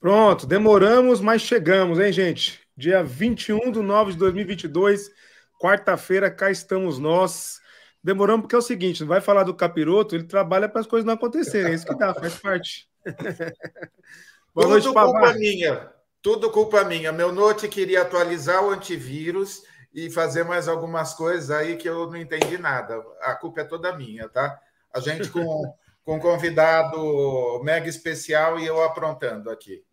Pronto, 0.00 0.46
demoramos, 0.46 1.20
mas 1.20 1.42
chegamos, 1.42 1.98
hein, 1.98 2.12
gente? 2.12 2.60
Dia 2.76 3.02
21 3.02 3.72
de 3.72 3.80
9 3.80 4.12
de 4.12 4.18
2022, 4.18 5.10
quarta-feira, 5.60 6.30
cá 6.30 6.50
estamos 6.50 6.98
nós. 6.98 7.60
Demoramos 8.02 8.42
porque 8.42 8.54
é 8.54 8.58
o 8.58 8.62
seguinte, 8.62 9.00
não 9.00 9.08
vai 9.08 9.20
falar 9.20 9.42
do 9.42 9.54
capiroto, 9.54 10.14
ele 10.14 10.24
trabalha 10.24 10.68
para 10.68 10.80
as 10.80 10.86
coisas 10.86 11.04
não 11.04 11.14
acontecerem, 11.14 11.72
é 11.72 11.74
isso 11.74 11.84
que 11.84 11.96
dá, 11.96 12.14
faz 12.14 12.36
parte. 12.36 12.88
Boa 14.54 14.80
Tudo 14.80 14.94
culpa 14.94 15.34
minha, 15.34 15.92
tudo 16.22 16.50
culpa 16.50 16.84
minha. 16.84 17.12
Meu 17.12 17.32
note 17.32 17.68
queria 17.68 18.02
atualizar 18.02 18.64
o 18.64 18.70
antivírus 18.70 19.62
e 19.94 20.10
fazer 20.10 20.44
mais 20.44 20.68
algumas 20.68 21.14
coisas 21.14 21.50
aí 21.50 21.76
que 21.76 21.88
eu 21.88 22.10
não 22.10 22.16
entendi 22.16 22.58
nada. 22.58 23.00
A 23.20 23.34
culpa 23.34 23.60
é 23.60 23.64
toda 23.64 23.96
minha, 23.96 24.28
tá? 24.28 24.58
A 24.92 25.00
gente 25.00 25.28
com 25.30 25.40
com 26.08 26.16
um 26.16 26.18
convidado 26.18 27.62
mega 27.62 27.86
especial 27.86 28.58
e 28.58 28.64
eu 28.64 28.82
aprontando 28.82 29.50
aqui. 29.50 29.84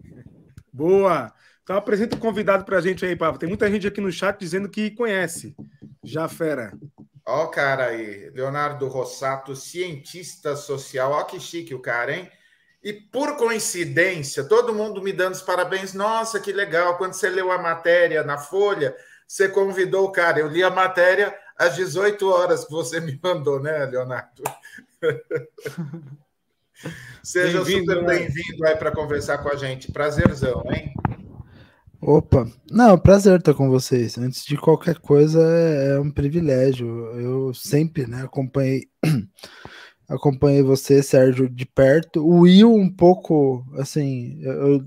Boa! 0.72 1.34
Então 1.62 1.76
apresenta 1.76 2.16
o 2.16 2.20
convidado 2.20 2.64
para 2.64 2.78
a 2.78 2.82
gente 2.82 3.06
aí, 3.06 3.18
Pablo. 3.18 3.38
Tem 3.38 3.50
muita 3.50 3.70
gente 3.70 3.86
aqui 3.86 4.00
no 4.00 4.10
chat 4.10 4.40
dizendo 4.40 4.70
que 4.70 4.92
conhece. 4.92 5.54
Já 6.02 6.30
fera. 6.30 6.72
Ó 7.26 7.44
o 7.44 7.48
cara 7.50 7.88
aí, 7.88 8.30
Leonardo 8.30 8.88
Rossato, 8.88 9.58
cientista 9.58 10.56
social. 10.56 11.12
Ó 11.12 11.22
que 11.26 11.38
chique 11.38 11.76
o 11.76 11.82
cara, 11.82 12.16
hein? 12.16 12.32
E 12.82 12.94
por 12.94 13.36
coincidência, 13.36 14.46
todo 14.46 14.74
mundo 14.74 15.02
me 15.02 15.12
dando 15.12 15.34
os 15.34 15.42
parabéns. 15.42 15.94
Nossa, 15.94 16.40
que 16.40 16.54
legal. 16.54 16.98
Quando 16.98 17.12
você 17.12 17.30
leu 17.30 17.52
a 17.52 17.58
matéria 17.58 18.24
na 18.24 18.38
Folha, 18.38 18.96
você 19.28 19.50
convidou 19.50 20.06
o 20.06 20.12
cara. 20.14 20.40
Eu 20.40 20.48
li 20.48 20.64
a 20.64 20.70
matéria 20.70 21.38
às 21.58 21.76
18 21.76 22.28
horas 22.30 22.66
que 22.66 22.72
você 22.72 23.00
me 23.00 23.20
mandou, 23.22 23.62
né, 23.62 23.86
Leonardo? 23.86 24.44
Seja 27.24 27.64
bem 27.64 27.80
super 27.80 28.02
né? 28.04 28.08
bem-vindo 28.08 28.66
aí 28.66 28.76
para 28.76 28.92
conversar 28.92 29.38
com 29.40 29.50
a 29.50 29.56
gente. 29.56 29.92
Prazerzão, 29.92 30.64
hein? 30.70 30.94
Opa, 32.02 32.48
não, 32.70 33.00
prazer 33.00 33.40
estar 33.40 33.54
com 33.54 33.70
vocês. 33.70 34.18
Antes 34.18 34.46
de 34.46 34.58
qualquer 34.58 35.00
coisa, 35.00 35.42
é, 35.42 35.96
é 35.96 36.00
um 36.00 36.12
privilégio. 36.12 36.88
Eu 37.20 37.54
sempre, 37.54 38.06
né, 38.06 38.24
acompanhei, 38.24 38.88
acompanhei 40.08 40.62
você, 40.62 41.02
Sérgio, 41.02 41.50
de 41.50 41.66
perto. 41.66 42.24
O 42.24 42.42
Will, 42.42 42.72
um 42.72 42.92
pouco, 42.92 43.66
assim, 43.80 44.40
eu, 44.44 44.86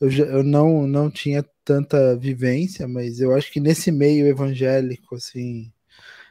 eu, 0.00 0.10
eu 0.10 0.42
não, 0.42 0.86
não 0.86 1.08
tinha 1.08 1.44
tanta 1.64 2.16
vivência, 2.16 2.88
mas 2.88 3.20
eu 3.20 3.34
acho 3.36 3.52
que 3.52 3.60
nesse 3.60 3.92
meio 3.92 4.26
evangélico, 4.26 5.14
assim, 5.14 5.70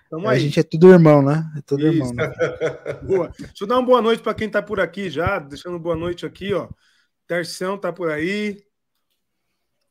Tamo 0.10 0.28
a 0.28 0.32
aí. 0.32 0.40
gente 0.40 0.60
é 0.60 0.64
tudo 0.64 0.90
irmão, 0.90 1.22
né? 1.22 1.52
É 1.58 1.62
tudo 1.62 1.88
Isso. 1.88 1.98
irmão. 1.98 2.14
Né? 2.14 2.34
boa. 3.04 3.32
Deixa 3.38 3.64
eu 3.64 3.68
dar 3.68 3.76
uma 3.76 3.86
boa 3.86 4.02
noite 4.02 4.24
para 4.24 4.34
quem 4.34 4.48
está 4.48 4.62
por 4.62 4.80
aqui 4.80 5.10
já, 5.10 5.40
deixando 5.40 5.78
boa 5.78 5.96
noite 5.96 6.26
aqui, 6.26 6.54
ó. 6.54 6.70
Terção 7.28 7.76
está 7.76 7.92
por 7.92 8.10
aí. 8.10 8.64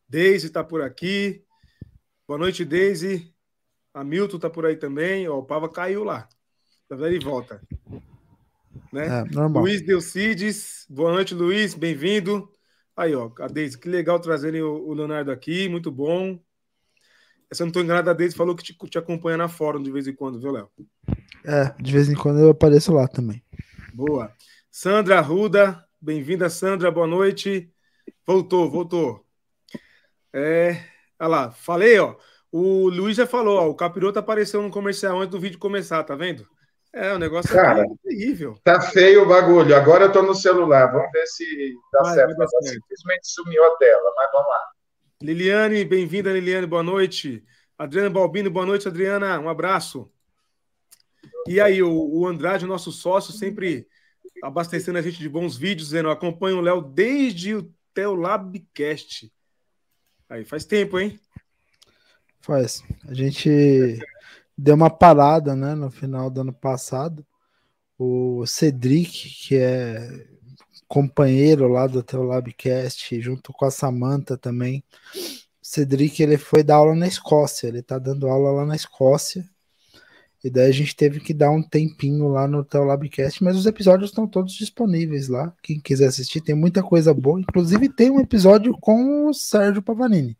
Deise 0.09 0.47
está 0.47 0.65
por 0.65 0.81
aqui. 0.81 1.45
Boa 2.27 2.39
noite, 2.39 2.65
Deise. 2.65 3.35
Hamilton 3.93 4.37
está 4.37 4.49
por 4.49 4.65
aí 4.65 4.77
também. 4.77 5.29
Ó, 5.29 5.39
o 5.39 5.45
Pava 5.45 5.69
caiu 5.69 6.03
lá. 6.03 6.29
Tá 6.89 6.97
vendo? 6.97 7.09
Ele 7.09 7.25
volta. 7.25 7.61
Né? 8.93 9.07
É, 9.07 9.25
normal. 9.25 9.65
Luiz 9.65 9.83
Delcides. 9.83 10.87
Boa 10.89 11.13
noite, 11.13 11.35
Luiz. 11.35 11.75
Bem-vindo. 11.75 12.51
Aí, 12.97 13.15
ó, 13.15 13.31
a 13.41 13.49
Deise. 13.49 13.77
Que 13.77 13.89
legal 13.89 14.19
trazerem 14.19 14.63
o 14.63 14.95
Leonardo 14.95 15.31
aqui. 15.31 15.69
Muito 15.69 15.91
bom. 15.91 16.41
Se 17.53 17.63
eu 17.63 17.67
não 17.67 17.71
estou 17.71 17.83
enganado, 17.83 18.11
a 18.11 18.13
Deise 18.13 18.37
falou 18.37 18.57
que 18.57 18.63
te, 18.63 18.75
te 18.75 18.99
acompanha 18.99 19.37
na 19.37 19.49
fórum 19.49 19.83
de 19.83 19.91
vez 19.91 20.07
em 20.07 20.15
quando, 20.15 20.41
viu, 20.41 20.51
Léo? 20.51 20.69
É, 21.45 21.73
de 21.81 21.93
vez 21.93 22.09
em 22.09 22.15
quando 22.15 22.41
eu 22.41 22.51
apareço 22.51 22.93
lá 22.93 23.07
também. 23.07 23.43
Boa. 23.95 24.33
Sandra 24.71 25.21
Ruda, 25.21 25.85
bem-vinda, 26.01 26.51
Sandra, 26.51 26.91
boa 26.91 27.07
noite. 27.07 27.73
Voltou, 28.27 28.69
voltou. 28.69 29.25
É, 30.33 30.83
olha 31.21 31.29
lá, 31.29 31.51
falei, 31.53 31.99
ó. 31.99 32.17
O 32.51 32.89
Luiz 32.89 33.17
já 33.17 33.27
falou, 33.27 33.59
ó, 33.59 33.69
o 33.69 33.75
capiroto 33.75 34.19
apareceu 34.19 34.61
no 34.61 34.71
comercial 34.71 35.19
antes 35.19 35.31
do 35.31 35.41
vídeo 35.41 35.59
começar, 35.59 36.03
tá 36.03 36.15
vendo? 36.15 36.47
É, 36.93 37.13
o 37.13 37.19
negócio 37.19 37.51
é 37.53 37.63
Cara, 37.63 37.83
é 37.83 38.09
terrível. 38.09 38.59
Tá 38.65 38.81
feio 38.81 39.23
o 39.23 39.29
bagulho. 39.29 39.77
Agora 39.77 40.05
eu 40.05 40.13
tô 40.13 40.23
no 40.23 40.35
celular. 40.35 40.91
Vamos 40.91 41.13
ver 41.13 41.27
se 41.27 41.45
dá 41.93 42.03
vai, 42.03 42.15
certo. 42.15 42.37
Vai 42.37 42.49
certo. 42.49 42.73
Simplesmente 42.73 43.29
sumiu 43.29 43.65
a 43.65 43.77
tela, 43.77 44.13
mas 44.17 44.33
vamos 44.33 44.49
lá. 44.49 44.61
Liliane, 45.23 45.83
bem-vinda, 45.83 46.31
Liliane, 46.31 46.67
boa 46.67 46.83
noite. 46.83 47.43
Adriana 47.79 48.11
Balbino, 48.11 48.51
boa 48.51 48.67
noite, 48.67 48.87
Adriana, 48.87 49.41
um 49.41 49.49
abraço. 49.49 50.11
E 51.49 51.59
aí, 51.59 51.83
o, 51.83 52.27
Andrade, 52.27 52.67
nosso 52.67 52.93
sócio, 52.93 53.33
sempre 53.33 53.89
abastecendo 54.43 54.99
a 54.99 55.03
gente 55.03 55.19
de 55.19 55.29
bons 55.29 55.57
vídeos, 55.57 55.89
dizendo: 55.89 56.11
acompanho 56.11 56.59
o 56.59 56.61
Léo 56.61 56.83
desde 56.83 57.55
o 57.55 57.73
Teolabcast. 57.95 59.33
Aí, 60.29 60.45
faz 60.45 60.67
tempo, 60.67 60.99
hein? 60.99 61.19
Faz. 62.41 62.83
A 63.09 63.15
gente 63.15 63.99
deu 64.57 64.75
uma 64.75 64.91
parada, 64.91 65.57
né, 65.57 65.75
no 65.75 65.91
final 65.91 66.29
do 66.29 66.43
ano 66.43 66.53
passado. 66.53 67.27
O 67.99 68.45
Cedric, 68.45 69.31
que 69.31 69.57
é 69.57 70.27
companheiro 70.89 71.69
lá 71.69 71.87
do 71.87 72.03
teu 72.03 72.23
Labcast, 72.23 73.21
junto 73.21 73.53
com 73.53 73.65
a 73.65 73.71
Samantha 73.71 74.37
também. 74.37 74.85
Cedric, 75.61 76.23
ele 76.23 76.39
foi 76.39 76.63
dar 76.63 76.77
aula 76.77 76.95
na 76.95 77.09
Escócia, 77.09 77.67
ele 77.67 77.83
tá 77.83 77.99
dando 77.99 78.29
aula 78.29 78.53
lá 78.53 78.65
na 78.65 78.77
Escócia. 78.77 79.45
E 80.45 80.51
daí 80.51 80.69
a 80.69 80.73
gente 80.73 80.95
teve 80.95 81.19
que 81.19 81.35
dar 81.35 81.51
um 81.51 81.61
tempinho 81.61 82.29
lá 82.29 82.47
no 82.47 82.63
teu 82.63 82.85
Labcast, 82.85 83.43
mas 83.43 83.57
os 83.57 83.67
episódios 83.67 84.11
estão 84.11 84.29
todos 84.29 84.53
disponíveis 84.53 85.27
lá. 85.27 85.53
Quem 85.61 85.81
quiser 85.81 86.07
assistir, 86.07 86.41
tem 86.41 86.55
muita 86.55 86.85
coisa 86.85 87.13
boa. 87.13 87.41
Inclusive 87.41 87.89
tem 87.89 88.11
um 88.11 88.21
episódio 88.21 88.73
com 88.81 89.27
o 89.27 89.35
Sérgio 89.35 89.83
Pavanini. 89.83 90.39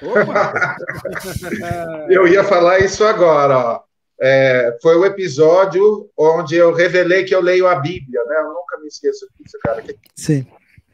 Eu 2.08 2.28
ia 2.28 2.44
falar 2.44 2.78
isso 2.78 3.02
agora, 3.02 3.58
ó. 3.58 3.87
É, 4.20 4.76
foi 4.82 4.96
o 4.96 5.04
episódio 5.04 6.10
onde 6.16 6.56
eu 6.56 6.72
revelei 6.72 7.24
que 7.24 7.34
eu 7.34 7.40
leio 7.40 7.68
a 7.68 7.76
Bíblia, 7.76 8.24
né? 8.24 8.36
Eu 8.40 8.48
nunca 8.48 8.78
me 8.80 8.88
esqueço 8.88 9.28
disso, 9.38 9.56
cara. 9.62 9.84
Sim. 10.16 10.46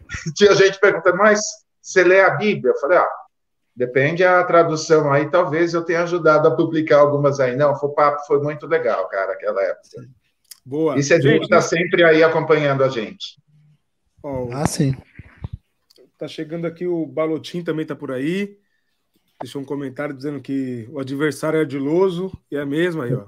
Tinha 0.37 0.55
gente 0.55 0.79
perguntando, 0.79 1.17
mas 1.17 1.41
você 1.81 2.05
lê 2.05 2.21
a 2.21 2.31
Bíblia? 2.31 2.73
Eu 2.73 2.79
falei, 2.79 2.99
ah, 2.99 3.09
depende 3.75 4.23
a 4.23 4.45
tradução 4.45 5.11
aí, 5.11 5.31
talvez 5.31 5.73
eu 5.73 5.83
tenha 5.83 6.03
ajudado 6.03 6.49
a 6.49 6.55
publicar 6.55 6.99
algumas 6.99 7.41
aí. 7.41 7.57
Não, 7.57 7.75
foi 7.75 7.91
papo, 7.91 8.27
foi 8.27 8.43
muito 8.43 8.67
legal, 8.67 9.09
cara, 9.09 9.33
aquela 9.33 9.63
época. 9.63 10.07
Boa. 10.65 10.99
E 10.99 11.03
você 11.03 11.17
está 11.17 11.61
sempre 11.61 12.05
aí 12.05 12.23
acompanhando 12.23 12.85
a 12.85 12.89
gente. 12.89 13.43
Oh, 14.23 14.49
ah, 14.53 14.67
sim. 14.67 14.95
Tá 16.19 16.29
chegando 16.29 16.67
aqui 16.67 16.87
o 16.87 17.07
Balotim 17.07 17.63
também 17.63 17.85
tá 17.85 17.95
por 17.95 18.13
aí 18.13 18.59
deixou 19.45 19.61
um 19.61 19.65
comentário 19.65 20.15
dizendo 20.15 20.41
que 20.41 20.89
o 20.91 20.99
adversário 20.99 21.59
é 21.59 21.61
ardiloso, 21.61 22.33
e 22.51 22.57
é 22.57 22.65
mesmo 22.65 23.03
aí, 23.03 23.13
ó. 23.15 23.27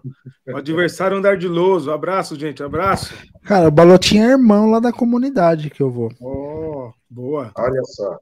O 0.48 0.56
adversário 0.56 1.16
anda 1.16 1.28
ardiloso. 1.28 1.92
Abraço, 1.92 2.38
gente, 2.38 2.62
abraço. 2.62 3.14
Cara, 3.44 3.68
o 3.68 3.70
Balotinho 3.70 4.24
é 4.24 4.30
irmão 4.30 4.70
lá 4.70 4.80
da 4.80 4.92
comunidade 4.92 5.68
que 5.68 5.82
eu 5.82 5.90
vou. 5.90 6.10
Oh, 6.18 6.90
boa. 7.08 7.52
Olha 7.54 7.82
só. 7.84 8.18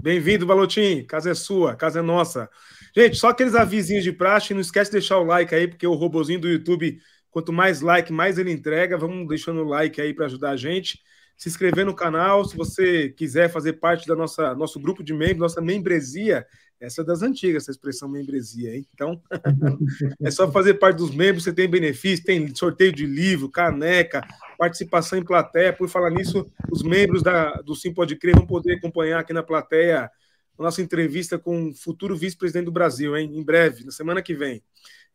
Bem-vindo, 0.00 0.44
Balotinho. 0.44 1.06
Casa 1.06 1.30
é 1.30 1.34
sua, 1.34 1.74
casa 1.74 2.00
é 2.00 2.02
nossa. 2.02 2.50
Gente, 2.94 3.16
só 3.16 3.30
aqueles 3.30 3.54
avisinhos 3.54 4.04
de 4.04 4.12
praxe, 4.12 4.52
não 4.52 4.60
esquece 4.60 4.90
de 4.90 4.98
deixar 4.98 5.18
o 5.18 5.24
like 5.24 5.54
aí, 5.54 5.66
porque 5.66 5.86
o 5.86 5.94
robozinho 5.94 6.40
do 6.40 6.48
YouTube, 6.48 6.98
quanto 7.30 7.54
mais 7.54 7.80
like, 7.80 8.12
mais 8.12 8.36
ele 8.36 8.52
entrega. 8.52 8.98
Vamos 8.98 9.26
deixando 9.26 9.62
o 9.62 9.68
like 9.68 9.98
aí 9.98 10.12
para 10.12 10.26
ajudar 10.26 10.50
a 10.50 10.56
gente. 10.56 10.98
Se 11.36 11.48
inscrever 11.48 11.84
no 11.84 11.94
canal, 11.94 12.44
se 12.44 12.56
você 12.56 13.08
quiser 13.08 13.50
fazer 13.50 13.74
parte 13.74 14.06
da 14.06 14.14
nossa 14.14 14.54
nosso 14.54 14.78
grupo 14.80 15.02
de 15.02 15.12
membros, 15.12 15.38
nossa 15.38 15.60
membresia, 15.60 16.46
essa 16.80 17.02
é 17.02 17.04
das 17.04 17.22
antigas, 17.22 17.64
essa 17.64 17.70
expressão 17.70 18.08
membresia, 18.08 18.76
hein? 18.76 18.86
Então, 18.92 19.20
é 20.22 20.30
só 20.30 20.50
fazer 20.50 20.74
parte 20.74 20.98
dos 20.98 21.14
membros, 21.14 21.44
você 21.44 21.52
tem 21.52 21.68
benefício, 21.68 22.24
tem 22.24 22.54
sorteio 22.54 22.92
de 22.92 23.06
livro, 23.06 23.50
caneca, 23.50 24.22
participação 24.58 25.18
em 25.18 25.24
plateia. 25.24 25.72
Por 25.72 25.88
falar 25.88 26.10
nisso, 26.10 26.50
os 26.70 26.82
membros 26.82 27.22
da, 27.22 27.52
do 27.62 27.74
Sim 27.74 27.92
Pode 27.92 28.16
Crer 28.16 28.36
vão 28.36 28.46
poder 28.46 28.74
acompanhar 28.74 29.20
aqui 29.20 29.32
na 29.32 29.42
plateia 29.42 30.10
a 30.58 30.62
nossa 30.62 30.82
entrevista 30.82 31.38
com 31.38 31.70
o 31.70 31.74
futuro 31.74 32.16
vice-presidente 32.16 32.66
do 32.66 32.72
Brasil, 32.72 33.16
hein? 33.16 33.30
Em 33.34 33.42
breve, 33.42 33.84
na 33.84 33.90
semana 33.90 34.22
que 34.22 34.34
vem. 34.34 34.62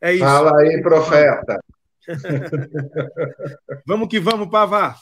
É 0.01 0.13
isso. 0.13 0.23
Fala 0.23 0.59
aí, 0.59 0.81
profeta. 0.81 1.59
vamos 3.85 4.07
que 4.07 4.19
vamos, 4.19 4.49
Pavá. 4.49 4.95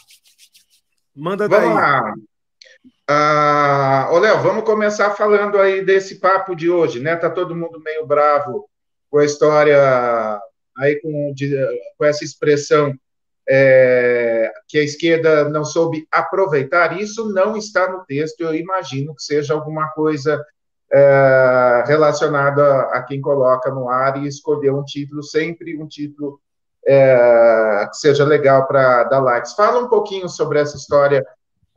Manda 1.18 1.50
daí. 1.50 1.62
Vamos 1.62 1.76
lá. 1.76 2.14
Ah, 3.10 4.10
ô, 4.12 4.20
Léo, 4.20 4.40
vamos 4.40 4.64
começar 4.64 5.10
falando 5.16 5.58
aí 5.58 5.84
desse 5.84 6.20
papo 6.20 6.56
de 6.56 6.70
hoje, 6.70 7.00
né? 7.00 7.16
Tá 7.16 7.28
todo 7.28 7.56
mundo 7.56 7.80
meio 7.80 8.06
bravo 8.06 8.70
com 9.10 9.18
a 9.18 9.26
história 9.26 10.40
aí 10.78 11.02
com, 11.02 11.34
de, 11.34 11.58
com 11.98 12.06
essa 12.06 12.24
expressão 12.24 12.94
é, 13.50 14.52
que 14.68 14.78
a 14.78 14.84
esquerda 14.84 15.50
não 15.50 15.66
soube 15.66 16.08
aproveitar. 16.12 17.00
Isso 17.00 17.34
não 17.34 17.58
está 17.58 17.90
no 17.90 18.06
texto, 18.06 18.42
eu 18.42 18.54
imagino 18.54 19.16
que 19.16 19.24
seja 19.24 19.56
alguma 19.56 19.88
coisa 19.90 20.46
é, 20.94 21.84
relacionada 21.88 22.82
a 22.92 23.02
quem 23.02 23.20
coloca 23.20 23.72
no 23.72 23.90
ar 23.90 24.22
e 24.22 24.28
escolher 24.28 24.72
um 24.72 24.84
título, 24.84 25.24
sempre 25.24 25.82
um 25.82 25.88
título 25.88 26.40
é, 26.88 27.86
que 27.90 27.98
seja 27.98 28.24
legal 28.24 28.66
para 28.66 29.04
dar 29.04 29.20
likes. 29.20 29.54
Fala 29.54 29.84
um 29.84 29.90
pouquinho 29.90 30.30
sobre 30.30 30.60
essa 30.60 30.78
história 30.78 31.26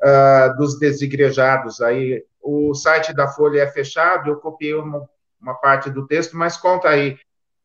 uh, 0.01 0.57
dos 0.57 0.79
desigrejados. 0.79 1.81
Aí 1.81 2.25
o 2.41 2.73
site 2.75 3.13
da 3.13 3.27
Folha 3.27 3.63
é 3.63 3.67
fechado, 3.67 4.31
eu 4.31 4.37
copiei 4.37 4.75
uma, 4.75 5.09
uma 5.41 5.55
parte 5.55 5.91
do 5.91 6.07
texto, 6.07 6.37
mas 6.37 6.57
conta 6.57 6.89
aí 6.89 7.19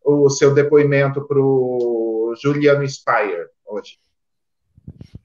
o 0.03 0.30
seu 0.30 0.53
depoimento 0.53 1.21
para 1.27 1.39
o 1.39 2.33
Juliano 2.42 2.88
Spire 2.88 3.47
hoje. 3.65 4.00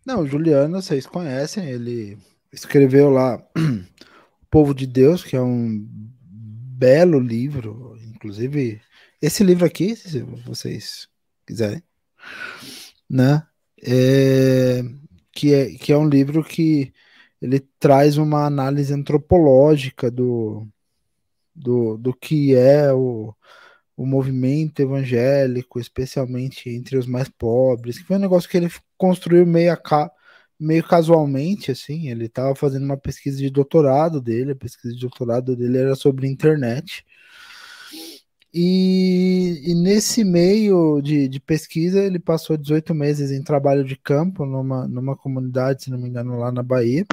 Não, 0.05 0.20
o 0.20 0.26
Juliano, 0.26 0.81
vocês 0.81 1.06
conhecem, 1.06 1.69
ele 1.69 2.19
escreveu 2.52 3.11
lá 3.11 3.40
O 3.56 4.46
Povo 4.50 4.75
de 4.75 4.87
Deus, 4.87 5.22
que 5.22 5.37
é 5.37 5.40
um 5.40 5.87
belo 6.28 7.19
livro, 7.19 7.96
inclusive 8.14 8.81
esse 9.22 9.44
livro 9.44 9.67
aqui, 9.67 9.94
se 9.94 10.22
vocês 10.22 11.08
quiserem, 11.46 11.82
né? 13.08 13.46
É, 13.82 14.82
que, 15.32 15.55
é, 15.55 15.70
que 15.75 15.93
é 15.93 15.96
um 15.96 16.08
livro 16.08 16.44
que 16.44 16.93
ele 17.40 17.61
traz 17.78 18.19
uma 18.19 18.44
análise 18.44 18.93
antropológica 18.93 20.11
do, 20.11 20.69
do, 21.55 21.96
do 21.96 22.14
que 22.14 22.55
é 22.55 22.93
o, 22.93 23.34
o 23.96 24.06
movimento 24.06 24.81
evangélico, 24.81 25.81
especialmente 25.81 26.69
entre 26.70 26.96
os 26.96 27.06
mais 27.06 27.28
pobres, 27.28 27.99
que 27.99 28.05
foi 28.05 28.17
um 28.17 28.20
negócio 28.20 28.49
que 28.49 28.56
ele 28.56 28.70
construiu 28.96 29.46
meio, 29.46 29.72
a, 29.72 30.11
meio 30.58 30.84
casualmente, 30.84 31.70
assim, 31.70 32.08
ele 32.11 32.26
estava 32.26 32.55
fazendo 32.55 32.84
uma 32.84 32.96
pesquisa 32.96 33.38
de 33.38 33.50
doutorado 33.50 34.20
dele, 34.20 34.52
a 34.52 34.56
pesquisa 34.56 34.94
de 34.94 35.00
doutorado 35.00 35.56
dele 35.56 35.78
era 35.78 35.94
sobre 35.94 36.28
internet, 36.28 37.05
e, 38.52 39.62
e, 39.64 39.75
nesse 39.75 40.25
meio 40.25 41.00
de, 41.00 41.29
de, 41.29 41.38
pesquisa, 41.38 42.02
ele 42.02 42.19
passou 42.19 42.56
18 42.56 42.93
meses 42.94 43.31
em 43.31 43.43
trabalho 43.43 43.85
de 43.85 43.97
campo 43.97 44.44
numa, 44.44 44.88
numa 44.88 45.17
comunidade, 45.17 45.85
se 45.85 45.91
não 45.91 45.99
me 45.99 46.08
engano, 46.08 46.37
lá 46.37 46.50
na 46.50 46.62
Bahia. 46.62 47.06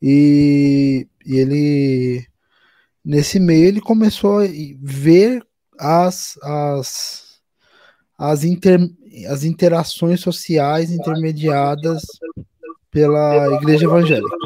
E, 0.00 1.08
e 1.26 1.36
ele, 1.36 2.26
nesse 3.04 3.40
meio, 3.40 3.66
ele 3.66 3.80
começou 3.80 4.38
a 4.38 4.46
ver 4.80 5.44
as, 5.78 6.38
as, 6.42 7.40
as, 8.16 8.44
inter, 8.44 8.80
as 9.28 9.42
interações 9.42 10.20
sociais 10.20 10.92
intermediadas 10.92 12.02
pela 12.88 13.56
igreja 13.56 13.86
evangélica. 13.86 14.36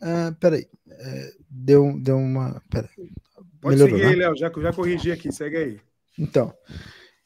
Ah, 0.00 0.34
peraí, 0.38 0.68
é, 0.88 1.32
deu, 1.50 1.98
deu 2.00 2.16
uma. 2.16 2.62
Peraí. 2.70 3.12
Pode 3.62 3.76
Melhorou, 3.76 3.96
seguir 3.96 4.08
né? 4.08 4.12
aí, 4.12 4.18
Léo, 4.18 4.36
já, 4.36 4.50
já 4.54 4.72
corrigi 4.72 5.12
aqui, 5.12 5.32
segue 5.32 5.56
aí. 5.56 5.80
Então, 6.18 6.52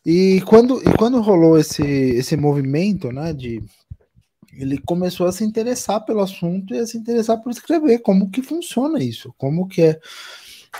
e 0.05 0.43
quando, 0.43 0.79
e 0.87 0.97
quando 0.97 1.21
rolou 1.23 1.59
esse, 1.59 1.83
esse 1.83 2.37
movimento, 2.37 3.11
né, 3.11 3.33
de 3.33 3.65
ele 4.53 4.79
começou 4.79 5.27
a 5.27 5.33
se 5.33 5.45
interessar 5.45 6.05
pelo 6.05 6.21
assunto 6.21 6.75
e 6.75 6.79
a 6.79 6.87
se 6.87 6.97
interessar 6.97 7.39
por 7.43 7.51
escrever 7.51 8.01
como 8.01 8.31
que 8.31 8.43
funciona 8.43 9.03
isso, 9.03 9.35
como 9.39 9.67
que 9.67 9.83
é 9.83 10.01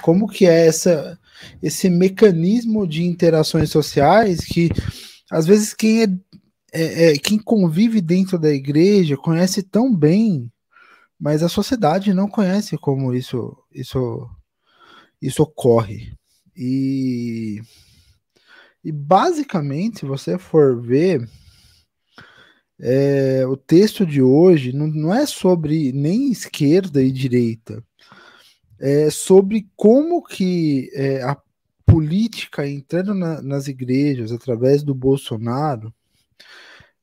como 0.03 0.29
que 0.29 0.47
é 0.47 0.67
essa 0.67 1.19
esse 1.63 1.89
mecanismo 1.89 2.87
de 2.87 3.03
interações 3.03 3.71
sociais 3.71 4.45
que 4.45 4.71
às 5.31 5.47
vezes 5.47 5.73
quem 5.73 6.03
é, 6.03 6.09
é, 6.73 7.13
é 7.13 7.19
quem 7.19 7.39
convive 7.39 8.01
dentro 8.03 8.39
da 8.39 8.51
igreja 8.51 9.17
conhece 9.17 9.63
tão 9.63 9.95
bem, 9.95 10.53
mas 11.19 11.43
a 11.43 11.49
sociedade 11.49 12.15
não 12.15 12.29
conhece 12.29 12.77
como 12.77 13.15
isso 13.15 13.57
isso 13.73 14.29
isso 15.21 15.43
ocorre. 15.43 16.13
E, 16.57 17.61
e 18.83 18.93
basicamente, 18.93 20.01
se 20.01 20.07
você 20.07 20.39
for 20.39 20.81
ver, 20.81 21.29
é, 22.79 23.47
o 23.47 23.57
texto 23.57 24.07
de 24.07 24.23
hoje 24.23 24.73
não, 24.73 24.87
não 24.87 25.15
é 25.15 25.27
sobre 25.27 25.93
nem 25.93 26.31
esquerda 26.31 27.03
e 27.03 27.11
direita, 27.11 27.83
é 28.79 29.11
sobre 29.11 29.69
como 29.77 30.23
que 30.23 30.91
é, 30.95 31.23
a 31.23 31.37
política 31.87 32.69
entrando 32.69 33.15
na, 33.15 33.41
nas 33.41 33.69
igrejas 33.69 34.33
através 34.33 34.83
do 34.83 34.95
Bolsonaro 34.95 35.95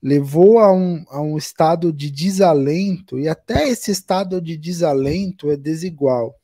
levou 0.01 0.59
a 0.59 0.71
um, 0.71 1.05
a 1.09 1.21
um 1.21 1.37
estado 1.37 1.93
de 1.93 2.11
desalento, 2.11 3.17
e 3.17 3.29
até 3.29 3.69
esse 3.69 3.89
estado 3.89 4.41
de 4.41 4.57
desalento 4.57 5.49
é 5.49 5.55
desigual 5.55 6.37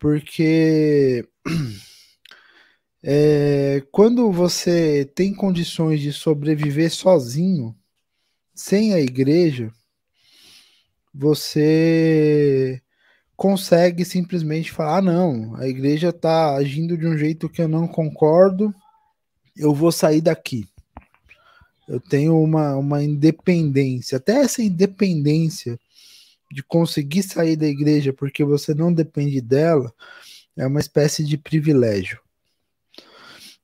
porque 0.00 1.28
é, 3.04 3.84
quando 3.92 4.32
você 4.32 5.04
tem 5.14 5.32
condições 5.34 6.00
de 6.00 6.10
sobreviver 6.12 6.90
sozinho, 6.90 7.76
sem 8.54 8.94
a 8.94 9.00
igreja, 9.00 9.70
você 11.14 12.82
consegue 13.36 14.04
simplesmente 14.04 14.72
falar: 14.72 14.98
ah, 14.98 15.02
não, 15.02 15.54
a 15.56 15.68
igreja 15.68 16.08
está 16.08 16.56
agindo 16.56 16.96
de 16.96 17.06
um 17.06 17.16
jeito 17.16 17.48
que 17.48 17.60
eu 17.60 17.68
não 17.68 17.86
concordo, 17.86 18.74
eu 19.54 19.74
vou 19.74 19.92
sair 19.92 20.22
daqui. 20.22 20.66
Eu 21.86 22.00
tenho 22.00 22.40
uma, 22.40 22.76
uma 22.76 23.02
independência. 23.02 24.16
Até 24.16 24.40
essa 24.40 24.62
independência 24.62 25.78
de 26.50 26.62
conseguir 26.62 27.22
sair 27.22 27.56
da 27.56 27.66
igreja 27.66 28.12
porque 28.12 28.44
você 28.44 28.74
não 28.74 28.92
depende 28.92 29.40
dela 29.40 29.92
é 30.56 30.66
uma 30.66 30.80
espécie 30.80 31.24
de 31.24 31.38
privilégio. 31.38 32.18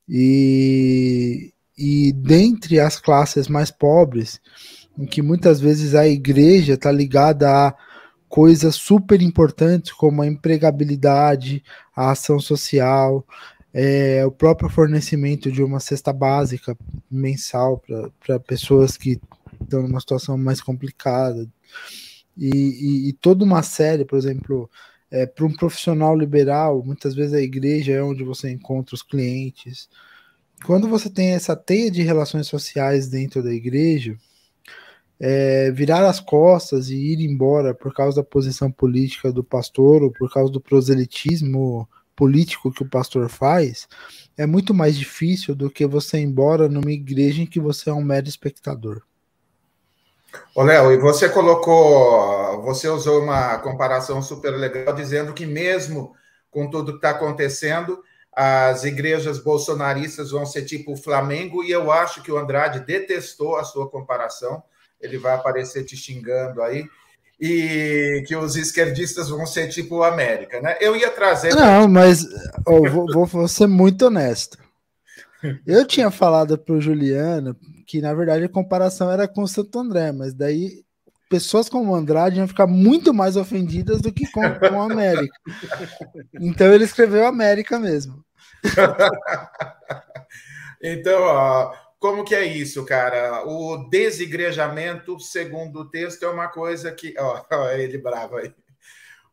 E, 0.08 1.52
e 1.76 2.12
dentre 2.12 2.78
as 2.78 2.98
classes 2.98 3.48
mais 3.48 3.70
pobres, 3.70 4.40
em 4.96 5.04
que 5.04 5.20
muitas 5.20 5.60
vezes 5.60 5.94
a 5.94 6.06
igreja 6.06 6.74
está 6.74 6.90
ligada 6.90 7.50
a 7.50 7.74
coisas 8.28 8.76
super 8.76 9.20
importantes 9.20 9.92
como 9.92 10.22
a 10.22 10.26
empregabilidade, 10.26 11.62
a 11.94 12.12
ação 12.12 12.38
social, 12.38 13.26
é, 13.74 14.24
o 14.24 14.30
próprio 14.30 14.70
fornecimento 14.70 15.52
de 15.52 15.62
uma 15.62 15.80
cesta 15.80 16.12
básica 16.12 16.76
mensal 17.10 17.82
para 18.24 18.40
pessoas 18.40 18.96
que 18.96 19.20
estão 19.60 19.82
numa 19.82 20.00
situação 20.00 20.38
mais 20.38 20.60
complicada, 20.60 21.46
e, 22.36 22.48
e, 22.48 23.08
e 23.08 23.12
toda 23.14 23.44
uma 23.44 23.62
série, 23.62 24.04
por 24.04 24.18
exemplo, 24.18 24.70
é, 25.10 25.26
para 25.26 25.46
um 25.46 25.52
profissional 25.52 26.16
liberal, 26.16 26.82
muitas 26.84 27.14
vezes 27.14 27.34
a 27.34 27.40
igreja 27.40 27.92
é 27.92 28.02
onde 28.02 28.24
você 28.24 28.50
encontra 28.50 28.94
os 28.94 29.02
clientes. 29.02 29.88
Quando 30.64 30.88
você 30.88 31.08
tem 31.10 31.32
essa 31.32 31.56
teia 31.56 31.90
de 31.90 32.02
relações 32.02 32.46
sociais 32.46 33.08
dentro 33.08 33.42
da 33.42 33.52
igreja, 33.52 34.16
é, 35.18 35.70
virar 35.70 36.06
as 36.08 36.20
costas 36.20 36.90
e 36.90 36.96
ir 36.96 37.20
embora 37.20 37.74
por 37.74 37.94
causa 37.94 38.16
da 38.16 38.24
posição 38.24 38.70
política 38.70 39.32
do 39.32 39.42
pastor 39.42 40.02
ou 40.02 40.12
por 40.12 40.30
causa 40.32 40.52
do 40.52 40.60
proselitismo 40.60 41.88
político 42.14 42.72
que 42.72 42.82
o 42.82 42.88
pastor 42.88 43.28
faz, 43.28 43.86
é 44.36 44.46
muito 44.46 44.72
mais 44.74 44.96
difícil 44.98 45.54
do 45.54 45.70
que 45.70 45.86
você 45.86 46.18
ir 46.18 46.22
embora 46.22 46.68
numa 46.68 46.90
igreja 46.90 47.42
em 47.42 47.46
que 47.46 47.60
você 47.60 47.90
é 47.90 47.92
um 47.92 48.02
mero 48.02 48.28
espectador. 48.28 49.02
Ô, 50.54 50.62
Léo, 50.62 50.92
e 50.92 50.96
você 50.96 51.28
colocou, 51.28 52.62
você 52.62 52.88
usou 52.88 53.22
uma 53.22 53.58
comparação 53.58 54.22
super 54.22 54.50
legal, 54.50 54.94
dizendo 54.94 55.32
que 55.32 55.46
mesmo 55.46 56.14
com 56.50 56.70
tudo 56.70 56.92
que 56.92 56.98
está 56.98 57.10
acontecendo, 57.10 58.02
as 58.32 58.84
igrejas 58.84 59.38
bolsonaristas 59.38 60.30
vão 60.30 60.46
ser 60.46 60.62
tipo 60.64 60.92
o 60.92 60.96
Flamengo, 60.96 61.62
e 61.62 61.70
eu 61.70 61.90
acho 61.90 62.22
que 62.22 62.32
o 62.32 62.38
Andrade 62.38 62.80
detestou 62.80 63.56
a 63.56 63.64
sua 63.64 63.88
comparação, 63.88 64.62
ele 65.00 65.18
vai 65.18 65.34
aparecer 65.34 65.84
te 65.84 65.96
xingando 65.96 66.62
aí, 66.62 66.86
e 67.40 68.24
que 68.26 68.34
os 68.34 68.56
esquerdistas 68.56 69.28
vão 69.28 69.46
ser 69.46 69.68
tipo 69.68 69.96
o 69.96 70.02
América, 70.02 70.60
né? 70.60 70.76
Eu 70.80 70.96
ia 70.96 71.10
trazer. 71.10 71.54
Não, 71.54 71.86
mas 71.86 72.26
vou, 72.64 73.26
vou 73.26 73.48
ser 73.48 73.66
muito 73.66 74.06
honesto. 74.06 74.58
Eu 75.66 75.86
tinha 75.86 76.10
falado 76.10 76.58
para 76.58 76.74
o 76.74 76.80
Juliano 76.80 77.56
que, 77.86 78.00
na 78.00 78.14
verdade, 78.14 78.44
a 78.44 78.48
comparação 78.48 79.10
era 79.10 79.28
com 79.28 79.42
o 79.42 79.48
Santo 79.48 79.78
André, 79.78 80.12
mas 80.12 80.34
daí 80.34 80.84
pessoas 81.28 81.68
como 81.68 81.94
Andrade 81.94 82.38
iam 82.38 82.48
ficar 82.48 82.66
muito 82.66 83.12
mais 83.12 83.36
ofendidas 83.36 84.00
do 84.00 84.12
que 84.12 84.30
com, 84.30 84.42
com 84.58 84.76
o 84.76 84.82
América. 84.82 85.36
Então 86.40 86.72
ele 86.72 86.84
escreveu 86.84 87.26
América 87.26 87.78
mesmo. 87.78 88.24
então, 90.82 91.22
ó, 91.22 91.74
como 91.98 92.24
que 92.24 92.34
é 92.34 92.44
isso, 92.44 92.84
cara? 92.84 93.44
O 93.46 93.88
desigrejamento, 93.88 95.18
segundo 95.18 95.80
o 95.80 95.90
texto, 95.90 96.24
é 96.24 96.28
uma 96.28 96.48
coisa 96.48 96.92
que. 96.92 97.14
Ó, 97.18 97.44
ó 97.50 97.70
ele 97.70 97.98
bravo 97.98 98.36
aí. 98.36 98.52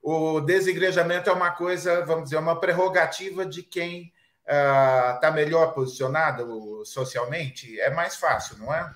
O 0.01 0.41
desigrejamento 0.41 1.29
é 1.29 1.33
uma 1.33 1.51
coisa, 1.51 2.03
vamos 2.05 2.25
dizer, 2.25 2.38
uma 2.38 2.60
prerrogativa 2.60 3.45
de 3.45 3.63
quem 3.63 4.12
está 4.46 5.20
ah, 5.24 5.32
uh, 5.32 5.34
melhor 5.34 5.74
posicionado 5.74 6.84
socialmente, 6.86 7.80
é 7.80 7.90
mais 7.90 8.16
fácil, 8.18 8.58
não 8.58 8.74
é? 8.74 8.94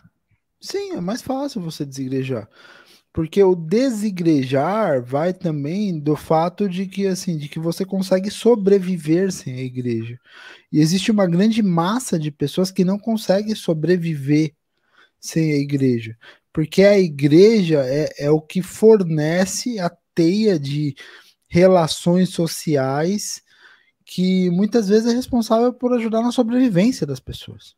Sim, 0.60 0.94
é 0.94 1.02
mais 1.02 1.22
fácil 1.22 1.62
você 1.62 1.86
desigrejar. 1.86 2.50
Porque 3.14 3.42
o 3.42 3.56
desigrejar 3.56 5.02
vai 5.02 5.34
também 5.34 6.00
do 6.00 6.16
fato 6.16 6.70
de 6.70 6.86
que 6.86 7.08
assim, 7.08 7.38
de 7.38 7.50
que 7.50 7.60
você 7.60 7.84
consegue 7.84 8.30
sobreviver 8.30 9.32
sem 9.32 9.56
a 9.56 9.62
igreja. 9.62 10.20
E 10.72 10.80
existe 10.80 11.12
uma 11.12 11.26
grande 11.26 11.64
massa 11.64 12.20
de 12.20 12.30
pessoas 12.30 12.70
que 12.70 12.84
não 12.84 13.00
conseguem 13.00 13.56
sobreviver 13.56 14.54
sem 15.20 15.52
a 15.52 15.56
igreja. 15.56 16.16
porque 16.54 16.84
a 16.84 16.98
igreja 16.98 17.84
é, 17.86 18.26
é 18.26 18.32
o 18.32 18.42
que 18.42 18.62
fornece 18.62 19.80
a 19.80 19.92
teia 20.14 20.60
de 20.60 20.96
relações 21.48 22.30
sociais 22.30 23.42
que 24.08 24.50
muitas 24.50 24.88
vezes 24.88 25.12
é 25.12 25.16
responsável 25.16 25.74
por 25.74 25.94
ajudar 25.94 26.22
na 26.22 26.32
sobrevivência 26.32 27.06
das 27.06 27.20
pessoas. 27.20 27.76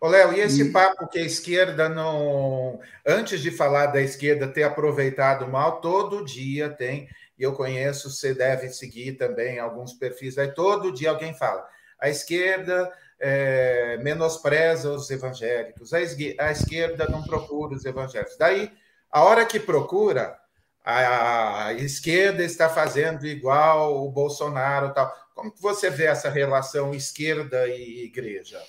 Ô, 0.00 0.08
Léo, 0.08 0.32
e 0.32 0.40
esse 0.40 0.62
e... 0.62 0.72
papo 0.72 1.06
que 1.06 1.18
a 1.18 1.24
esquerda 1.24 1.86
não. 1.86 2.80
Antes 3.06 3.42
de 3.42 3.50
falar 3.50 3.86
da 3.86 4.00
esquerda 4.00 4.48
ter 4.48 4.62
aproveitado 4.62 5.46
mal, 5.46 5.82
todo 5.82 6.24
dia 6.24 6.70
tem, 6.70 7.06
e 7.38 7.42
eu 7.42 7.52
conheço, 7.52 8.10
você 8.10 8.32
deve 8.32 8.70
seguir 8.70 9.12
também 9.12 9.58
alguns 9.58 9.92
perfis, 9.92 10.38
aí 10.38 10.48
todo 10.48 10.92
dia 10.92 11.10
alguém 11.10 11.34
fala. 11.34 11.62
A 12.00 12.08
esquerda 12.08 12.90
é, 13.20 13.98
menospreza 13.98 14.90
os 14.90 15.10
evangélicos, 15.10 15.92
a 15.92 16.50
esquerda 16.50 17.06
não 17.06 17.22
procura 17.22 17.74
os 17.74 17.84
evangélicos. 17.84 18.38
Daí, 18.38 18.72
a 19.12 19.22
hora 19.24 19.44
que 19.44 19.60
procura, 19.60 20.38
a 20.82 21.74
esquerda 21.74 22.42
está 22.42 22.70
fazendo 22.70 23.26
igual 23.26 24.02
o 24.02 24.10
Bolsonaro 24.10 24.94
tal. 24.94 25.14
Como 25.40 25.52
que 25.52 25.62
você 25.62 25.88
vê 25.88 26.04
essa 26.04 26.28
relação 26.28 26.94
esquerda 26.94 27.66
e 27.66 28.04
igreja? 28.04 28.60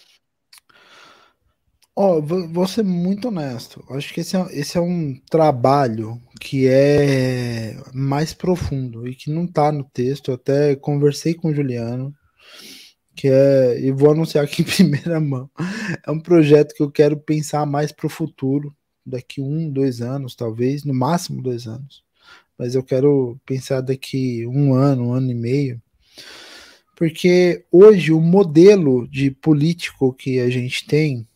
Ó, 1.93 2.15
oh, 2.15 2.21
vou 2.21 2.65
ser 2.65 2.81
muito 2.81 3.27
honesto. 3.27 3.83
Acho 3.89 4.13
que 4.13 4.21
esse 4.21 4.37
é, 4.37 4.47
esse 4.57 4.77
é 4.77 4.81
um 4.81 5.19
trabalho 5.29 6.17
que 6.39 6.69
é 6.69 7.75
mais 7.93 8.33
profundo 8.33 9.05
e 9.05 9.13
que 9.13 9.29
não 9.29 9.43
está 9.43 9.69
no 9.69 9.83
texto. 9.83 10.31
Eu 10.31 10.35
até 10.35 10.73
conversei 10.77 11.33
com 11.33 11.49
o 11.49 11.53
Juliano, 11.53 12.15
que 13.17 13.27
é, 13.27 13.77
e 13.77 13.91
vou 13.91 14.11
anunciar 14.11 14.45
aqui 14.45 14.61
em 14.61 14.63
primeira 14.95 15.19
mão. 15.19 15.51
É 16.07 16.09
um 16.09 16.21
projeto 16.21 16.73
que 16.73 16.81
eu 16.81 16.89
quero 16.89 17.17
pensar 17.17 17.65
mais 17.65 17.91
para 17.91 18.07
o 18.07 18.09
futuro, 18.09 18.73
daqui 19.05 19.41
um, 19.41 19.69
dois 19.69 19.99
anos, 19.99 20.37
talvez, 20.37 20.85
no 20.85 20.93
máximo 20.93 21.41
dois 21.41 21.67
anos. 21.67 22.01
Mas 22.57 22.75
eu 22.75 22.83
quero 22.83 23.37
pensar 23.45 23.81
daqui 23.81 24.47
um 24.47 24.73
ano, 24.73 25.09
um 25.09 25.13
ano 25.13 25.29
e 25.31 25.35
meio, 25.35 25.81
porque 27.01 27.65
hoje 27.71 28.11
o 28.11 28.21
modelo 28.21 29.07
de 29.07 29.31
político 29.31 30.13
que 30.13 30.39
a 30.39 30.51
gente 30.51 30.85
tem 30.85 31.27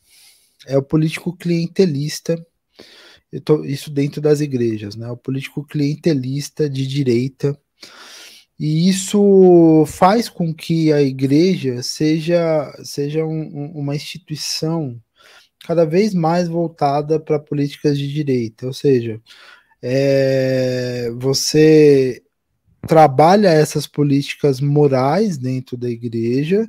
é 0.68 0.78
o 0.78 0.84
político 0.84 1.36
clientelista, 1.36 2.38
tô, 3.44 3.66
isso 3.66 3.90
dentro 3.90 4.22
das 4.22 4.42
igrejas, 4.42 4.96
né? 4.96 5.10
O 5.10 5.18
político 5.18 5.66
clientelista 5.66 6.70
de 6.70 6.86
direita. 6.86 7.60
E 8.60 8.88
isso 8.88 9.86
faz 9.88 10.30
com 10.30 10.54
que 10.54 10.94
a 10.94 11.02
igreja 11.02 11.82
seja, 11.82 12.72
seja 12.84 13.26
um, 13.26 13.72
uma 13.74 13.96
instituição 13.96 15.02
cada 15.66 15.84
vez 15.84 16.14
mais 16.14 16.48
voltada 16.48 17.20
para 17.20 17.40
políticas 17.40 17.98
de 17.98 18.14
direita, 18.14 18.68
ou 18.68 18.74
seja, 18.74 19.20
é, 19.82 21.10
você 21.18 22.22
trabalha 22.88 23.48
essas 23.48 23.88
políticas 23.88 24.60
morais 24.60 25.38
dentro 25.38 25.76
da 25.76 25.90
igreja, 25.90 26.68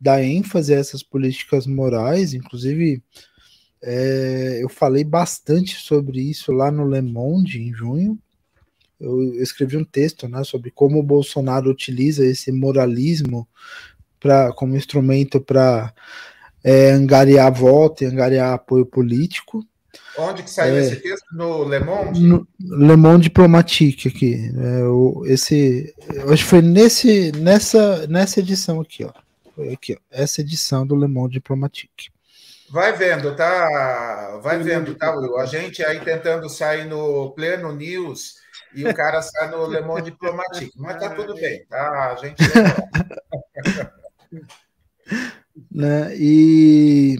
dá 0.00 0.22
ênfase 0.22 0.74
a 0.74 0.78
essas 0.78 1.02
políticas 1.02 1.66
morais, 1.66 2.34
inclusive 2.34 3.02
é, 3.82 4.58
eu 4.62 4.68
falei 4.68 5.04
bastante 5.04 5.76
sobre 5.76 6.20
isso 6.20 6.52
lá 6.52 6.70
no 6.70 6.88
Le 6.88 7.02
Monde 7.02 7.62
em 7.62 7.72
junho. 7.72 8.18
Eu, 8.98 9.34
escrevi 9.42 9.76
um 9.76 9.84
texto 9.84 10.26
né, 10.28 10.42
sobre 10.42 10.70
como 10.70 10.98
o 10.98 11.02
Bolsonaro 11.02 11.70
utiliza 11.70 12.24
esse 12.24 12.50
moralismo 12.50 13.46
pra, 14.18 14.52
como 14.52 14.76
instrumento 14.76 15.40
para 15.40 15.92
é, 16.64 16.90
angariar 16.90 17.52
voto 17.52 18.02
e 18.02 18.06
angariar 18.06 18.54
apoio 18.54 18.86
político. 18.86 19.64
Onde 20.18 20.42
que 20.42 20.50
saiu 20.50 20.76
é, 20.76 20.80
esse 20.80 20.96
texto? 20.96 21.24
No 21.32 21.64
Le 21.64 21.80
Monde? 21.80 22.20
No 22.20 22.46
Le 22.58 22.96
Monde 22.96 23.24
Diplomatique 23.24 24.08
aqui. 24.08 24.50
É, 24.56 24.84
o, 24.84 25.24
esse, 25.26 25.94
acho 26.30 26.44
que 26.44 26.50
foi 26.50 26.62
nesse, 26.62 27.32
nessa, 27.32 28.06
nessa 28.06 28.40
edição 28.40 28.80
aqui, 28.80 29.04
ó. 29.04 29.12
Foi 29.54 29.72
aqui, 29.72 29.94
ó. 29.94 29.98
Essa 30.10 30.40
edição 30.40 30.86
do 30.86 30.96
Le 30.96 31.06
Monde 31.06 31.34
Diplomatique. 31.34 32.10
Vai 32.70 32.92
vendo, 32.92 33.34
tá? 33.36 34.40
Vai 34.42 34.58
vendo, 34.58 34.94
tá, 34.94 35.14
Will? 35.14 35.38
A 35.38 35.46
gente 35.46 35.84
aí 35.84 36.00
tentando 36.00 36.48
sair 36.48 36.84
no 36.84 37.30
Pleno 37.30 37.72
News 37.72 38.34
e 38.74 38.86
o 38.86 38.94
cara 38.94 39.22
sai 39.22 39.50
no 39.50 39.66
Le 39.66 39.80
Monde 39.80 40.10
Diplomatique. 40.10 40.72
Mas 40.76 40.98
tá 40.98 41.10
tudo 41.10 41.34
bem, 41.34 41.64
tá? 41.66 42.12
A 42.12 42.16
gente. 42.16 42.36
né? 45.70 46.14
E. 46.16 47.18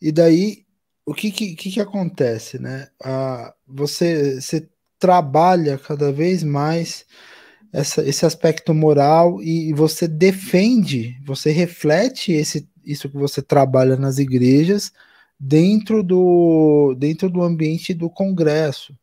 E 0.00 0.12
daí, 0.12 0.63
o 1.06 1.14
que 1.14 1.30
que, 1.30 1.54
que, 1.54 1.80
acontece, 1.80 2.58
né? 2.58 2.88
Ah, 3.02 3.54
você, 3.66 4.40
você 4.40 4.68
trabalha 4.98 5.78
cada 5.78 6.12
vez 6.12 6.42
mais 6.42 7.04
essa, 7.72 8.06
esse 8.06 8.24
aspecto 8.24 8.72
moral 8.72 9.42
e 9.42 9.72
você 9.72 10.08
defende, 10.08 11.18
você 11.24 11.50
reflete 11.50 12.32
esse 12.32 12.68
isso 12.84 13.08
que 13.08 13.16
você 13.16 13.40
trabalha 13.40 13.96
nas 13.96 14.18
igrejas 14.18 14.92
dentro 15.38 16.02
do, 16.02 16.94
dentro 16.98 17.30
do 17.30 17.42
ambiente 17.42 17.94
do 17.94 18.10
Congresso. 18.10 18.96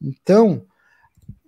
Então, 0.00 0.64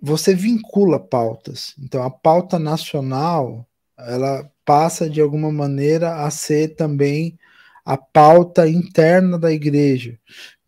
você 0.01 0.35
vincula 0.35 0.99
pautas. 0.99 1.73
Então, 1.79 2.03
a 2.03 2.09
pauta 2.09 2.59
nacional, 2.59 3.65
ela 3.97 4.49
passa 4.65 5.09
de 5.09 5.21
alguma 5.21 5.51
maneira 5.51 6.25
a 6.25 6.29
ser 6.29 6.75
também 6.75 7.37
a 7.85 7.97
pauta 7.97 8.67
interna 8.67 9.37
da 9.37 9.51
igreja. 9.51 10.17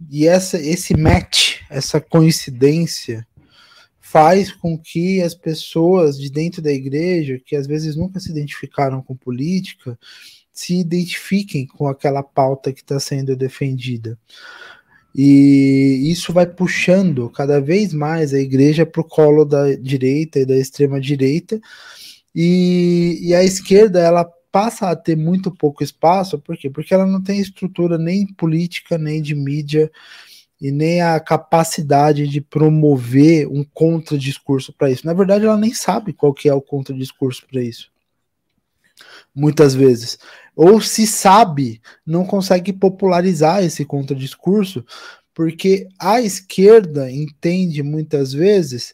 E 0.10 0.28
essa, 0.28 0.58
esse 0.58 0.96
match, 0.96 1.62
essa 1.70 2.02
coincidência, 2.02 3.26
faz 4.00 4.52
com 4.52 4.78
que 4.78 5.22
as 5.22 5.34
pessoas 5.34 6.20
de 6.20 6.30
dentro 6.30 6.62
da 6.62 6.72
igreja, 6.72 7.42
que 7.44 7.56
às 7.56 7.66
vezes 7.66 7.96
nunca 7.96 8.20
se 8.20 8.30
identificaram 8.30 9.02
com 9.02 9.16
política, 9.16 9.98
se 10.52 10.76
identifiquem 10.80 11.66
com 11.66 11.88
aquela 11.88 12.22
pauta 12.22 12.72
que 12.72 12.82
está 12.82 13.00
sendo 13.00 13.36
defendida. 13.36 14.18
E 15.16 16.12
isso 16.12 16.32
vai 16.32 16.46
puxando 16.46 17.30
cada 17.30 17.60
vez 17.60 17.94
mais 17.94 18.34
a 18.34 18.40
igreja 18.40 18.86
para 18.86 19.02
o 19.02 19.08
colo 19.08 19.46
da 19.46 19.76
direita 19.76 20.40
e 20.40 20.46
da 20.46 20.58
extrema 20.58 21.02
direita, 21.02 21.60
e, 22.36 23.20
e, 23.22 23.36
a 23.36 23.44
esquerda 23.44 24.00
ela 24.00 24.28
passa 24.54 24.90
a 24.90 24.96
ter 24.96 25.18
muito 25.18 25.52
pouco 25.52 25.84
espaço, 25.84 26.40
por 26.40 26.56
quê? 26.56 26.70
Porque 26.70 26.94
ela 26.94 27.06
não 27.06 27.22
tem 27.22 27.42
estrutura 27.42 27.98
nem 27.98 28.26
política, 28.26 28.98
nem 28.98 29.22
de 29.22 29.36
mídia, 29.36 29.92
e 30.62 30.72
nem 30.72 31.02
a 31.02 31.20
capacidade 31.20 32.26
de 32.26 32.40
promover 32.40 33.48
um 33.50 33.66
contradiscurso 33.66 34.72
para 34.72 34.90
isso. 34.90 35.06
Na 35.06 35.14
verdade, 35.14 35.44
ela 35.44 35.58
nem 35.58 35.74
sabe 35.74 36.14
qual 36.14 36.34
que 36.34 36.48
é 36.48 36.54
o 36.54 36.62
contradiscurso 36.62 37.46
para 37.46 37.62
isso. 37.62 37.92
Muitas 39.36 39.76
vezes 39.76 40.18
ou 40.56 40.80
se 40.80 41.08
sabe, 41.08 41.82
não 42.06 42.26
consegue 42.26 42.72
popularizar 42.72 43.64
esse 43.64 43.84
contradiscurso, 43.84 44.86
porque 45.34 45.88
a 46.00 46.22
esquerda 46.22 47.12
entende 47.12 47.82
muitas 47.82 48.34
vezes 48.34 48.94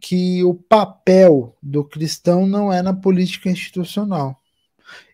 que 0.00 0.44
o 0.44 0.52
papel 0.52 1.56
do 1.62 1.84
cristão 1.84 2.46
não 2.46 2.72
é 2.72 2.82
na 2.82 2.92
política 2.92 3.48
institucional. 3.48 4.41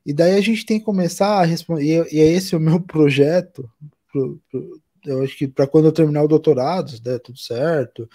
E 0.05 0.13
daí 0.13 0.37
a 0.37 0.41
gente 0.41 0.65
tem 0.65 0.79
que 0.79 0.85
começar 0.85 1.41
a 1.41 1.45
responder, 1.45 2.07
e 2.13 2.21
é 2.21 2.27
esse 2.27 2.57
o 2.57 2.61
meu 2.61 2.81
projeto, 2.81 3.71
pro, 4.11 4.41
pro, 4.51 4.81
eu 5.07 5.23
acho 5.23 5.37
que 5.37 5.49
para 5.49 5.67
quando 5.67 5.87
eu 5.87 5.93
terminar 5.93 6.23
o 6.23 6.29
doutorado, 6.29 7.01
der 7.01 7.19
tudo 7.21 7.39
certo, 7.39 8.09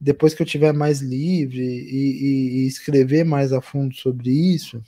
depois 0.00 0.34
que 0.34 0.42
eu 0.42 0.46
tiver 0.46 0.72
mais 0.72 1.00
livre 1.00 1.62
e, 1.62 2.62
e, 2.62 2.62
e 2.62 2.66
escrever 2.66 3.24
mais 3.24 3.52
a 3.52 3.60
fundo 3.60 3.94
sobre 3.94 4.30
isso, 4.30 4.82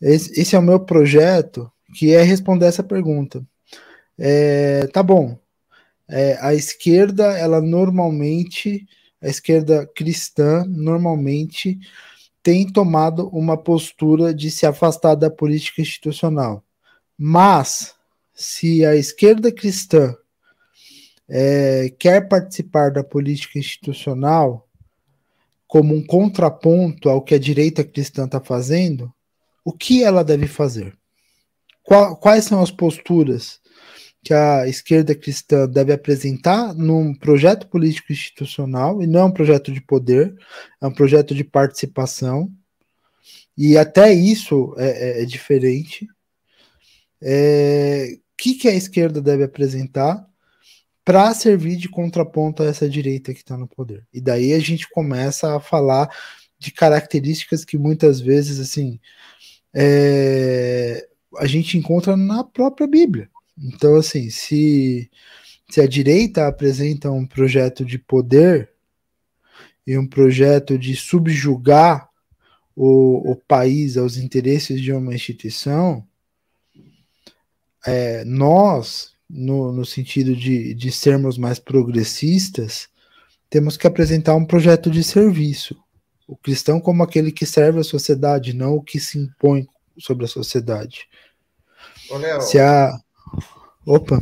esse, 0.00 0.38
esse 0.40 0.56
é 0.56 0.58
o 0.58 0.62
meu 0.62 0.80
projeto, 0.80 1.70
que 1.94 2.12
é 2.12 2.22
responder 2.22 2.66
essa 2.66 2.82
pergunta. 2.82 3.44
É, 4.18 4.86
tá 4.88 5.02
bom. 5.02 5.38
É, 6.08 6.38
a 6.40 6.54
esquerda, 6.54 7.36
ela 7.36 7.60
normalmente, 7.60 8.86
a 9.20 9.28
esquerda 9.28 9.86
cristã, 9.94 10.64
normalmente 10.66 11.78
tem 12.46 12.64
tomado 12.64 13.28
uma 13.30 13.56
postura 13.56 14.32
de 14.32 14.52
se 14.52 14.64
afastar 14.64 15.16
da 15.16 15.28
política 15.28 15.82
institucional. 15.82 16.62
Mas, 17.18 17.96
se 18.32 18.86
a 18.86 18.94
esquerda 18.94 19.50
cristã 19.50 20.14
é, 21.28 21.92
quer 21.98 22.28
participar 22.28 22.92
da 22.92 23.02
política 23.02 23.58
institucional 23.58 24.68
como 25.66 25.92
um 25.92 26.06
contraponto 26.06 27.08
ao 27.08 27.20
que 27.20 27.34
a 27.34 27.38
direita 27.38 27.82
cristã 27.82 28.26
está 28.26 28.40
fazendo, 28.40 29.12
o 29.64 29.72
que 29.72 30.04
ela 30.04 30.22
deve 30.22 30.46
fazer? 30.46 30.96
Qual, 31.82 32.14
quais 32.16 32.44
são 32.44 32.62
as 32.62 32.70
posturas 32.70 33.58
que 34.26 34.34
a 34.34 34.66
esquerda 34.66 35.14
cristã 35.14 35.68
deve 35.68 35.92
apresentar 35.92 36.74
num 36.74 37.14
projeto 37.14 37.68
político 37.68 38.12
institucional, 38.12 39.00
e 39.00 39.06
não 39.06 39.20
é 39.20 39.24
um 39.24 39.30
projeto 39.30 39.70
de 39.70 39.80
poder, 39.80 40.34
é 40.80 40.86
um 40.86 40.92
projeto 40.92 41.32
de 41.32 41.44
participação, 41.44 42.52
e 43.56 43.78
até 43.78 44.12
isso 44.12 44.74
é, 44.78 45.20
é, 45.20 45.22
é 45.22 45.24
diferente. 45.24 46.08
É, 47.22 48.16
o 48.16 48.36
que, 48.36 48.54
que 48.54 48.68
a 48.68 48.74
esquerda 48.74 49.22
deve 49.22 49.44
apresentar? 49.44 50.26
para 51.04 51.32
servir 51.34 51.76
de 51.76 51.88
contraponto 51.88 52.64
a 52.64 52.66
essa 52.66 52.88
direita 52.88 53.32
que 53.32 53.38
está 53.38 53.56
no 53.56 53.68
poder. 53.68 54.04
E 54.12 54.20
daí 54.20 54.52
a 54.52 54.58
gente 54.58 54.90
começa 54.90 55.54
a 55.54 55.60
falar 55.60 56.10
de 56.58 56.72
características 56.72 57.64
que 57.64 57.78
muitas 57.78 58.20
vezes 58.20 58.58
assim 58.58 58.98
é, 59.72 61.06
a 61.38 61.46
gente 61.46 61.78
encontra 61.78 62.16
na 62.16 62.42
própria 62.42 62.88
Bíblia. 62.88 63.30
Então, 63.58 63.96
assim, 63.96 64.28
se, 64.30 65.10
se 65.68 65.80
a 65.80 65.86
direita 65.86 66.46
apresenta 66.46 67.10
um 67.10 67.26
projeto 67.26 67.84
de 67.84 67.98
poder 67.98 68.70
e 69.86 69.96
um 69.96 70.06
projeto 70.06 70.78
de 70.78 70.94
subjugar 70.94 72.08
o, 72.74 73.32
o 73.32 73.36
país 73.36 73.96
aos 73.96 74.16
interesses 74.16 74.80
de 74.80 74.92
uma 74.92 75.14
instituição, 75.14 76.06
é, 77.86 78.24
nós, 78.24 79.12
no, 79.30 79.72
no 79.72 79.84
sentido 79.86 80.34
de, 80.36 80.74
de 80.74 80.92
sermos 80.92 81.38
mais 81.38 81.58
progressistas, 81.58 82.88
temos 83.48 83.76
que 83.76 83.86
apresentar 83.86 84.34
um 84.34 84.44
projeto 84.44 84.90
de 84.90 85.02
serviço. 85.02 85.76
O 86.26 86.36
cristão 86.36 86.80
como 86.80 87.02
aquele 87.02 87.30
que 87.30 87.46
serve 87.46 87.78
a 87.78 87.84
sociedade, 87.84 88.52
não 88.52 88.74
o 88.74 88.82
que 88.82 88.98
se 88.98 89.18
impõe 89.18 89.66
sobre 89.96 90.24
a 90.24 90.28
sociedade. 90.28 91.08
Ô, 92.10 92.18
Léo, 92.18 92.40
se 92.42 92.58
a... 92.58 92.92
Opa, 93.86 94.20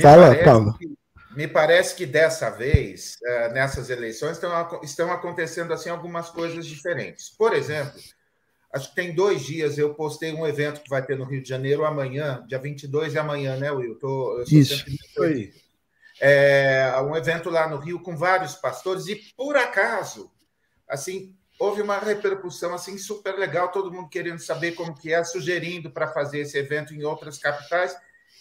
fala, 0.00 0.34
Paulo. 0.44 0.76
Que, 0.78 0.94
me 1.36 1.48
parece 1.48 1.94
que 1.96 2.06
dessa 2.06 2.50
vez, 2.50 3.16
uh, 3.22 3.52
nessas 3.52 3.90
eleições, 3.90 4.32
estão, 4.32 4.80
estão 4.82 5.12
acontecendo 5.12 5.72
assim 5.72 5.90
algumas 5.90 6.30
coisas 6.30 6.66
diferentes. 6.66 7.30
Por 7.30 7.52
exemplo, 7.52 8.00
acho 8.72 8.88
que 8.90 8.94
tem 8.94 9.14
dois 9.14 9.42
dias 9.42 9.76
eu 9.76 9.94
postei 9.94 10.32
um 10.32 10.46
evento 10.46 10.80
que 10.80 10.90
vai 10.90 11.04
ter 11.04 11.18
no 11.18 11.24
Rio 11.24 11.42
de 11.42 11.48
Janeiro 11.48 11.84
amanhã, 11.84 12.44
dia 12.46 12.58
22 12.58 13.14
e 13.14 13.18
amanhã, 13.18 13.56
né, 13.56 13.70
Will? 13.70 13.98
Tô, 13.98 14.38
eu 14.38 14.44
Isso. 14.44 14.84
Sempre... 14.84 15.52
É, 16.20 16.94
um 17.00 17.16
evento 17.16 17.50
lá 17.50 17.68
no 17.68 17.78
Rio 17.78 18.00
com 18.00 18.16
vários 18.16 18.54
pastores 18.54 19.08
e, 19.08 19.16
por 19.36 19.56
acaso, 19.56 20.30
assim, 20.88 21.36
houve 21.64 21.80
uma 21.80 21.98
repercussão 21.98 22.74
assim 22.74 22.98
super 22.98 23.36
legal, 23.38 23.72
todo 23.72 23.90
mundo 23.90 24.08
querendo 24.08 24.38
saber 24.38 24.72
como 24.72 24.94
que 24.94 25.12
é, 25.12 25.24
sugerindo 25.24 25.90
para 25.90 26.06
fazer 26.08 26.40
esse 26.40 26.58
evento 26.58 26.94
em 26.94 27.04
outras 27.04 27.38
capitais. 27.38 27.96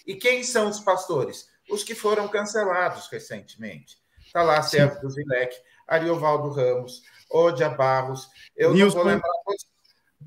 E 0.06 0.16
quem 0.16 0.44
são 0.44 0.68
os 0.68 0.80
pastores? 0.82 1.50
Os 1.70 1.84
que 1.84 1.96
foram 1.96 2.28
cancelados 2.28 3.08
recentemente. 3.08 3.98
Está 4.26 4.44
lá 4.44 4.62
Sérgio 4.62 5.10
Zilek, 5.10 5.56
Ariovaldo 5.88 6.50
Ramos, 6.50 7.04
Odia 7.30 7.70
Barros. 7.70 8.28
Eu 8.56 8.74
Nilson. 8.74 8.98
não 8.98 9.04
vou 9.04 9.14
lembrar. 9.14 9.32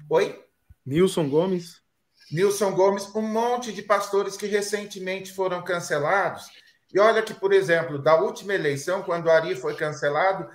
Oi? 0.09 0.45
Nilson 0.85 1.29
Gomes. 1.29 1.83
Nilson 2.31 2.73
Gomes, 2.73 3.15
um 3.15 3.23
monte 3.23 3.73
de 3.73 3.83
pastores 3.83 4.37
que 4.37 4.47
recentemente 4.47 5.33
foram 5.33 5.63
cancelados. 5.63 6.49
E 6.95 6.99
olha 6.99 7.23
que, 7.23 7.35
por 7.35 7.53
exemplo, 7.53 7.99
da 7.99 8.17
última 8.17 8.55
eleição, 8.55 9.03
quando 9.03 9.27
o 9.27 9.31
Ari 9.31 9.55
foi 9.55 9.75
cancelado, 9.75 10.49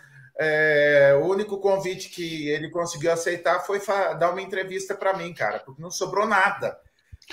é, 0.44 1.14
o 1.22 1.28
único 1.28 1.60
convite 1.60 2.10
que 2.10 2.50
ele 2.50 2.72
conseguiu 2.72 3.12
aceitar 3.12 3.60
foi 3.60 3.80
dar 4.18 4.32
uma 4.32 4.42
entrevista 4.42 4.96
para 4.96 5.16
mim, 5.16 5.32
cara, 5.36 5.60
porque 5.60 5.80
não 5.80 5.92
sobrou 5.92 6.26
nada. 6.26 6.76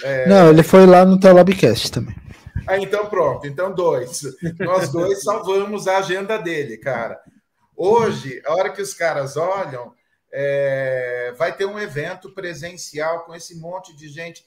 É... 0.03 0.29
Não, 0.29 0.51
ele 0.51 0.63
foi 0.63 0.85
lá 0.85 1.07
no 1.07 1.19
Telobcast 1.19 1.91
também. 1.91 2.15
Ah, 2.67 2.77
então 2.77 3.07
pronto, 3.07 3.47
então 3.47 3.73
dois. 3.75 4.21
Nós 4.61 4.93
dois 4.93 5.23
salvamos 5.23 5.89
a 5.89 5.97
agenda 5.97 6.37
dele, 6.37 6.77
cara. 6.77 7.19
Hoje, 7.75 8.43
a 8.45 8.53
hora 8.53 8.71
que 8.71 8.83
os 8.83 8.93
caras 8.93 9.39
olham, 9.39 9.95
é... 10.31 11.33
vai 11.39 11.57
ter 11.57 11.65
um 11.65 11.79
evento 11.79 12.35
presencial 12.35 13.25
com 13.25 13.35
esse 13.35 13.59
monte 13.59 13.97
de 13.97 14.09
gente. 14.09 14.45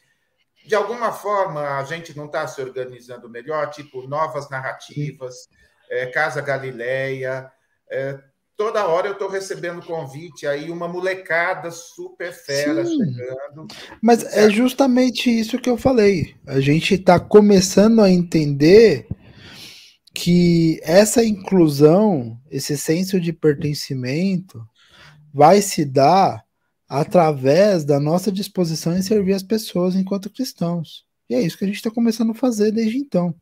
De 0.68 0.76
alguma 0.76 1.12
forma, 1.12 1.80
a 1.80 1.84
gente 1.84 2.16
não 2.16 2.28
está 2.28 2.46
se 2.46 2.62
organizando 2.62 3.28
melhor, 3.28 3.72
tipo 3.72 4.08
novas 4.08 4.52
narrativas, 4.52 5.50
é, 5.90 6.06
Casa 6.06 6.42
Galileia, 6.42 7.52
é, 7.90 8.20
toda 8.62 8.86
hora 8.86 9.08
eu 9.08 9.14
estou 9.14 9.28
recebendo 9.28 9.82
convite 9.82 10.46
aí, 10.46 10.70
uma 10.70 10.88
molecada 10.88 11.72
super 11.72 12.32
fera 12.32 12.86
Sim. 12.86 12.96
chegando. 12.96 13.66
Mas 14.00 14.24
é 14.24 14.52
justamente 14.52 15.32
isso 15.32 15.58
que 15.58 15.68
eu 15.68 15.78
falei. 15.78 16.36
A 16.46 16.60
gente 16.60 16.94
está 16.94 17.20
começando 17.20 18.02
a 18.02 18.12
entender 18.12 19.08
que 20.14 20.80
essa 20.84 21.26
inclusão, 21.26 22.40
esse 22.52 22.78
senso 22.78 23.20
de 23.20 23.34
pertencimento, 23.34 24.64
vai 25.34 25.60
se 25.60 25.84
dar 25.84 26.44
através 26.88 27.84
da 27.84 28.00
nossa 28.00 28.32
disposição 28.32 28.96
em 28.96 29.02
servir 29.02 29.34
as 29.34 29.42
pessoas 29.42 29.96
enquanto 29.96 30.30
cristãos. 30.30 31.04
E 31.28 31.34
é 31.34 31.42
isso 31.42 31.58
que 31.58 31.64
a 31.64 31.68
gente 31.68 31.78
está 31.78 31.90
começando 31.90 32.30
a 32.30 32.36
fazer 32.36 32.72
desde 32.72 33.00
então. 33.00 33.34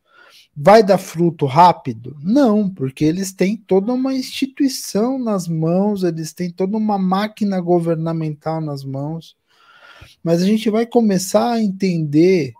Vai 0.56 0.82
dar 0.82 0.98
fruto 0.98 1.46
rápido? 1.46 2.16
Não, 2.22 2.68
porque 2.68 3.04
eles 3.04 3.32
têm 3.32 3.56
toda 3.56 3.92
uma 3.92 4.14
instituição 4.14 5.18
nas 5.18 5.46
mãos, 5.46 6.02
eles 6.02 6.32
têm 6.32 6.50
toda 6.50 6.76
uma 6.76 6.98
máquina 6.98 7.60
governamental 7.60 8.60
nas 8.60 8.84
mãos. 8.84 9.36
Mas 10.22 10.42
a 10.42 10.46
gente 10.46 10.68
vai 10.68 10.86
começar 10.86 11.52
a 11.52 11.62
entender 11.62 12.52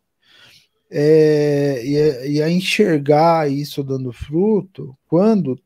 é, 0.90 1.82
e, 1.84 1.96
a, 1.96 2.26
e, 2.26 2.42
a, 2.42 2.50
enxergar 2.50 3.50
isso 3.50 3.82
dando 3.84 4.12
fruto 4.12 4.96
quando 5.06 5.60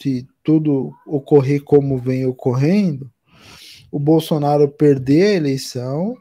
se 0.00 0.26
tudo 0.42 0.92
ocorrer 1.06 1.62
como 1.62 1.96
vem 1.96 2.26
ocorrendo, 2.26 3.10
o 3.90 3.98
Bolsonaro 3.98 4.68
perder 4.68 5.26
a 5.26 5.36
eleição 5.36 6.16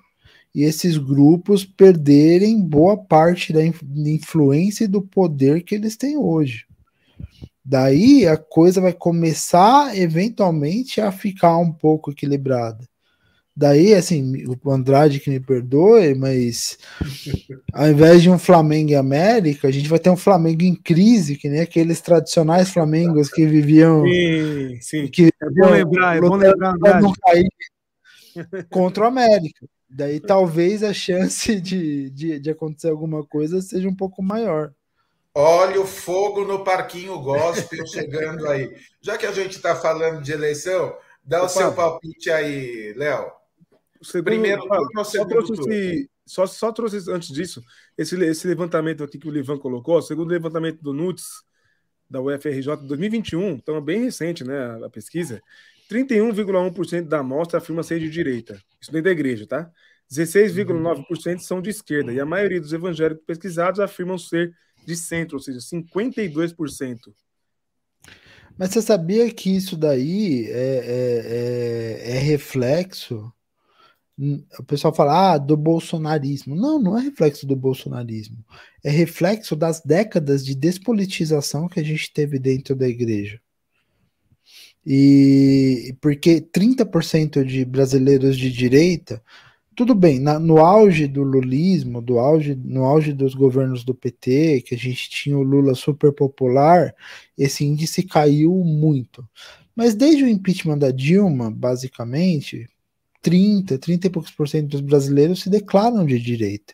e 0.54 0.64
esses 0.64 0.98
grupos 0.98 1.64
perderem 1.64 2.62
boa 2.62 2.98
parte 2.98 3.54
da 3.54 3.62
influência 3.64 4.84
e 4.84 4.88
do 4.88 5.02
poder 5.02 5.64
que 5.64 5.76
eles 5.76 5.96
têm 5.96 6.18
hoje. 6.18 6.66
Daí 7.64 8.28
a 8.28 8.36
coisa 8.36 8.82
vai 8.82 8.92
começar 8.92 9.98
eventualmente 9.98 11.00
a 11.00 11.12
ficar 11.12 11.58
um 11.58 11.72
pouco 11.72 12.12
equilibrada. 12.12 12.86
Daí, 13.56 13.94
assim, 13.94 14.46
o 14.64 14.72
Andrade 14.72 15.20
que 15.20 15.30
me 15.30 15.40
perdoe, 15.40 16.16
mas 16.16 16.78
ao 17.74 17.90
invés 17.90 18.22
de 18.22 18.30
um 18.30 18.40
Flamengo 18.40 18.92
e 18.92 18.96
América, 18.96 19.68
a 19.68 19.72
gente 19.72 19.90
vai 19.90 20.00
ter 20.00 20.10
um 20.10 20.18
Flamengo 20.18 20.64
em 20.64 20.74
crise, 20.74 21.36
que 21.36 21.50
nem 21.50 21.60
aqueles 21.60 22.00
tradicionais 22.02 22.70
Flamengos 22.70 23.30
que 23.30 23.46
viviam. 23.46 24.06
Sim, 24.06 24.78
sim. 24.82 25.08
Que 25.08 25.28
é 25.28 25.50
bom 25.50 25.70
lembrar, 25.70 26.18
é 26.18 26.22
bom 26.22 26.36
lembrar, 26.36 26.74
contra 28.70 29.04
o 29.04 29.08
América. 29.08 29.68
Daí 29.94 30.22
talvez 30.22 30.84
a 30.84 30.94
chance 30.94 31.54
de, 31.60 32.10
de, 32.10 32.40
de, 32.40 32.50
acontecer 32.50 32.90
alguma 32.90 33.26
coisa 33.26 33.62
seja 33.62 33.90
um 33.90 33.96
pouco 33.96 34.24
maior. 34.24 34.74
Olha 35.36 35.80
o 35.82 35.86
fogo 35.86 36.46
no 36.46 36.64
parquinho 36.64 37.20
gospel 37.20 37.86
chegando 37.88 38.48
aí. 38.48 38.74
Já 39.02 39.18
que 39.18 39.26
a 39.26 39.32
gente 39.32 39.58
está 39.58 39.76
falando 39.76 40.22
de 40.22 40.32
eleição, 40.32 40.96
dá 41.24 41.40
Opa. 41.40 41.46
o 41.46 41.50
seu 41.50 41.74
palpite 41.74 42.30
aí, 42.30 42.94
Léo. 42.96 43.32
Primeiro 44.24 44.62
turno 44.62 44.90
ou 44.98 45.06
segundo 45.06 45.46
só 45.46 45.54
turno? 45.54 45.74
Esse, 45.74 46.10
só, 46.26 46.48
só 46.48 46.72
trouxe 46.72 46.98
antes 47.12 47.30
disso, 47.30 47.62
esse, 47.98 48.16
esse 48.24 48.48
levantamento 48.48 49.04
aqui 49.04 49.20
que 49.20 49.28
o 49.28 49.32
Livan 49.32 49.58
colocou, 49.58 50.02
segundo 50.02 50.30
o 50.30 50.34
levantamento 50.34 50.82
do 50.82 50.94
NUTS, 50.94 51.44
da 52.10 52.22
UFRJ 52.22 52.78
2021, 52.88 53.52
então 53.52 53.76
é 53.76 53.82
bem 53.82 54.04
recente 54.04 54.44
né, 54.44 54.84
a 54.84 54.90
pesquisa, 54.90 55.42
31,1% 55.92 57.08
da 57.08 57.20
amostra 57.20 57.58
afirma 57.58 57.84
ser 57.84 58.00
de 58.00 58.10
direita. 58.10 58.62
Isso 58.80 58.92
dentro 58.92 59.06
da 59.06 59.12
igreja, 59.12 59.46
tá? 59.46 59.70
16,9% 60.10 61.40
são 61.40 61.62
de 61.62 61.70
esquerda. 61.70 62.14
E 62.14 62.20
a 62.20 62.26
maioria 62.26 62.62
dos 62.62 62.72
evangélicos 62.72 63.24
pesquisados 63.26 63.80
afirmam 63.80 64.18
ser 64.18 64.54
de 64.86 64.96
centro, 64.96 65.38
ou 65.38 65.42
seja, 65.42 65.60
52%. 65.60 66.98
Mas 68.58 68.72
você 68.72 68.82
sabia 68.82 69.32
que 69.34 69.56
isso 69.56 69.78
daí 69.78 70.46
é, 70.50 72.02
é, 72.06 72.12
é, 72.12 72.18
é 72.18 72.20
reflexo? 72.20 73.32
O 74.60 74.64
pessoal 74.64 74.94
fala 74.94 75.34
ah, 75.34 75.38
do 75.38 75.58
bolsonarismo. 75.58 76.56
Não, 76.56 76.80
não 76.80 76.98
é 76.98 77.02
reflexo 77.02 77.46
do 77.46 77.56
bolsonarismo. 77.56 78.38
É 78.84 78.90
reflexo 78.90 79.56
das 79.56 79.82
décadas 79.82 80.46
de 80.46 80.56
despolitização 80.56 81.68
que 81.68 81.80
a 81.80 81.84
gente 81.84 82.12
teve 82.14 82.38
dentro 82.38 82.76
da 82.76 82.88
igreja. 82.88 83.42
E 84.86 85.96
porque 86.02 86.42
30% 86.42 87.46
de 87.46 87.64
brasileiros 87.64 88.38
de 88.38 88.52
direita, 88.52 89.22
tudo 89.76 89.96
bem, 89.96 90.20
na, 90.20 90.40
no 90.40 90.58
auge 90.58 91.08
do 91.08 91.24
lulismo, 91.24 92.02
do 92.02 92.20
auge, 92.20 92.56
no 92.56 92.84
auge 92.84 93.14
dos 93.14 93.34
governos 93.34 93.84
do 93.84 93.94
PT, 93.96 94.62
que 94.62 94.76
a 94.76 94.78
gente 94.78 95.10
tinha 95.10 95.38
o 95.38 95.44
Lula 95.44 95.76
super 95.76 96.12
popular, 96.12 96.94
esse 97.38 97.64
índice 97.66 98.04
caiu 98.04 98.54
muito. 98.64 99.28
Mas 99.76 99.96
desde 99.96 100.24
o 100.24 100.28
impeachment 100.28 100.78
da 100.78 100.92
Dilma, 100.92 101.50
basicamente, 101.50 102.70
30, 103.22 103.78
30 103.78 104.08
e 104.08 104.10
poucos 104.10 104.32
por 104.32 104.48
cento 104.48 104.70
dos 104.70 104.82
brasileiros 104.82 105.42
se 105.42 105.50
declaram 105.50 106.06
de 106.06 106.20
direita. 106.20 106.74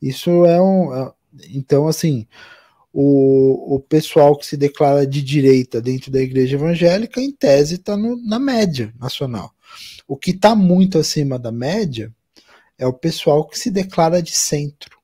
Isso 0.00 0.44
é 0.44 0.60
um. 0.60 0.94
É, 0.94 1.12
então, 1.50 1.86
assim, 1.86 2.26
o, 2.96 3.74
o 3.74 3.80
pessoal 3.80 4.38
que 4.38 4.46
se 4.46 4.56
declara 4.56 5.04
de 5.04 5.20
direita 5.20 5.82
dentro 5.82 6.12
da 6.12 6.22
igreja 6.22 6.54
evangélica, 6.54 7.20
em 7.20 7.32
tese, 7.32 7.74
está 7.74 7.96
na 7.96 8.38
média 8.38 8.94
nacional. 9.00 9.52
O 10.06 10.16
que 10.16 10.30
está 10.30 10.54
muito 10.54 10.96
acima 10.96 11.36
da 11.36 11.50
média 11.50 12.14
é 12.78 12.86
o 12.86 12.92
pessoal 12.92 13.48
que 13.48 13.58
se 13.58 13.68
declara 13.68 14.22
de 14.22 14.30
centro. 14.30 14.96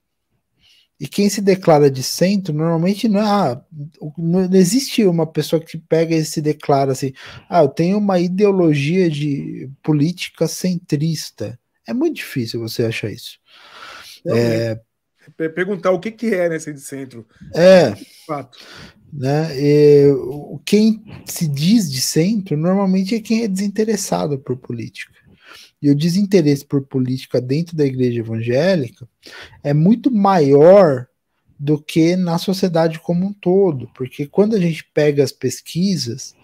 E 1.01 1.09
quem 1.09 1.29
se 1.29 1.41
declara 1.41 1.91
de 1.91 2.03
centro, 2.03 2.55
normalmente 2.55 3.09
não, 3.09 3.21
é, 3.21 3.25
ah, 3.25 3.65
não 4.17 4.55
existe 4.55 5.05
uma 5.05 5.27
pessoa 5.27 5.61
que 5.61 5.77
pega 5.77 6.15
e 6.15 6.25
se 6.25 6.41
declara 6.41 6.93
assim, 6.93 7.13
ah, 7.49 7.63
eu 7.63 7.69
tenho 7.69 7.99
uma 7.99 8.21
ideologia 8.21 9.11
de 9.11 9.69
política 9.83 10.47
centrista. 10.47 11.59
É 11.89 11.93
muito 11.93 12.17
difícil 12.17 12.61
você 12.61 12.85
achar 12.85 13.11
isso. 13.11 13.41
É, 14.29 14.79
perguntar 15.37 15.91
o 15.91 16.01
que, 16.01 16.11
que 16.11 16.35
é 16.35 16.49
nesse 16.49 16.73
de 16.73 16.81
centro. 16.81 17.27
É. 17.55 17.95
Fato. 18.27 18.59
Né? 19.13 19.49
E, 19.57 20.07
quem 20.65 21.03
se 21.25 21.49
diz 21.49 21.91
de 21.91 22.01
centro 22.01 22.57
normalmente 22.57 23.15
é 23.15 23.21
quem 23.21 23.43
é 23.43 23.49
desinteressado 23.49 24.39
por 24.39 24.57
política. 24.57 25.13
E 25.83 25.91
o 25.91 25.97
desinteresse 25.97 26.65
por 26.65 26.83
política 26.83 27.41
dentro 27.41 27.77
da 27.77 27.87
igreja 27.87 28.21
evangélica 28.21 29.09
é 29.63 29.73
muito 29.73 30.11
maior 30.11 31.07
do 31.59 31.79
que 31.83 32.17
na 32.17 32.39
sociedade 32.39 32.99
como 33.01 33.27
um 33.27 33.33
todo, 33.33 33.89
porque 33.95 34.27
quando 34.27 34.57
a 34.57 34.59
gente 34.59 34.85
pega 34.95 35.23
as 35.23 35.33
pesquisas, 35.33 36.35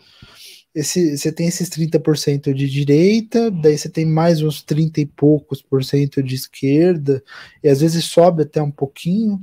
esse, 0.77 1.17
você 1.17 1.33
tem 1.33 1.49
esses 1.49 1.71
30% 1.71 2.53
de 2.53 2.69
direita, 2.69 3.51
daí 3.51 3.79
você 3.79 3.89
tem 3.89 4.05
mais 4.05 4.43
uns 4.43 4.63
30 4.63 5.01
e 5.01 5.07
poucos 5.07 5.63
por 5.63 5.83
cento 5.83 6.23
de 6.23 6.35
esquerda, 6.35 7.25
e 7.65 7.69
às 7.69 7.81
vezes 7.81 8.05
sobe 8.05 8.43
até 8.43 8.61
um 8.61 8.71
pouquinho, 8.71 9.41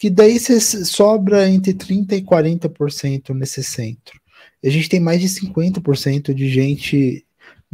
que 0.00 0.10
daí 0.10 0.36
você 0.36 0.60
sobra 0.60 1.48
entre 1.48 1.72
30% 1.72 2.12
e 2.12 2.22
40% 2.22 3.32
nesse 3.34 3.62
centro. 3.62 4.20
E 4.60 4.66
a 4.66 4.70
gente 4.70 4.88
tem 4.88 4.98
mais 4.98 5.20
de 5.20 5.28
50% 5.28 6.34
de 6.34 6.48
gente 6.48 7.24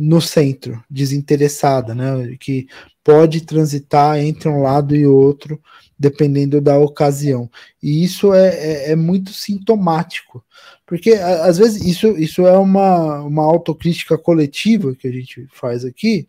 no 0.02 0.18
centro, 0.18 0.82
desinteressada, 0.88 1.94
né? 1.94 2.34
Que 2.40 2.66
pode 3.04 3.42
transitar 3.42 4.18
entre 4.18 4.48
um 4.48 4.62
lado 4.62 4.96
e 4.96 5.06
outro, 5.06 5.60
dependendo 5.98 6.58
da 6.58 6.78
ocasião. 6.78 7.50
E 7.82 8.02
isso 8.02 8.32
é, 8.32 8.48
é, 8.48 8.92
é 8.92 8.96
muito 8.96 9.30
sintomático, 9.34 10.42
porque 10.86 11.12
às 11.12 11.58
vezes 11.58 11.84
isso, 11.84 12.08
isso 12.16 12.46
é 12.46 12.56
uma, 12.56 13.20
uma 13.20 13.44
autocrítica 13.44 14.16
coletiva 14.16 14.94
que 14.94 15.06
a 15.06 15.12
gente 15.12 15.46
faz 15.52 15.84
aqui, 15.84 16.26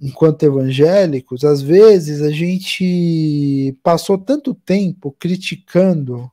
enquanto 0.00 0.42
evangélicos, 0.42 1.44
às 1.44 1.60
vezes 1.60 2.22
a 2.22 2.30
gente 2.30 3.76
passou 3.82 4.16
tanto 4.16 4.54
tempo 4.54 5.14
criticando 5.18 6.30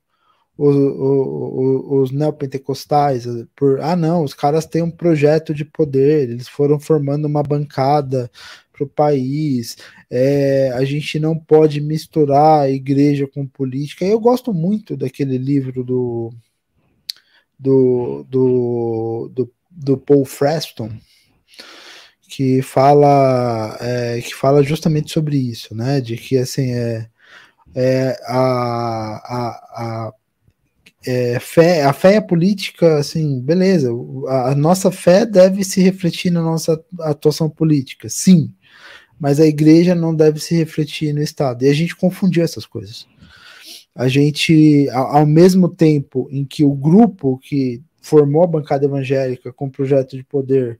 os, 0.57 0.75
os, 0.75 2.09
os 2.09 2.11
neopentecostais 2.11 3.25
por 3.55 3.79
ah 3.81 3.95
não, 3.95 4.23
os 4.23 4.33
caras 4.33 4.65
têm 4.65 4.83
um 4.83 4.91
projeto 4.91 5.53
de 5.53 5.65
poder, 5.65 6.29
eles 6.29 6.47
foram 6.47 6.79
formando 6.79 7.25
uma 7.25 7.41
bancada 7.41 8.29
para 8.71 8.83
o 8.83 8.89
país, 8.89 9.77
é, 10.09 10.71
a 10.73 10.83
gente 10.83 11.19
não 11.19 11.37
pode 11.37 11.79
misturar 11.79 12.69
igreja 12.69 13.27
com 13.27 13.47
política. 13.47 14.03
Eu 14.03 14.19
gosto 14.19 14.51
muito 14.53 14.97
daquele 14.97 15.37
livro 15.37 15.83
do 15.83 16.33
do, 17.59 18.25
do, 18.29 19.31
do, 19.33 19.53
do 19.71 19.97
Paul 19.97 20.25
Freston, 20.25 20.91
que 22.27 22.61
fala 22.61 23.77
é, 23.79 24.21
que 24.21 24.35
fala 24.35 24.63
justamente 24.63 25.11
sobre 25.11 25.37
isso, 25.37 25.75
né? 25.75 26.01
De 26.01 26.17
que 26.17 26.37
assim 26.37 26.73
é, 26.73 27.07
é 27.75 28.17
a, 28.27 28.37
a, 28.37 30.07
a 30.07 30.13
é, 31.05 31.39
fé, 31.39 31.83
a 31.83 31.93
fé 31.93 32.15
é 32.15 32.21
política, 32.21 32.97
assim, 32.97 33.41
beleza. 33.41 33.89
A, 34.27 34.51
a, 34.51 34.55
nossa 34.55 34.91
fé 34.91 35.25
deve 35.25 35.63
se 35.63 35.81
refletir 35.81 36.31
na 36.31 36.41
nossa 36.41 36.81
atuação 37.01 37.49
política, 37.49 38.07
sim. 38.09 38.53
Mas 39.19 39.39
a 39.39 39.45
igreja 39.45 39.93
não 39.93 40.15
deve 40.15 40.39
se 40.39 40.55
refletir 40.55 41.13
no 41.13 41.21
Estado. 41.21 41.63
E 41.63 41.69
a 41.69 41.73
gente 41.73 41.95
confundiu 41.95 42.43
essas 42.43 42.65
coisas. 42.65 43.07
A 43.95 44.07
gente, 44.07 44.89
ao, 44.91 45.25
mesmo 45.25 45.69
tempo 45.69 46.27
em 46.31 46.43
que 46.43 46.63
o 46.63 46.73
grupo 46.73 47.37
que 47.37 47.81
formou 48.01 48.43
a 48.43 48.47
bancada 48.47 48.85
evangélica 48.85 49.53
com 49.53 49.69
projeto 49.69 50.17
de 50.17 50.23
poder 50.23 50.79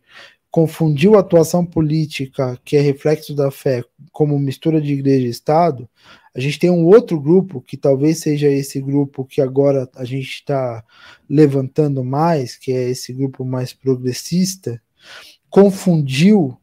confundiu 0.50 1.16
a 1.16 1.20
atuação 1.20 1.66
política, 1.66 2.60
que 2.64 2.76
é 2.76 2.82
reflexo 2.82 3.36
da 3.36 3.50
fé, 3.50 3.84
como 4.12 4.38
mistura 4.38 4.82
de 4.82 4.94
igreja 4.94 5.26
e 5.26 5.30
Estado, 5.30 5.90
a 6.36 6.40
gente 6.40 6.58
tem 6.58 6.70
um 6.70 6.86
outro 6.86 7.20
grupo, 7.20 7.62
que 7.62 7.78
talvez 7.78 8.20
seja 8.20 8.48
esse 8.48 8.82
grupo 8.82 9.24
que 9.24 9.40
agora 9.40 9.88
a 9.96 10.04
gente 10.04 10.30
está 10.30 10.84
levantando 11.30 12.04
mais, 12.04 12.56
que 12.56 12.72
é 12.72 12.90
esse 12.90 13.14
grupo 13.14 13.46
mais 13.46 13.72
progressista, 13.72 14.82
confundiu 15.50 16.58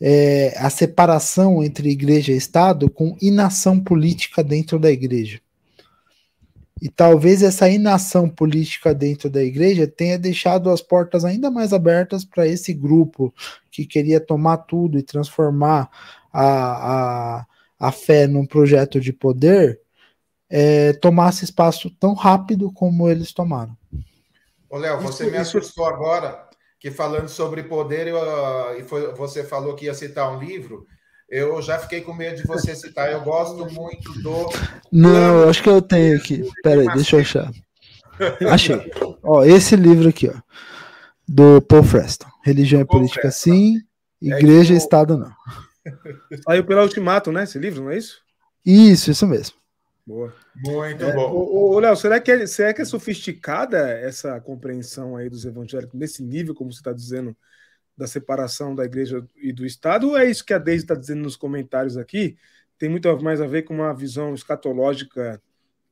é, 0.00 0.52
a 0.56 0.68
separação 0.68 1.62
entre 1.62 1.90
igreja 1.90 2.32
e 2.32 2.36
Estado 2.36 2.90
com 2.90 3.16
inação 3.20 3.78
política 3.78 4.42
dentro 4.42 4.78
da 4.78 4.90
igreja. 4.90 5.40
E 6.80 6.88
talvez 6.88 7.42
essa 7.42 7.68
inação 7.68 8.28
política 8.28 8.94
dentro 8.94 9.28
da 9.28 9.42
igreja 9.42 9.86
tenha 9.86 10.18
deixado 10.18 10.70
as 10.70 10.80
portas 10.80 11.24
ainda 11.24 11.50
mais 11.50 11.72
abertas 11.72 12.24
para 12.24 12.46
esse 12.46 12.72
grupo 12.72 13.34
que 13.70 13.84
queria 13.84 14.20
tomar 14.20 14.58
tudo 14.58 14.98
e 14.98 15.02
transformar 15.02 15.90
a, 16.32 16.44
a, 17.40 17.46
a 17.78 17.92
fé 17.92 18.26
num 18.26 18.46
projeto 18.46 19.00
de 19.00 19.12
poder, 19.12 19.80
é, 20.50 20.92
tomasse 20.94 21.44
espaço 21.44 21.90
tão 21.90 22.14
rápido 22.14 22.72
como 22.72 23.08
eles 23.08 23.32
tomaram. 23.32 23.76
Ô, 24.68 24.76
Léo, 24.76 25.00
você 25.00 25.30
me 25.30 25.36
assustou 25.36 25.86
agora 25.86 26.48
que 26.80 26.90
falando 26.90 27.28
sobre 27.28 27.62
poder, 27.62 28.06
eu, 28.06 28.18
e 28.78 28.82
foi, 28.84 29.12
você 29.14 29.44
falou 29.44 29.74
que 29.74 29.86
ia 29.86 29.94
citar 29.94 30.30
um 30.30 30.38
livro. 30.38 30.86
Eu 31.28 31.60
já 31.60 31.78
fiquei 31.78 32.00
com 32.00 32.14
medo 32.14 32.36
de 32.36 32.46
você 32.46 32.74
citar. 32.74 33.12
Eu 33.12 33.20
gosto 33.20 33.70
muito 33.70 34.12
do. 34.22 34.48
Não, 34.90 35.42
eu 35.42 35.48
acho 35.50 35.62
que 35.62 35.68
eu 35.68 35.82
tenho 35.82 36.16
aqui. 36.16 36.42
Pera 36.62 36.80
aí, 36.80 36.86
deixa 36.94 37.16
eu 37.16 37.20
achar. 37.20 37.50
Achei. 38.50 38.90
Ó, 39.22 39.44
esse 39.44 39.76
livro 39.76 40.08
aqui, 40.08 40.28
ó. 40.28 40.40
Do 41.26 41.60
Paul 41.60 41.82
Freston. 41.82 42.28
Religião 42.42 42.80
e 42.80 42.86
Política, 42.86 43.20
Freston. 43.22 43.50
sim. 43.50 43.76
É 44.22 44.38
Igreja 44.38 44.72
é 44.72 44.76
e 44.76 44.78
Estado, 44.78 45.18
não. 45.18 45.30
Saiu 46.44 46.64
pela 46.64 46.82
Ultimato, 46.82 47.32
né? 47.32 47.44
Esse 47.44 47.58
livro, 47.58 47.82
não 47.82 47.90
é 47.90 47.98
isso? 47.98 48.22
Isso, 48.64 49.10
isso 49.10 49.26
mesmo. 49.26 49.56
Boa. 50.06 50.34
Muito 50.56 51.04
é, 51.04 51.12
bom. 51.12 51.30
Ô, 51.30 51.78
Léo, 51.78 51.94
será 51.94 52.18
que, 52.18 52.30
é, 52.30 52.46
será 52.46 52.72
que 52.72 52.80
é 52.80 52.84
sofisticada 52.84 53.90
essa 53.90 54.40
compreensão 54.40 55.16
aí 55.16 55.28
dos 55.28 55.44
evangélicos 55.44 55.98
nesse 55.98 56.22
nível, 56.22 56.54
como 56.54 56.72
você 56.72 56.80
está 56.80 56.92
dizendo, 56.92 57.36
da 57.96 58.06
separação 58.06 58.74
da 58.74 58.84
igreja 58.84 59.22
e 59.36 59.52
do 59.52 59.66
Estado? 59.66 60.08
Ou 60.08 60.16
é 60.16 60.24
isso 60.28 60.44
que 60.44 60.54
a 60.54 60.58
Deise 60.58 60.84
está 60.84 60.94
dizendo 60.94 61.22
nos 61.22 61.36
comentários 61.36 61.96
aqui? 61.96 62.38
Tem 62.78 62.88
muito 62.88 63.22
mais 63.22 63.40
a 63.40 63.46
ver 63.46 63.62
com 63.64 63.74
uma 63.74 63.92
visão 63.92 64.34
escatológica 64.34 65.42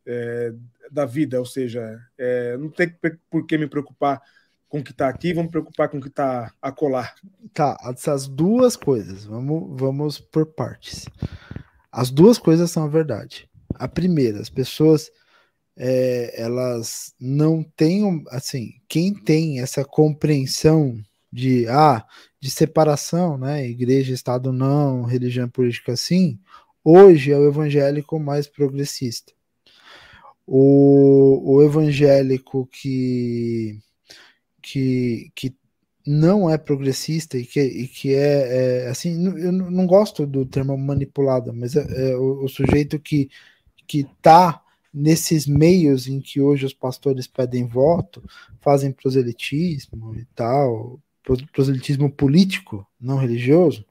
é, 0.07 0.55
da 0.91 1.05
vida, 1.05 1.39
ou 1.39 1.47
seja, 1.47 2.01
é, 2.17 2.57
não 2.57 2.71
tem 2.71 2.97
por 3.29 3.45
que 3.45 3.59
me 3.59 3.67
preocupar 3.67 4.23
com 4.77 4.83
o 4.83 4.85
que 4.85 4.93
está 4.93 5.09
aqui, 5.09 5.33
vamos 5.33 5.51
preocupar 5.51 5.89
com 5.89 5.99
o 5.99 6.01
que 6.01 6.09
está 6.09 6.53
a 6.61 6.73
colar. 6.73 7.15
Tá, 7.53 7.77
essas 7.91 8.27
duas 8.27 8.77
coisas, 8.77 9.25
vamos, 9.25 9.81
vamos 9.81 10.19
por 10.19 10.47
partes. 10.47 11.07
As 11.91 12.11
duas 12.11 12.39
coisas 12.39 12.71
são 12.71 12.85
a 12.85 12.89
verdade. 12.89 13.49
A 13.75 13.89
primeira, 13.89 14.41
as 14.41 14.51
pessoas 14.51 15.11
é, 15.77 16.41
elas 16.41 17.15
não 17.21 17.63
têm, 17.63 18.25
assim, 18.31 18.75
quem 18.89 19.13
tem 19.13 19.61
essa 19.61 19.85
compreensão 19.85 20.99
de, 21.31 21.69
ah, 21.69 22.05
de 22.41 22.51
separação, 22.51 23.37
né, 23.37 23.67
igreja, 23.69 24.15
estado 24.15 24.53
não, 24.53 25.03
religião 25.03 25.49
política 25.49 25.97
sim, 25.97 26.39
hoje 26.83 27.33
é 27.33 27.37
o 27.39 27.47
evangélico 27.47 28.19
mais 28.19 28.47
progressista. 28.47 29.33
O, 30.47 31.57
o 31.57 31.63
evangélico 31.63 32.67
que 32.67 33.81
que, 34.67 35.31
que 35.33 35.55
não 36.05 36.51
é 36.51 36.59
progressista 36.59 37.39
e 37.39 37.47
que, 37.47 37.61
e 37.61 37.87
que 37.87 38.15
é, 38.15 38.87
é 38.87 38.89
assim, 38.89 39.27
eu 39.39 39.53
não 39.53 39.87
gosto 39.87 40.27
do 40.27 40.45
termo 40.45 40.77
manipulado, 40.77 41.53
mas 41.55 41.77
é, 41.77 42.11
é 42.11 42.17
o, 42.17 42.45
o, 42.45 42.49
sujeito 42.49 42.99
que 42.99 43.31
que 43.87 44.01
está 44.01 44.61
nesses 44.93 45.47
meios 45.47 46.09
em 46.09 46.21
que 46.21 46.41
hoje 46.41 46.67
os 46.67 46.75
pastores 46.75 47.29
pedem 47.29 47.69
voto, 47.69 48.21
fazem 48.61 48.91
proselitismo 48.91 50.17
e 50.17 50.25
tal, 50.35 50.99
proselitismo 51.53 52.11
político, 52.11 52.85
não 53.01 53.17
religioso, 53.17 53.85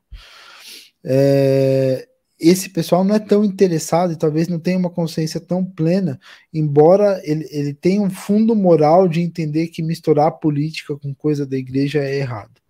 é, 1.01 2.05
esse 2.39 2.69
pessoal 2.69 3.03
não 3.03 3.15
é 3.15 3.19
tão 3.19 3.43
interessado 3.43 4.11
e 4.11 4.17
talvez 4.17 4.47
não 4.47 4.59
tenha 4.59 4.77
uma 4.77 4.89
consciência 4.89 5.39
tão 5.39 5.63
plena, 5.63 6.19
embora 6.53 7.21
ele, 7.23 7.47
ele 7.49 7.73
tenha 7.73 8.01
um 8.01 8.09
fundo 8.09 8.55
moral 8.55 9.07
de 9.07 9.21
entender 9.21 9.67
que 9.67 9.81
misturar 9.81 10.31
política 10.39 10.95
com 10.97 11.13
coisa 11.13 11.45
da 11.45 11.57
igreja 11.57 11.99
é 12.03 12.17
errado. 12.17 12.61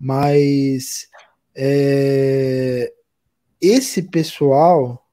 Mas 0.00 1.08
é, 1.54 2.92
esse 3.60 4.02
pessoal, 4.02 5.04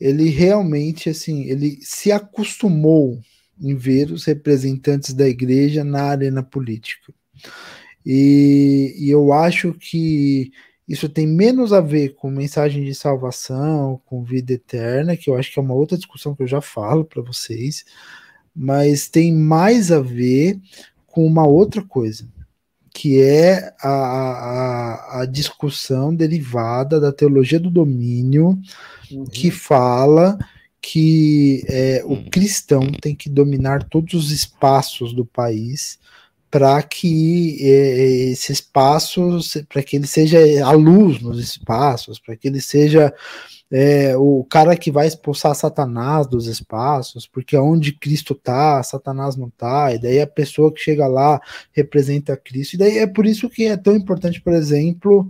ele 0.00 0.28
realmente, 0.28 1.08
assim, 1.08 1.44
ele 1.44 1.78
se 1.82 2.10
acostumou 2.10 3.20
em 3.60 3.74
ver 3.74 4.10
os 4.10 4.24
representantes 4.24 5.12
da 5.12 5.28
igreja 5.28 5.84
na 5.84 6.02
arena 6.02 6.42
política. 6.42 7.12
E, 8.04 8.94
e 8.98 9.10
eu 9.10 9.32
acho 9.32 9.72
que 9.72 10.52
isso 10.86 11.08
tem 11.08 11.26
menos 11.26 11.72
a 11.72 11.80
ver 11.80 12.10
com 12.14 12.30
mensagem 12.30 12.84
de 12.84 12.94
salvação, 12.94 14.00
com 14.04 14.22
vida 14.22 14.52
eterna, 14.52 15.16
que 15.16 15.30
eu 15.30 15.36
acho 15.36 15.52
que 15.52 15.58
é 15.58 15.62
uma 15.62 15.74
outra 15.74 15.96
discussão 15.96 16.34
que 16.34 16.42
eu 16.42 16.46
já 16.46 16.60
falo 16.60 17.04
para 17.04 17.22
vocês, 17.22 17.84
mas 18.54 19.08
tem 19.08 19.32
mais 19.32 19.90
a 19.90 20.00
ver 20.00 20.60
com 21.06 21.26
uma 21.26 21.46
outra 21.46 21.82
coisa, 21.82 22.28
que 22.92 23.20
é 23.20 23.72
a, 23.80 23.88
a, 23.88 25.20
a 25.22 25.26
discussão 25.26 26.14
derivada 26.14 27.00
da 27.00 27.12
teologia 27.12 27.58
do 27.58 27.70
domínio, 27.70 28.58
uhum. 29.10 29.24
que 29.24 29.50
fala 29.50 30.38
que 30.82 31.64
é, 31.66 32.02
o 32.04 32.28
cristão 32.28 32.92
tem 33.00 33.14
que 33.14 33.30
dominar 33.30 33.84
todos 33.84 34.12
os 34.12 34.30
espaços 34.30 35.14
do 35.14 35.24
país 35.24 35.98
para 36.54 36.80
que 36.84 37.58
é, 37.60 38.30
esse 38.30 38.52
espaço, 38.52 39.40
para 39.68 39.82
que 39.82 39.96
ele 39.96 40.06
seja 40.06 40.38
a 40.64 40.70
luz 40.70 41.20
nos 41.20 41.40
espaços, 41.40 42.20
para 42.20 42.36
que 42.36 42.46
ele 42.46 42.60
seja 42.60 43.12
é, 43.72 44.16
o 44.16 44.46
cara 44.48 44.76
que 44.76 44.92
vai 44.92 45.08
expulsar 45.08 45.52
Satanás 45.56 46.28
dos 46.28 46.46
espaços, 46.46 47.26
porque 47.26 47.56
onde 47.56 47.90
Cristo 47.90 48.34
está, 48.34 48.80
Satanás 48.84 49.34
não 49.34 49.48
está, 49.48 49.92
e 49.92 49.98
daí 49.98 50.20
a 50.20 50.28
pessoa 50.28 50.72
que 50.72 50.80
chega 50.80 51.08
lá 51.08 51.40
representa 51.72 52.36
Cristo, 52.36 52.74
e 52.74 52.78
daí 52.78 52.98
é 52.98 53.06
por 53.08 53.26
isso 53.26 53.50
que 53.50 53.64
é 53.64 53.76
tão 53.76 53.96
importante, 53.96 54.40
por 54.40 54.52
exemplo, 54.52 55.28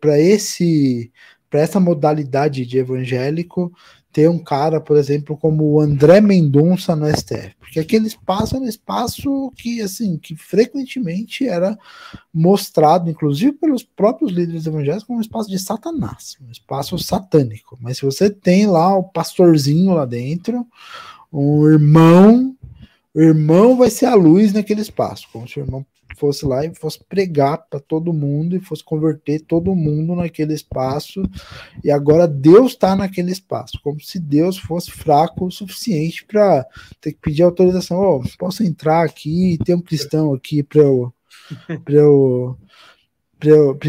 para 0.00 0.18
esse 0.18 1.12
para 1.48 1.60
essa 1.60 1.78
modalidade 1.78 2.66
de 2.66 2.78
evangélico 2.78 3.72
ter 4.12 4.28
um 4.28 4.38
cara, 4.38 4.80
por 4.80 4.96
exemplo, 4.96 5.36
como 5.36 5.64
o 5.64 5.80
André 5.80 6.20
Mendonça 6.20 6.94
no 6.94 7.06
STF, 7.08 7.54
porque 7.58 7.80
aquele 7.80 8.06
espaço 8.06 8.54
era 8.54 8.64
um 8.64 8.68
espaço 8.68 9.50
que, 9.56 9.80
assim, 9.80 10.18
que 10.18 10.36
frequentemente 10.36 11.48
era 11.48 11.78
mostrado, 12.32 13.08
inclusive 13.08 13.52
pelos 13.52 13.82
próprios 13.82 14.30
líderes 14.30 14.66
evangélicos, 14.66 15.04
como 15.04 15.18
um 15.18 15.22
espaço 15.22 15.48
de 15.48 15.58
Satanás, 15.58 16.36
um 16.46 16.50
espaço 16.50 16.98
satânico. 16.98 17.78
Mas 17.80 17.96
se 17.96 18.04
você 18.04 18.28
tem 18.28 18.66
lá 18.66 18.94
o 18.94 19.04
pastorzinho 19.04 19.94
lá 19.94 20.04
dentro, 20.04 20.66
um 21.32 21.66
irmão, 21.66 22.54
o 23.14 23.20
irmão 23.20 23.76
vai 23.76 23.88
ser 23.88 24.06
a 24.06 24.14
luz 24.14 24.52
naquele 24.52 24.82
espaço, 24.82 25.26
como 25.32 25.48
se 25.48 25.58
o 25.58 25.64
irmão 25.64 25.86
fosse 26.16 26.44
lá 26.44 26.64
e 26.64 26.74
fosse 26.74 27.02
pregar 27.04 27.58
para 27.68 27.80
todo 27.80 28.12
mundo 28.12 28.56
e 28.56 28.60
fosse 28.60 28.84
converter 28.84 29.40
todo 29.40 29.74
mundo 29.74 30.14
naquele 30.14 30.54
espaço. 30.54 31.22
E 31.82 31.90
agora 31.90 32.28
Deus 32.28 32.72
está 32.72 32.94
naquele 32.94 33.32
espaço, 33.32 33.78
como 33.82 34.00
se 34.00 34.18
Deus 34.18 34.58
fosse 34.58 34.90
fraco 34.90 35.46
o 35.46 35.50
suficiente 35.50 36.24
para 36.24 36.66
ter 37.00 37.12
que 37.12 37.20
pedir 37.20 37.42
autorização. 37.42 37.98
Oh, 37.98 38.22
posso 38.38 38.62
entrar 38.62 39.04
aqui? 39.04 39.58
Tem 39.64 39.74
um 39.74 39.82
cristão 39.82 40.34
aqui 40.34 40.62
para 40.62 40.80
eu, 40.80 41.12
para 41.84 41.94
eu 41.94 42.58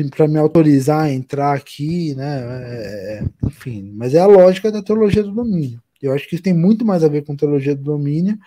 para 0.10 0.28
me 0.28 0.40
autorizar 0.40 1.02
a 1.02 1.12
entrar 1.12 1.54
aqui, 1.54 2.16
né? 2.16 2.40
É, 2.42 3.24
enfim, 3.46 3.92
mas 3.96 4.14
é 4.14 4.20
a 4.20 4.26
lógica 4.26 4.72
da 4.72 4.82
teologia 4.82 5.22
do 5.22 5.32
domínio. 5.32 5.83
Eu 6.06 6.14
acho 6.14 6.28
que 6.28 6.36
isso 6.36 6.44
tem 6.44 6.54
muito 6.54 6.86
mais 6.86 7.04
a 7.04 7.08
ver 7.08 7.24
com 7.24 7.36
teologia 7.36 7.76
do 7.76 7.84
domínio 7.84 8.38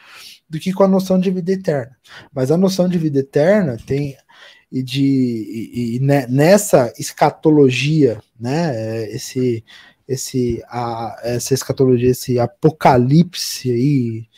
do 0.48 0.58
que 0.58 0.72
com 0.72 0.84
a 0.84 0.88
noção 0.88 1.18
de 1.18 1.30
vida 1.30 1.52
eterna. 1.52 1.96
Mas 2.32 2.50
a 2.50 2.56
noção 2.56 2.88
de 2.88 2.98
vida 2.98 3.20
eterna 3.20 3.76
tem 3.86 4.16
e 4.70 4.82
de 4.82 5.02
e, 5.02 5.96
e 5.96 6.00
nessa 6.00 6.92
escatologia, 6.98 8.20
né, 8.38 9.08
esse 9.10 9.64
esse 10.08 10.62
a, 10.68 11.20
essa 11.24 11.54
escatologia, 11.54 12.10
esse 12.10 12.38
apocalipse 12.38 13.70
aí, 13.70 14.28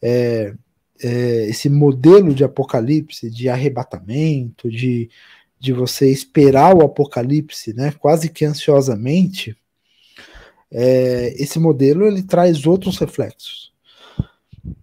é, 0.00 0.54
é, 1.02 1.46
esse 1.48 1.68
modelo 1.68 2.34
de 2.34 2.44
apocalipse, 2.44 3.30
de 3.30 3.48
arrebatamento, 3.48 4.68
de, 4.70 5.08
de 5.60 5.72
você 5.72 6.10
esperar 6.10 6.74
o 6.74 6.82
apocalipse, 6.82 7.72
né, 7.74 7.92
quase 7.92 8.28
que 8.28 8.44
ansiosamente, 8.44 9.56
é, 10.72 11.34
esse 11.36 11.58
modelo 11.58 12.06
ele 12.06 12.22
traz 12.22 12.66
outros 12.66 12.98
reflexos 12.98 13.72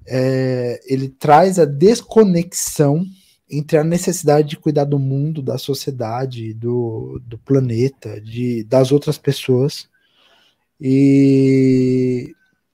é, 0.05 0.81
ele 0.87 1.09
traz 1.09 1.59
a 1.59 1.65
desconexão 1.65 3.05
entre 3.49 3.77
a 3.77 3.83
necessidade 3.83 4.49
de 4.49 4.57
cuidar 4.57 4.85
do 4.85 4.99
mundo, 4.99 5.41
da 5.41 5.57
sociedade, 5.57 6.53
do, 6.53 7.21
do 7.25 7.37
planeta, 7.37 8.19
de, 8.19 8.63
das 8.63 8.91
outras 8.91 9.17
pessoas 9.17 9.87
e, 10.79 12.33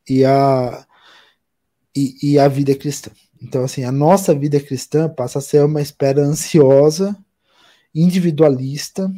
e, 0.10 0.26
a, 0.26 0.86
e, 1.96 2.32
e 2.32 2.40
a 2.40 2.48
vida 2.48 2.76
cristã. 2.76 3.12
Então, 3.42 3.64
assim, 3.64 3.84
a 3.84 3.92
nossa 3.92 4.34
vida 4.34 4.60
cristã 4.60 5.08
passa 5.08 5.40
a 5.40 5.42
ser 5.42 5.64
uma 5.64 5.82
espera 5.82 6.22
ansiosa, 6.22 7.16
individualista, 7.94 9.10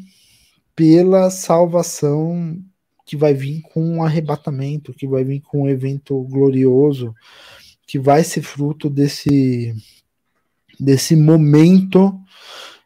pela 0.76 1.32
salvação 1.32 2.62
que 3.08 3.16
vai 3.16 3.34
vir 3.34 3.62
com 3.62 3.82
um 3.82 4.04
arrebatamento, 4.04 4.94
que 4.94 5.08
vai 5.08 5.24
vir 5.24 5.40
com 5.40 5.64
um 5.64 5.70
evento 5.70 6.22
glorioso, 6.24 7.16
que 7.88 7.98
vai 7.98 8.22
ser 8.22 8.42
fruto 8.42 8.90
desse, 8.90 9.74
desse 10.78 11.16
momento 11.16 12.20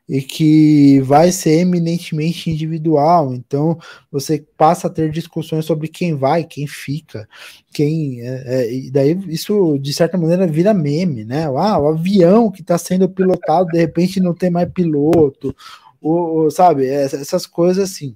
e 0.07 0.21
que 0.21 1.01
vai 1.01 1.31
ser 1.31 1.61
eminentemente 1.61 2.51
individual. 2.51 3.33
Então 3.33 3.79
você 4.11 4.45
passa 4.55 4.85
a 4.85 4.89
ter 4.91 5.09
discussões 5.09 5.65
sobre 5.65 5.87
quem 5.87 6.13
vai, 6.15 6.43
quem 6.43 6.67
fica, 6.67 7.27
quem. 7.73 8.21
É, 8.21 8.43
é, 8.45 8.73
e 8.73 8.91
daí 8.91 9.17
isso 9.27 9.79
de 9.79 9.91
certa 9.91 10.19
maneira 10.19 10.45
vira 10.45 10.71
meme, 10.71 11.25
né? 11.25 11.45
Ah, 11.45 11.79
o 11.79 11.87
avião 11.87 12.51
que 12.51 12.61
está 12.61 12.77
sendo 12.77 13.09
pilotado 13.09 13.69
de 13.71 13.79
repente 13.79 14.19
não 14.19 14.35
tem 14.35 14.51
mais 14.51 14.71
piloto, 14.71 15.55
ou, 15.99 16.43
ou 16.43 16.51
sabe? 16.51 16.85
Essas 16.85 17.47
coisas 17.47 17.89
assim 17.89 18.15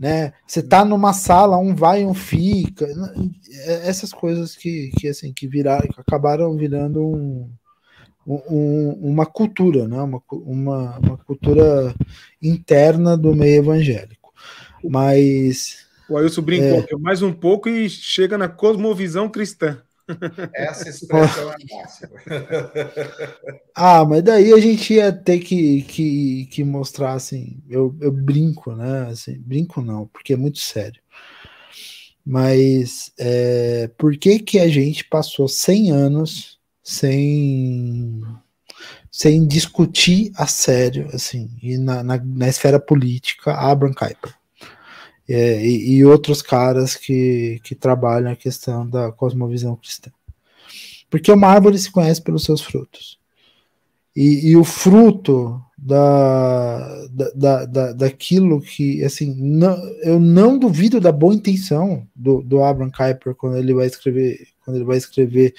né? 0.00 0.32
Você 0.46 0.62
tá 0.62 0.82
numa 0.82 1.12
sala, 1.12 1.58
um 1.58 1.74
vai, 1.74 2.06
um 2.06 2.14
fica, 2.14 2.86
é, 2.86 3.86
essas 3.86 4.14
coisas 4.14 4.56
que, 4.56 4.90
que 4.98 5.06
assim 5.06 5.30
que 5.30 5.46
viraram, 5.46 5.86
que 5.86 6.00
acabaram 6.00 6.56
virando 6.56 7.02
um, 7.06 7.50
um, 8.26 8.98
uma 9.02 9.26
cultura, 9.26 9.86
né? 9.86 10.00
Uma, 10.00 10.22
uma, 10.32 10.98
uma 10.98 11.18
cultura 11.18 11.94
interna 12.42 13.14
do 13.14 13.36
meio 13.36 13.58
evangélico. 13.58 14.32
Mas 14.82 15.86
o 16.08 16.16
Ailson 16.16 16.40
brincou 16.40 16.78
é, 16.78 16.96
mais 16.98 17.20
um 17.20 17.32
pouco 17.32 17.68
e 17.68 17.90
chega 17.90 18.38
na 18.38 18.48
cosmovisão 18.48 19.28
cristã. 19.28 19.82
Essa 20.54 20.88
expressão 20.88 21.52
é 21.52 21.56
máxima. 21.74 22.10
ah, 23.74 24.04
mas 24.04 24.22
daí 24.22 24.52
a 24.52 24.58
gente 24.58 24.94
ia 24.94 25.12
ter 25.12 25.40
que, 25.40 25.82
que, 25.82 26.46
que 26.46 26.64
mostrar 26.64 27.12
assim. 27.12 27.62
Eu, 27.68 27.96
eu 28.00 28.10
brinco, 28.12 28.74
né? 28.74 29.08
Assim, 29.10 29.38
brinco 29.38 29.80
não, 29.80 30.06
porque 30.06 30.32
é 30.32 30.36
muito 30.36 30.58
sério. 30.58 31.00
Mas 32.24 33.12
é, 33.18 33.90
por 33.98 34.16
que, 34.16 34.38
que 34.38 34.58
a 34.58 34.68
gente 34.68 35.04
passou 35.04 35.48
100 35.48 35.90
anos 35.90 36.58
sem, 36.82 38.20
sem 39.10 39.46
discutir 39.46 40.30
a 40.36 40.46
sério, 40.46 41.08
assim, 41.12 41.50
e 41.62 41.78
na, 41.78 42.02
na, 42.02 42.18
na 42.18 42.48
esfera 42.48 42.78
política, 42.78 43.52
Abraham 43.52 43.94
Kuyper? 43.94 44.39
É, 45.32 45.64
e, 45.64 45.92
e, 45.92 46.04
outros 46.04 46.42
caras 46.42 46.96
que, 46.96 47.60
que 47.62 47.74
trabalham 47.74 48.32
a 48.32 48.36
questão 48.36 48.84
da 48.88 49.12
cosmovisão 49.12 49.76
cristã. 49.76 50.10
Porque 51.08 51.30
uma 51.30 51.46
árvore 51.46 51.78
se 51.78 51.90
conhece 51.90 52.20
pelos 52.20 52.42
seus 52.42 52.60
frutos. 52.60 53.18
E, 54.14 54.50
e 54.50 54.56
o 54.56 54.64
fruto 54.64 55.62
da, 55.78 57.06
da, 57.34 57.64
da, 57.64 57.92
daquilo 57.92 58.60
que, 58.60 59.04
assim, 59.04 59.32
não, 59.38 59.76
eu 60.02 60.18
não 60.18 60.58
duvido 60.58 61.00
da 61.00 61.12
boa 61.12 61.32
intenção 61.32 62.04
do, 62.14 62.42
do 62.42 62.64
Abraham 62.64 62.90
Kuyper 62.90 63.36
quando 63.36 63.56
ele 63.56 63.72
vai 63.72 63.86
escrever, 63.86 64.48
quando 64.64 64.78
ele 64.78 64.84
vai 64.84 64.96
escrever 64.96 65.54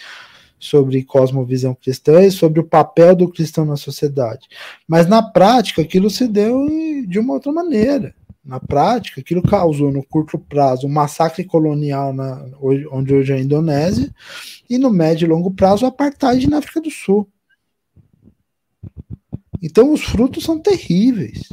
sobre 0.60 1.04
cosmovisão 1.04 1.74
cristã 1.74 2.22
e 2.22 2.30
sobre 2.30 2.60
o 2.60 2.68
papel 2.68 3.16
do 3.16 3.30
cristão 3.30 3.64
na 3.64 3.78
sociedade. 3.78 4.50
Mas 4.86 5.08
na 5.08 5.24
prática, 5.24 5.82
aquilo 5.82 6.10
se 6.10 6.28
deu 6.28 6.68
de 7.08 7.18
uma 7.20 7.34
outra 7.36 7.54
maneira 7.54 8.14
na 8.44 8.60
prática, 8.60 9.22
aquilo 9.22 9.44
causou 9.44 9.92
no 9.92 10.04
curto 10.04 10.40
prazo 10.40 10.88
um 10.88 10.92
massacre 10.92 11.44
colonial 11.44 12.12
na, 12.12 12.44
onde 12.92 13.14
hoje 13.14 13.32
é 13.32 13.36
a 13.36 13.40
Indonésia, 13.40 14.14
e 14.70 14.78
no 14.78 14.90
médio 14.90 15.26
e 15.26 15.30
longo 15.30 15.54
prazo 15.54 15.86
o 15.86 15.88
apartheid 15.88 16.50
na 16.50 16.58
África 16.58 16.82
do 16.82 16.90
Sul. 16.90 17.30
Então 19.62 19.94
os 19.94 20.04
frutos 20.04 20.44
são 20.44 20.60
terríveis. 20.60 21.48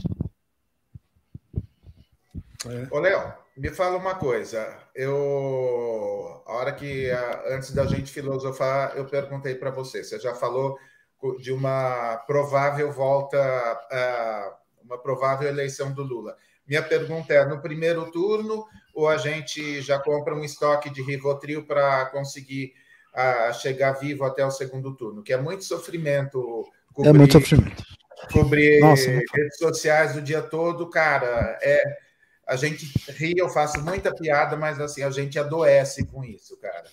É. 2.66 2.88
Ô, 2.90 2.98
Léo, 2.98 3.34
me 3.56 3.70
fala 3.70 3.98
uma 3.98 4.14
coisa. 4.14 4.78
Eu, 4.94 6.42
a 6.46 6.54
hora 6.54 6.72
que 6.72 7.10
antes 7.50 7.72
da 7.72 7.84
gente 7.84 8.10
filosofar, 8.10 8.96
eu 8.96 9.04
perguntei 9.04 9.54
para 9.54 9.70
você. 9.70 10.02
Você 10.02 10.18
já 10.18 10.34
falou 10.34 10.78
de 11.40 11.52
uma 11.52 12.16
provável 12.26 12.90
volta, 12.90 13.38
uma 14.82 14.96
provável 14.98 15.48
eleição 15.48 15.92
do 15.92 16.02
Lula. 16.02 16.36
Minha 16.68 16.82
pergunta 16.82 17.32
é: 17.32 17.44
no 17.46 17.60
primeiro 17.60 18.10
turno, 18.10 18.64
ou 18.94 19.08
a 19.08 19.16
gente 19.16 19.80
já 19.80 19.98
compra 19.98 20.34
um 20.34 20.44
estoque 20.44 20.90
de 20.90 21.02
Rivotril 21.02 21.64
para 21.64 22.06
conseguir 22.06 22.72
uh, 23.14 23.54
chegar 23.54 23.92
vivo 23.92 24.24
até 24.24 24.44
o 24.44 24.50
segundo 24.50 24.94
turno? 24.94 25.22
Que 25.22 25.32
é 25.32 25.36
muito 25.36 25.64
sofrimento. 25.64 26.64
Cobrir, 26.92 27.08
é 27.08 27.12
muito 27.12 27.32
sofrimento. 27.32 27.82
sobre 28.30 28.80
Nossa, 28.80 29.08
redes 29.08 29.58
sociais 29.58 30.16
o 30.16 30.22
dia 30.22 30.42
todo, 30.42 30.90
cara, 30.90 31.58
é 31.62 31.82
a 32.48 32.56
gente 32.56 32.90
ri, 33.10 33.34
eu 33.36 33.50
faço 33.50 33.82
muita 33.84 34.12
piada, 34.14 34.56
mas 34.56 34.80
assim, 34.80 35.02
a 35.02 35.10
gente 35.10 35.38
adoece 35.38 36.06
com 36.06 36.24
isso, 36.24 36.56
cara. 36.56 36.84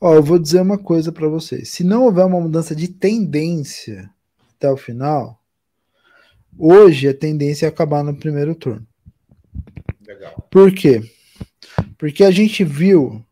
Ó, 0.00 0.14
eu 0.14 0.22
vou 0.22 0.38
dizer 0.38 0.60
uma 0.60 0.78
coisa 0.78 1.10
para 1.10 1.26
vocês. 1.26 1.70
Se 1.70 1.82
não 1.82 2.04
houver 2.04 2.24
uma 2.24 2.40
mudança 2.40 2.74
de 2.74 2.86
tendência 2.86 4.08
até 4.56 4.70
o 4.70 4.76
final, 4.76 5.41
hoje 6.64 7.08
a 7.08 7.14
tendência 7.14 7.66
é 7.66 7.68
acabar 7.68 8.04
no 8.04 8.14
primeiro 8.14 8.54
turno. 8.54 8.86
Legal. 10.06 10.46
Por 10.50 10.72
quê? 10.72 11.02
Porque 11.98 12.22
a 12.22 12.30
gente 12.30 12.62
viu 12.62 13.24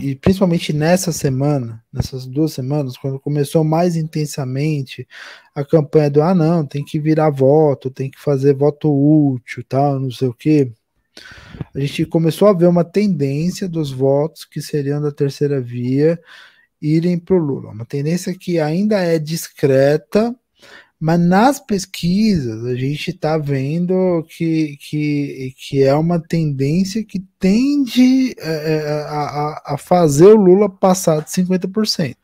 e, 0.00 0.14
principalmente 0.14 0.72
nessa 0.72 1.10
semana, 1.10 1.82
nessas 1.92 2.26
duas 2.26 2.52
semanas, 2.52 2.96
quando 2.96 3.18
começou 3.18 3.64
mais 3.64 3.96
intensamente 3.96 5.06
a 5.52 5.64
campanha 5.64 6.08
do 6.08 6.22
ah, 6.22 6.34
não, 6.34 6.64
tem 6.64 6.84
que 6.84 7.00
virar 7.00 7.30
voto, 7.30 7.90
tem 7.90 8.08
que 8.08 8.20
fazer 8.20 8.54
voto 8.54 8.88
útil, 8.88 9.64
tal, 9.68 9.98
não 9.98 10.12
sei 10.12 10.28
o 10.28 10.34
que, 10.34 10.70
a 11.74 11.80
gente 11.80 12.06
começou 12.06 12.48
a 12.48 12.52
ver 12.52 12.66
uma 12.66 12.84
tendência 12.84 13.68
dos 13.68 13.90
votos 13.90 14.44
que 14.44 14.62
seriam 14.62 15.02
da 15.02 15.10
terceira 15.10 15.60
via 15.60 16.20
irem 16.80 17.18
para 17.18 17.36
o 17.36 17.38
Lula. 17.38 17.70
Uma 17.70 17.84
tendência 17.84 18.34
que 18.36 18.58
ainda 18.58 19.00
é 19.00 19.18
discreta, 19.18 20.34
mas 21.02 21.18
nas 21.18 21.58
pesquisas 21.58 22.64
a 22.64 22.76
gente 22.76 23.10
está 23.10 23.36
vendo 23.36 24.24
que, 24.28 24.76
que, 24.76 25.52
que 25.58 25.82
é 25.82 25.92
uma 25.96 26.20
tendência 26.20 27.04
que 27.04 27.18
tende 27.40 28.36
é, 28.38 28.74
é 28.74 29.04
a, 29.08 29.62
a 29.74 29.76
fazer 29.76 30.26
o 30.26 30.36
Lula 30.36 30.70
passar 30.70 31.20
de 31.24 31.28
50%. 31.28 32.14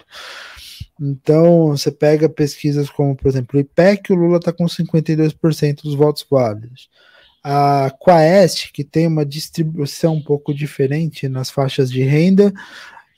Então, 1.00 1.76
você 1.76 1.90
pega 1.90 2.28
pesquisas 2.28 2.88
como, 2.88 3.16
por 3.16 3.26
exemplo, 3.26 3.58
o 3.58 3.60
IPEC, 3.60 4.12
o 4.12 4.16
Lula 4.16 4.36
está 4.36 4.52
com 4.52 4.64
52% 4.66 5.82
dos 5.82 5.96
votos 5.96 6.24
válidos. 6.30 6.88
A 7.42 7.90
Quaest, 7.98 8.70
que 8.70 8.84
tem 8.84 9.08
uma 9.08 9.26
distribuição 9.26 10.14
um 10.14 10.22
pouco 10.22 10.54
diferente 10.54 11.28
nas 11.28 11.50
faixas 11.50 11.90
de 11.90 12.02
renda, 12.04 12.52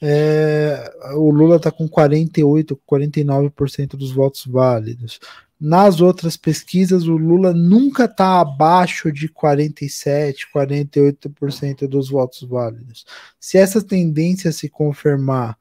é, 0.00 0.90
o 1.16 1.30
Lula 1.30 1.56
está 1.56 1.70
com 1.70 1.86
48, 1.86 2.80
49% 2.90 3.96
dos 3.98 4.10
votos 4.10 4.46
válidos. 4.46 5.20
Nas 5.60 6.00
outras 6.00 6.38
pesquisas, 6.38 7.06
o 7.06 7.18
Lula 7.18 7.52
nunca 7.52 8.06
está 8.06 8.40
abaixo 8.40 9.12
de 9.12 9.28
47, 9.28 10.46
48% 10.56 11.86
dos 11.86 12.08
votos 12.08 12.48
válidos. 12.48 13.04
Se 13.38 13.58
essa 13.58 13.82
tendência 13.82 14.52
se 14.52 14.70
confirmar, 14.70 15.58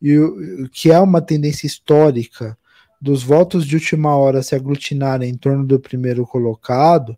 e 0.00 0.16
que 0.72 0.90
é 0.90 0.98
uma 0.98 1.20
tendência 1.20 1.66
histórica, 1.66 2.56
dos 2.98 3.22
votos 3.22 3.66
de 3.66 3.74
última 3.74 4.16
hora 4.16 4.42
se 4.42 4.54
aglutinarem 4.54 5.28
em 5.28 5.36
torno 5.36 5.66
do 5.66 5.78
primeiro 5.78 6.26
colocado, 6.26 7.14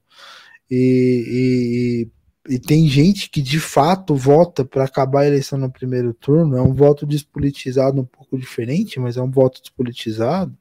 e, 0.68 2.08
e, 2.48 2.54
e 2.54 2.58
tem 2.58 2.88
gente 2.88 3.30
que 3.30 3.40
de 3.40 3.60
fato 3.60 4.16
vota 4.16 4.64
para 4.64 4.82
acabar 4.82 5.20
a 5.20 5.26
eleição 5.28 5.56
no 5.56 5.70
primeiro 5.70 6.12
turno, 6.12 6.56
é 6.56 6.62
um 6.62 6.74
voto 6.74 7.06
despolitizado 7.06 8.00
um 8.00 8.04
pouco 8.04 8.36
diferente, 8.36 8.98
mas 8.98 9.16
é 9.16 9.22
um 9.22 9.30
voto 9.30 9.62
despolitizado 9.62 10.52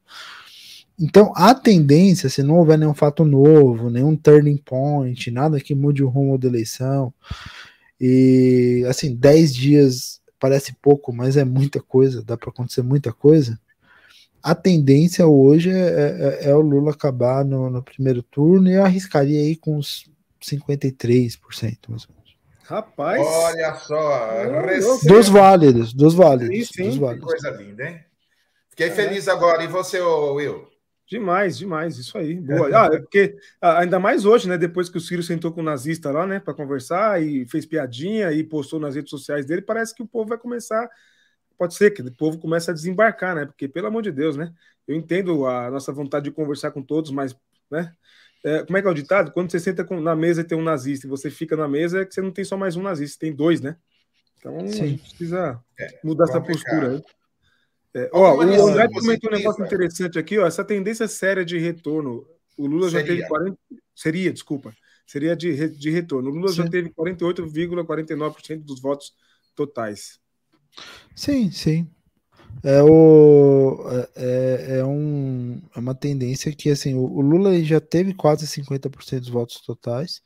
então, 0.98 1.32
a 1.36 1.54
tendência, 1.54 2.28
se 2.30 2.42
não 2.42 2.56
houver 2.56 2.78
nenhum 2.78 2.94
fato 2.94 3.24
novo, 3.24 3.90
nenhum 3.90 4.16
turning 4.16 4.56
point, 4.56 5.30
nada 5.30 5.60
que 5.60 5.74
mude 5.74 6.02
o 6.02 6.08
rumo 6.08 6.38
da 6.38 6.48
eleição, 6.48 7.12
e 8.00 8.84
assim, 8.88 9.14
10 9.14 9.54
dias 9.54 10.20
parece 10.38 10.74
pouco, 10.80 11.12
mas 11.12 11.36
é 11.36 11.44
muita 11.44 11.80
coisa, 11.80 12.22
dá 12.22 12.36
para 12.36 12.50
acontecer 12.50 12.82
muita 12.82 13.12
coisa. 13.12 13.58
A 14.42 14.54
tendência 14.54 15.26
hoje 15.26 15.70
é, 15.70 15.74
é, 15.74 16.38
é, 16.46 16.50
é 16.50 16.54
o 16.54 16.60
Lula 16.60 16.92
acabar 16.92 17.44
no, 17.44 17.68
no, 17.68 17.82
primeiro 17.82 18.22
turno 18.22 18.68
e 18.68 18.74
eu 18.74 18.84
arriscaria 18.84 19.40
aí 19.40 19.56
com 19.56 19.76
uns 19.76 20.08
53%, 20.40 21.78
mais 21.88 22.04
ou 22.04 22.14
menos. 22.14 22.36
Rapaz! 22.62 23.20
Olha 23.20 23.74
só! 23.74 24.44
Dos 25.06 25.28
válidos, 25.28 25.92
dos 25.92 26.14
válidos. 26.14 26.68
Sim, 26.68 26.74
sim. 26.74 26.88
Dos 26.90 26.96
válidos. 26.96 27.32
Que 27.32 27.40
coisa 27.40 27.56
linda, 27.56 27.88
hein? 27.88 28.00
Fiquei 28.70 28.88
é. 28.88 28.90
feliz 28.90 29.26
agora. 29.26 29.64
E 29.64 29.66
você, 29.66 30.00
Will? 30.00 30.75
Demais, 31.08 31.56
demais, 31.56 31.98
isso 31.98 32.18
aí. 32.18 32.34
Boa. 32.40 32.68
Ah, 32.72 32.86
é 32.92 32.98
porque 32.98 33.36
ah, 33.60 33.80
ainda 33.80 33.98
mais 33.98 34.24
hoje, 34.24 34.48
né? 34.48 34.58
Depois 34.58 34.88
que 34.88 34.98
o 34.98 35.00
Ciro 35.00 35.22
sentou 35.22 35.52
com 35.52 35.60
o 35.60 35.64
nazista 35.64 36.10
lá, 36.10 36.26
né, 36.26 36.40
para 36.40 36.52
conversar 36.52 37.22
e 37.22 37.46
fez 37.46 37.64
piadinha 37.64 38.32
e 38.32 38.42
postou 38.42 38.80
nas 38.80 38.96
redes 38.96 39.10
sociais 39.10 39.46
dele, 39.46 39.62
parece 39.62 39.94
que 39.94 40.02
o 40.02 40.06
povo 40.06 40.30
vai 40.30 40.38
começar. 40.38 40.88
Pode 41.56 41.74
ser 41.74 41.92
que 41.92 42.02
o 42.02 42.12
povo 42.12 42.38
comece 42.38 42.70
a 42.70 42.74
desembarcar, 42.74 43.34
né? 43.34 43.46
Porque, 43.46 43.68
pelo 43.68 43.86
amor 43.86 44.02
de 44.02 44.10
Deus, 44.10 44.36
né? 44.36 44.52
Eu 44.86 44.94
entendo 44.94 45.46
a 45.46 45.70
nossa 45.70 45.92
vontade 45.92 46.24
de 46.24 46.30
conversar 46.30 46.70
com 46.70 46.82
todos, 46.82 47.10
mas, 47.10 47.36
né? 47.70 47.92
É, 48.44 48.64
como 48.64 48.76
é 48.76 48.82
que 48.82 48.88
é 48.88 48.90
o 48.90 48.94
ditado? 48.94 49.32
Quando 49.32 49.50
você 49.50 49.58
senta 49.58 49.84
com, 49.84 50.00
na 50.00 50.14
mesa 50.14 50.40
e 50.40 50.44
tem 50.44 50.58
um 50.58 50.62
nazista 50.62 51.06
e 51.06 51.10
você 51.10 51.30
fica 51.30 51.56
na 51.56 51.66
mesa, 51.66 52.02
é 52.02 52.04
que 52.04 52.14
você 52.14 52.20
não 52.20 52.30
tem 52.30 52.44
só 52.44 52.56
mais 52.56 52.76
um 52.76 52.82
nazista, 52.82 53.20
tem 53.20 53.34
dois, 53.34 53.60
né? 53.60 53.76
Então 54.38 54.60
Sim. 54.68 54.82
a 54.82 54.86
gente 54.86 55.02
precisa 55.02 55.60
é, 55.78 55.98
mudar 56.04 56.24
essa 56.24 56.40
postura 56.40 56.92
aí. 56.92 57.02
É, 57.96 58.10
ó, 58.12 58.36
o 58.36 58.42
André 58.42 58.88
comentou 58.88 59.30
um 59.30 59.34
negócio 59.34 59.64
interessante 59.64 60.18
aqui, 60.18 60.38
ó, 60.38 60.46
essa 60.46 60.62
tendência 60.62 61.08
séria 61.08 61.42
de 61.42 61.56
retorno. 61.56 62.26
O 62.54 62.66
Lula 62.66 62.90
seria. 62.90 63.06
já 63.06 63.14
teve 63.14 63.26
40. 63.26 63.58
Seria, 63.94 64.32
desculpa. 64.32 64.74
Seria 65.06 65.34
de, 65.34 65.68
de 65.70 65.90
retorno. 65.90 66.28
O 66.28 66.34
Lula 66.34 66.48
sim. 66.48 66.56
já 66.56 66.68
teve 66.68 66.90
48,49% 66.90 68.64
dos 68.64 68.82
votos 68.82 69.14
totais. 69.54 70.20
Sim, 71.14 71.50
sim. 71.50 71.88
É, 72.62 72.82
o, 72.82 73.82
é, 73.88 74.08
é, 74.16 74.78
é, 74.78 74.84
um, 74.84 75.62
é 75.74 75.78
uma 75.78 75.94
tendência 75.94 76.52
que 76.52 76.68
assim, 76.68 76.94
o, 76.94 77.00
o 77.00 77.20
Lula 77.22 77.58
já 77.62 77.80
teve 77.80 78.12
quase 78.12 78.46
50% 78.46 79.20
dos 79.20 79.28
votos 79.30 79.62
totais. 79.62 80.20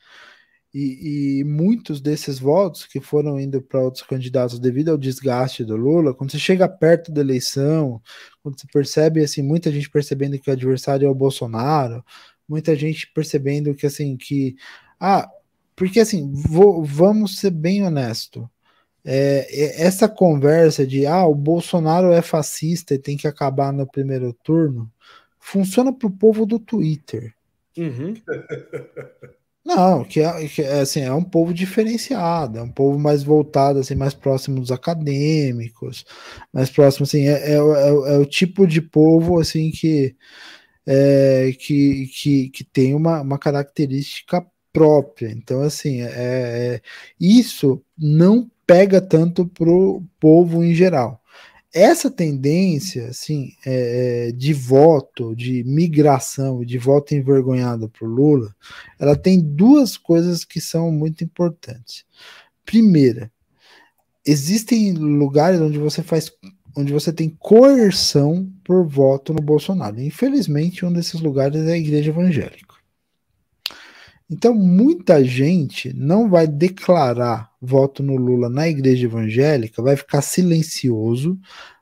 E, 0.73 1.41
e, 1.41 1.45
muitos 1.45 2.01
desses 2.01 2.39
votos 2.39 2.87
que 2.87 3.01
foram 3.01 3.41
indo 3.41 3.61
para 3.61 3.81
outros 3.81 4.05
candidatos 4.05 4.59
devido 4.61 4.91
ao 4.91 4.99
desgaste 4.99 5.65
do 5.65 5.75
Lula, 5.75 6.15
quando 6.15 6.31
você 6.31 6.39
chega 6.39 6.69
perto 6.69 7.11
da 7.11 7.21
eleição, 7.21 8.01
quando 8.43 8.61
você 8.61 8.67
percebe 8.73 9.23
assim, 9.23 9.43
muita 9.43 9.73
gente 9.73 9.91
percebendo 9.91 10.39
que 10.39 10.49
o 10.49 10.53
adversário 10.53 11.07
é 11.07 11.11
o 11.11 11.15
Bolsonaro, 11.15 12.05
muita 12.49 12.77
gente 12.77 13.11
percebendo 13.13 13.75
que 13.75 13.87
assim 13.87 14.17
que 14.17 14.55
ah, 15.01 15.29
porque 15.75 15.99
assim, 16.01 16.33
vou, 16.33 16.85
vamos 16.85 17.39
ser 17.39 17.51
bem 17.51 17.85
honesto. 17.85 18.49
É, 19.05 19.47
é, 19.51 19.83
essa 19.83 20.09
conversa 20.09 20.87
de 20.87 21.07
ah, 21.07 21.25
o 21.27 21.35
Bolsonaro 21.35 22.13
é 22.13 22.23
fascista 22.23 22.95
e 22.95 22.99
tem 22.99 23.17
que 23.17 23.27
acabar 23.27 23.73
no 23.73 23.87
primeiro 23.87 24.33
turno 24.45 24.91
funciona 25.41 25.93
para 25.93 26.07
o 26.07 26.13
povo 26.13 26.45
do 26.47 26.61
Twitter. 26.61 27.35
Uhum. 27.77 28.15
Não, 29.71 30.03
que 30.03 30.21
é, 30.21 30.49
que 30.49 30.63
é, 30.63 30.81
assim, 30.81 31.01
é 31.01 31.13
um 31.13 31.23
povo 31.23 31.55
diferenciado, 31.55 32.59
é 32.59 32.63
um 32.63 32.71
povo 32.73 32.99
mais 32.99 33.23
voltado, 33.23 33.79
assim, 33.79 33.95
mais 33.95 34.13
próximo 34.13 34.59
dos 34.61 34.73
acadêmicos, 34.73 36.05
mais 36.53 36.69
próximo, 36.69 37.05
assim, 37.05 37.29
é, 37.29 37.53
é, 37.53 37.55
é, 37.55 37.57
é 38.15 38.19
o 38.19 38.27
tipo 38.27 38.67
de 38.67 38.83
povo, 38.83 39.39
assim, 39.39 39.71
que, 39.71 40.17
é, 40.85 41.53
que, 41.57 42.07
que, 42.09 42.49
que 42.51 42.65
tem 42.65 42.95
uma, 42.97 43.21
uma 43.21 43.39
característica 43.39 44.45
própria. 44.73 45.31
Então, 45.31 45.63
assim, 45.63 46.03
é, 46.03 46.09
é 46.09 46.83
isso 47.21 47.81
não 47.97 48.51
pega 48.67 49.01
tanto 49.01 49.47
pro 49.47 50.03
povo 50.19 50.65
em 50.65 50.75
geral 50.75 51.21
essa 51.73 52.11
tendência 52.11 53.09
assim 53.09 53.55
é, 53.65 54.29
é, 54.29 54.33
de 54.33 54.53
voto, 54.53 55.35
de 55.37 55.63
migração, 55.65 56.65
de 56.65 56.79
voto 56.79 57.15
envergonhado 57.15 57.89
para 57.89 58.07
o 58.07 58.11
Lula, 58.11 58.55
ela 58.99 59.17
tem 59.17 59.41
duas 59.41 59.97
coisas 59.97 60.45
que 60.45 60.61
são 60.61 60.91
muito 60.91 61.23
importantes. 61.23 62.05
Primeira, 62.65 63.31
existem 64.27 64.93
lugares 64.93 65.61
onde 65.61 65.79
você 65.79 66.03
faz, 66.03 66.33
onde 66.77 66.93
você 66.93 67.13
tem 67.13 67.31
coerção 67.39 68.51
por 68.65 68.87
voto 68.87 69.33
no 69.33 69.41
Bolsonaro. 69.41 70.01
Infelizmente, 70.01 70.85
um 70.85 70.93
desses 70.93 71.21
lugares 71.21 71.67
é 71.67 71.73
a 71.73 71.79
Igreja 71.79 72.11
Evangélica. 72.11 72.70
Então, 74.31 74.55
muita 74.55 75.25
gente 75.25 75.93
não 75.93 76.31
vai 76.31 76.47
declarar 76.47 77.51
voto 77.61 78.01
no 78.01 78.15
Lula 78.15 78.49
na 78.49 78.69
igreja 78.69 79.07
evangélica, 79.07 79.83
vai 79.83 79.97
ficar 79.97 80.23
silencioso, 80.23 81.37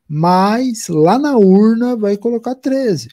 mas 0.09 0.89
lá 0.89 1.19
na 1.19 1.37
urna 1.37 1.95
vai 1.95 2.17
colocar 2.17 2.55
13. 2.55 3.11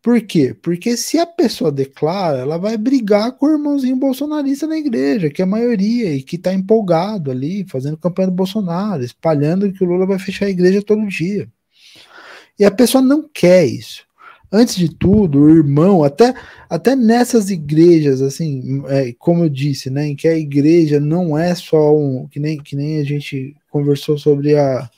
Por 0.00 0.20
quê? 0.22 0.54
Porque 0.54 0.96
se 0.96 1.18
a 1.18 1.26
pessoa 1.26 1.72
declara, 1.72 2.38
ela 2.38 2.56
vai 2.56 2.76
brigar 2.76 3.32
com 3.32 3.46
o 3.46 3.52
irmãozinho 3.52 3.96
bolsonarista 3.96 4.64
na 4.68 4.78
igreja, 4.78 5.28
que 5.28 5.42
é 5.42 5.44
a 5.44 5.48
maioria, 5.48 6.14
e 6.14 6.22
que 6.22 6.36
está 6.36 6.54
empolgado 6.54 7.32
ali, 7.32 7.66
fazendo 7.68 7.96
campanha 7.98 8.28
do 8.28 8.34
Bolsonaro, 8.34 9.02
espalhando 9.02 9.72
que 9.72 9.82
o 9.82 9.86
Lula 9.88 10.06
vai 10.06 10.20
fechar 10.20 10.46
a 10.46 10.50
igreja 10.50 10.80
todo 10.82 11.04
dia. 11.08 11.50
E 12.56 12.64
a 12.64 12.70
pessoa 12.70 13.02
não 13.02 13.28
quer 13.28 13.66
isso 13.66 14.07
antes 14.50 14.76
de 14.76 14.88
tudo, 14.88 15.40
o 15.40 15.50
irmão, 15.50 16.02
até, 16.02 16.34
até 16.68 16.96
nessas 16.96 17.50
igrejas, 17.50 18.20
assim, 18.22 18.82
é, 18.88 19.12
como 19.18 19.44
eu 19.44 19.48
disse, 19.48 19.90
né, 19.90 20.06
em 20.08 20.16
que 20.16 20.26
a 20.26 20.36
igreja 20.36 20.98
não 20.98 21.36
é 21.36 21.54
só 21.54 21.94
um, 21.94 22.26
que 22.26 22.40
nem, 22.40 22.58
que 22.58 22.74
nem 22.74 22.98
a 22.98 23.04
gente 23.04 23.54
conversou 23.70 24.18
sobre 24.18 24.56
a, 24.56 24.88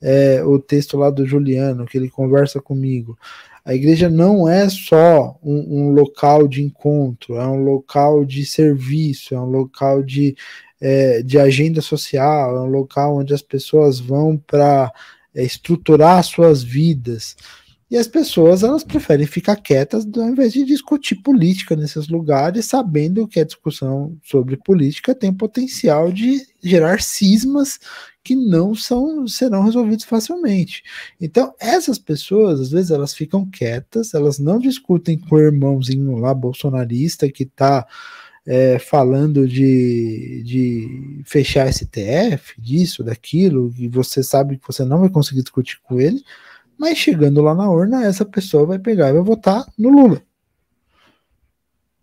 é, 0.00 0.42
o 0.44 0.58
texto 0.58 0.96
lá 0.96 1.10
do 1.10 1.26
Juliano, 1.26 1.86
que 1.86 1.98
ele 1.98 2.08
conversa 2.08 2.60
comigo. 2.60 3.18
A 3.64 3.74
igreja 3.74 4.10
não 4.10 4.46
é 4.46 4.68
só 4.68 5.38
um, 5.42 5.86
um 5.86 5.90
local 5.92 6.46
de 6.46 6.62
encontro, 6.62 7.36
é 7.36 7.46
um 7.46 7.64
local 7.64 8.24
de 8.24 8.44
serviço, 8.44 9.34
é 9.34 9.40
um 9.40 9.46
local 9.46 10.02
de, 10.02 10.36
é, 10.78 11.22
de 11.22 11.38
agenda 11.38 11.80
social, 11.80 12.56
é 12.56 12.60
um 12.60 12.70
local 12.70 13.16
onde 13.16 13.32
as 13.32 13.40
pessoas 13.40 13.98
vão 13.98 14.36
para 14.36 14.92
é, 15.34 15.42
estruturar 15.42 16.22
suas 16.22 16.62
vidas. 16.62 17.36
E 17.90 17.96
as 17.96 18.08
pessoas 18.08 18.62
elas 18.62 18.82
preferem 18.82 19.26
ficar 19.26 19.56
quietas 19.56 20.06
ao 20.16 20.28
invés 20.28 20.52
de 20.52 20.64
discutir 20.64 21.16
política 21.16 21.76
nesses 21.76 22.08
lugares, 22.08 22.64
sabendo 22.66 23.28
que 23.28 23.38
a 23.38 23.44
discussão 23.44 24.16
sobre 24.22 24.56
política 24.56 25.14
tem 25.14 25.32
potencial 25.32 26.10
de 26.10 26.46
gerar 26.62 27.00
cismas 27.02 27.78
que 28.22 28.34
não 28.34 28.74
são 28.74 29.28
serão 29.28 29.64
resolvidos 29.64 30.06
facilmente. 30.06 30.82
Então, 31.20 31.54
essas 31.60 31.98
pessoas, 31.98 32.58
às 32.58 32.70
vezes, 32.70 32.90
elas 32.90 33.12
ficam 33.14 33.44
quietas, 33.44 34.14
elas 34.14 34.38
não 34.38 34.58
discutem 34.58 35.18
com 35.18 35.36
o 35.36 35.40
irmãozinho 35.40 36.16
lá 36.16 36.32
bolsonarista 36.32 37.28
que 37.30 37.42
está 37.42 37.86
é, 38.46 38.78
falando 38.78 39.46
de, 39.46 40.42
de 40.44 41.22
fechar 41.26 41.70
STF, 41.72 42.60
disso, 42.60 43.04
daquilo, 43.04 43.72
e 43.78 43.88
você 43.88 44.22
sabe 44.22 44.56
que 44.58 44.66
você 44.66 44.84
não 44.84 45.00
vai 45.00 45.10
conseguir 45.10 45.42
discutir 45.42 45.78
com 45.82 46.00
ele, 46.00 46.22
mas 46.78 46.98
chegando 46.98 47.40
lá 47.40 47.54
na 47.54 47.70
urna, 47.70 48.04
essa 48.04 48.24
pessoa 48.24 48.66
vai 48.66 48.78
pegar 48.78 49.10
e 49.10 49.14
vai 49.14 49.22
votar 49.22 49.66
no 49.78 49.90
Lula. 49.90 50.22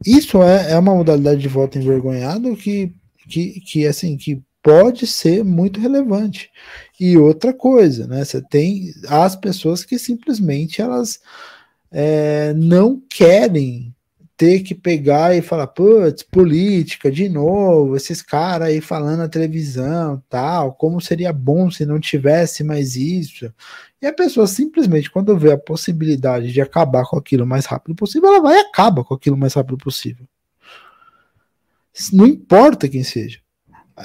Isso 0.06 0.42
é, 0.42 0.72
é 0.72 0.78
uma 0.80 0.96
modalidade 0.96 1.42
de 1.42 1.48
voto 1.48 1.78
envergonhado 1.78 2.56
que, 2.56 2.94
que, 3.30 3.60
que 3.62 3.88
assim, 3.88 4.18
que 4.18 4.42
pode 4.64 5.06
ser 5.08 5.44
muito 5.44 5.80
relevante. 5.80 6.50
E 7.00 7.18
outra 7.18 7.54
coisa, 7.54 8.08
né? 8.08 8.24
Você 8.24 8.42
tem 8.42 8.94
as 9.08 9.36
pessoas 9.36 9.84
que 9.84 9.98
simplesmente 9.98 10.82
elas 10.82 11.20
é, 11.92 12.54
não 12.54 13.02
querem 13.10 13.94
ter 14.38 14.62
que 14.62 14.74
pegar 14.74 15.36
e 15.36 15.42
falar, 15.42 15.68
putz, 15.68 16.24
política, 16.24 17.12
de 17.12 17.30
novo, 17.30 17.96
esses 17.96 18.24
caras 18.24 18.70
aí 18.70 18.82
falando 18.82 19.20
na 19.20 19.30
televisão, 19.30 20.20
tal, 20.28 20.74
como 20.74 21.00
seria 21.00 21.32
bom 21.32 21.70
se 21.70 21.86
não 21.86 22.00
tivesse 22.00 22.64
mais 22.64 22.96
isso. 22.96 23.54
E 24.02 24.08
a 24.08 24.14
pessoa 24.14 24.48
simplesmente, 24.48 25.12
quando 25.12 25.38
vê 25.38 25.52
a 25.52 25.58
possibilidade 25.58 26.52
de 26.52 26.60
acabar 26.60 27.06
com 27.06 27.18
aquilo 27.18 27.44
o 27.44 27.48
mais 27.48 27.66
rápido 27.66 27.96
possível, 27.96 28.30
ela 28.30 28.42
vai 28.42 28.58
e 28.58 28.62
acaba 28.62 29.04
com 29.04 29.14
aquilo 29.14 29.36
o 29.36 29.40
mais 29.40 29.54
rápido 29.54 29.78
possível. 29.78 30.28
Não 32.12 32.26
importa 32.26 32.90
quem 32.90 33.04
seja. 33.04 33.40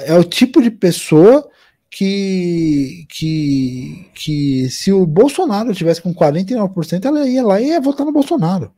É 0.01 0.15
o 0.19 0.25
tipo 0.25 0.61
de 0.61 0.71
pessoa 0.71 1.49
que, 1.91 3.07
que, 3.09 4.11
que 4.15 4.69
se 4.69 4.93
o 4.93 5.07
Bolsonaro 5.07 5.75
tivesse 5.75 6.03
com 6.03 6.15
49%, 6.15 7.05
ela 7.05 7.27
ia 7.27 7.43
lá 7.43 7.61
e 7.61 7.69
ia 7.69 7.81
votar 7.81 8.05
no 8.05 8.13
Bolsonaro. 8.13 8.73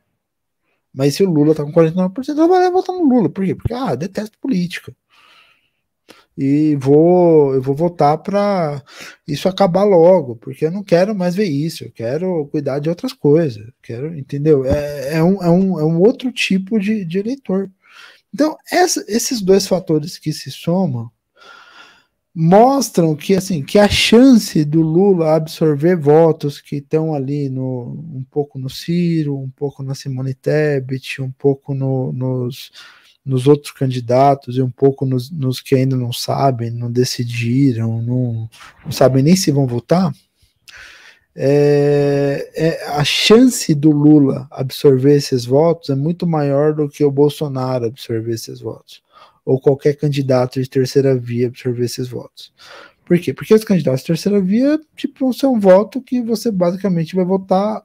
Mas 0.93 1.15
se 1.15 1.23
o 1.23 1.29
Lula 1.29 1.53
tá 1.53 1.63
com 1.63 1.71
49%, 1.73 2.29
ela 2.29 2.47
vai 2.47 2.71
votar 2.71 2.95
no 2.95 3.03
Lula. 3.03 3.29
Por 3.29 3.45
quê? 3.45 3.55
Porque, 3.55 3.73
ah, 3.73 3.93
detesto 3.95 4.37
política. 4.39 4.95
E 6.41 6.73
vou, 6.77 7.53
eu 7.53 7.61
vou 7.61 7.75
votar 7.75 8.17
para 8.19 8.81
isso 9.27 9.49
acabar 9.49 9.83
logo, 9.83 10.37
porque 10.37 10.65
eu 10.65 10.71
não 10.71 10.81
quero 10.81 11.13
mais 11.13 11.35
ver 11.35 11.49
isso, 11.49 11.83
eu 11.83 11.91
quero 11.91 12.47
cuidar 12.47 12.79
de 12.79 12.87
outras 12.87 13.11
coisas, 13.11 13.69
quero, 13.83 14.17
entendeu? 14.17 14.63
É, 14.63 15.15
é, 15.15 15.23
um, 15.23 15.43
é, 15.43 15.49
um, 15.49 15.79
é 15.81 15.83
um 15.83 15.99
outro 15.99 16.31
tipo 16.31 16.79
de, 16.79 17.03
de 17.03 17.19
eleitor. 17.19 17.69
Então, 18.33 18.55
essa, 18.71 19.03
esses 19.09 19.41
dois 19.41 19.67
fatores 19.67 20.17
que 20.17 20.31
se 20.31 20.49
somam 20.49 21.11
mostram 22.33 23.17
que 23.17 23.35
assim 23.35 23.61
que 23.61 23.77
a 23.77 23.89
chance 23.89 24.63
do 24.63 24.81
Lula 24.81 25.35
absorver 25.35 25.97
votos 25.97 26.61
que 26.61 26.77
estão 26.77 27.13
ali 27.13 27.49
no 27.49 28.01
um 28.15 28.25
pouco 28.31 28.57
no 28.57 28.69
Ciro, 28.69 29.37
um 29.37 29.49
pouco 29.49 29.83
na 29.83 29.93
Simone 29.93 30.33
Tebet, 30.33 31.21
um 31.21 31.31
pouco 31.31 31.73
no, 31.73 32.13
nos, 32.13 32.71
nos 33.29 33.47
outros 33.47 33.71
candidatos 33.71 34.57
e 34.57 34.61
um 34.61 34.69
pouco 34.69 35.05
nos, 35.05 35.29
nos, 35.29 35.61
que 35.61 35.75
ainda 35.75 35.95
não 35.95 36.11
sabem, 36.11 36.71
não 36.71 36.91
decidiram, 36.91 38.01
não, 38.01 38.49
não 38.83 38.91
sabem 38.91 39.23
nem 39.23 39.35
se 39.35 39.51
vão 39.51 39.67
votar, 39.67 40.11
é, 41.35 42.51
é, 42.55 42.87
a 42.89 43.03
chance 43.03 43.73
do 43.73 43.91
Lula 43.91 44.47
absorver 44.51 45.15
esses 45.15 45.45
votos 45.45 45.89
é 45.89 45.95
muito 45.95 46.25
maior 46.25 46.73
do 46.73 46.89
que 46.89 47.03
o 47.03 47.11
Bolsonaro 47.11 47.85
absorver 47.85 48.33
esses 48.33 48.59
votos 48.59 49.01
ou 49.45 49.59
qualquer 49.59 49.95
candidato 49.95 50.61
de 50.61 50.69
terceira 50.69 51.15
via 51.15 51.47
absorver 51.47 51.85
esses 51.85 52.07
votos. 52.07 52.53
Por 53.05 53.17
quê? 53.19 53.33
Porque 53.33 53.53
os 53.53 53.63
candidatos 53.63 54.01
de 54.01 54.07
terceira 54.07 54.39
via, 54.39 54.79
tipo, 54.95 55.19
vão 55.21 55.33
ser 55.33 55.47
um 55.47 55.59
voto 55.59 56.01
que 56.01 56.21
você 56.21 56.51
basicamente 56.51 57.15
vai 57.15 57.25
votar 57.25 57.83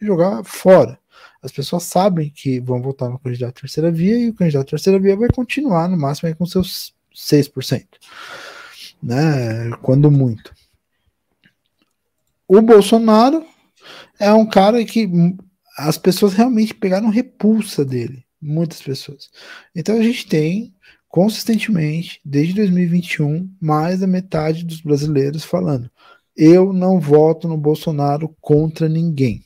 e 0.00 0.06
jogar 0.06 0.42
fora. 0.42 0.98
As 1.42 1.52
pessoas 1.52 1.84
sabem 1.84 2.30
que 2.30 2.60
vão 2.60 2.82
votar 2.82 3.08
no 3.08 3.18
candidato 3.18 3.56
de 3.56 3.60
terceira 3.62 3.90
via 3.90 4.18
e 4.18 4.28
o 4.28 4.34
candidato 4.34 4.66
de 4.66 4.70
terceira 4.70 4.98
via 4.98 5.16
vai 5.16 5.28
continuar 5.28 5.88
no 5.88 5.96
máximo 5.96 6.34
com 6.36 6.46
seus 6.46 6.94
6%. 7.14 7.86
Né? 9.02 9.70
Quando 9.82 10.10
muito. 10.10 10.52
O 12.46 12.60
Bolsonaro 12.60 13.44
é 14.18 14.32
um 14.32 14.46
cara 14.46 14.84
que 14.84 15.08
as 15.76 15.96
pessoas 15.96 16.32
realmente 16.32 16.74
pegaram 16.74 17.08
repulsa 17.08 17.84
dele. 17.84 18.24
Muitas 18.40 18.80
pessoas. 18.82 19.30
Então 19.74 19.96
a 19.96 20.02
gente 20.02 20.26
tem 20.26 20.74
consistentemente, 21.08 22.20
desde 22.24 22.54
2021, 22.54 23.50
mais 23.60 24.00
da 24.00 24.06
metade 24.06 24.64
dos 24.64 24.80
brasileiros 24.80 25.44
falando: 25.44 25.90
eu 26.36 26.72
não 26.72 27.00
voto 27.00 27.48
no 27.48 27.56
Bolsonaro 27.56 28.34
contra 28.40 28.88
ninguém. 28.88 29.42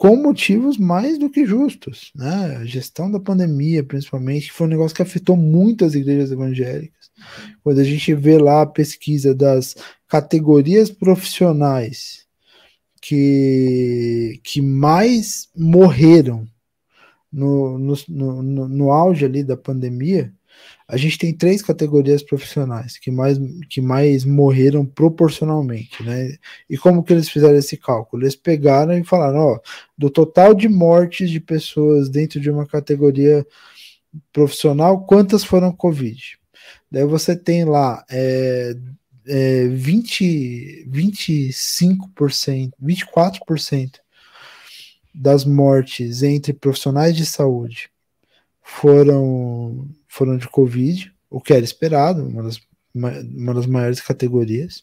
Com 0.00 0.16
motivos 0.16 0.78
mais 0.78 1.18
do 1.18 1.28
que 1.28 1.44
justos. 1.44 2.10
Né? 2.14 2.56
A 2.56 2.64
gestão 2.64 3.10
da 3.10 3.20
pandemia, 3.20 3.84
principalmente, 3.84 4.50
foi 4.50 4.66
um 4.66 4.70
negócio 4.70 4.96
que 4.96 5.02
afetou 5.02 5.36
muito 5.36 5.84
as 5.84 5.94
igrejas 5.94 6.32
evangélicas. 6.32 7.10
Quando 7.62 7.80
a 7.80 7.84
gente 7.84 8.14
vê 8.14 8.38
lá 8.38 8.62
a 8.62 8.66
pesquisa 8.66 9.34
das 9.34 9.76
categorias 10.08 10.90
profissionais 10.90 12.24
que, 13.02 14.40
que 14.42 14.62
mais 14.62 15.50
morreram 15.54 16.48
no, 17.30 17.78
no, 17.78 17.94
no, 18.08 18.68
no 18.68 18.90
auge 18.90 19.26
ali 19.26 19.44
da 19.44 19.54
pandemia, 19.54 20.32
a 20.90 20.96
gente 20.96 21.18
tem 21.18 21.32
três 21.32 21.62
categorias 21.62 22.22
profissionais 22.22 22.98
que 22.98 23.10
mais, 23.10 23.38
que 23.68 23.80
mais 23.80 24.24
morreram 24.24 24.84
proporcionalmente, 24.84 26.02
né? 26.02 26.36
E 26.68 26.76
como 26.76 27.02
que 27.02 27.12
eles 27.12 27.28
fizeram 27.28 27.56
esse 27.56 27.76
cálculo? 27.76 28.22
Eles 28.24 28.36
pegaram 28.36 28.98
e 28.98 29.04
falaram, 29.04 29.38
ó, 29.38 29.60
do 29.96 30.10
total 30.10 30.52
de 30.52 30.68
mortes 30.68 31.30
de 31.30 31.40
pessoas 31.40 32.08
dentro 32.08 32.40
de 32.40 32.50
uma 32.50 32.66
categoria 32.66 33.46
profissional, 34.32 35.04
quantas 35.06 35.44
foram 35.44 35.72
Covid? 35.72 36.38
Daí 36.90 37.04
você 37.04 37.36
tem 37.36 37.64
lá 37.64 38.04
é, 38.10 38.74
é, 39.26 39.68
20, 39.68 40.86
25%, 40.90 42.72
24% 42.82 44.00
das 45.14 45.44
mortes 45.44 46.22
entre 46.22 46.52
profissionais 46.52 47.16
de 47.16 47.24
saúde 47.24 47.90
foram, 48.70 49.88
foram 50.10 50.36
de 50.36 50.48
Covid, 50.48 51.14
o 51.30 51.40
que 51.40 51.52
era 51.52 51.64
esperado, 51.64 52.26
uma 52.26 52.42
das, 52.42 52.60
uma 52.92 53.54
das 53.54 53.64
maiores 53.64 54.00
categorias 54.00 54.82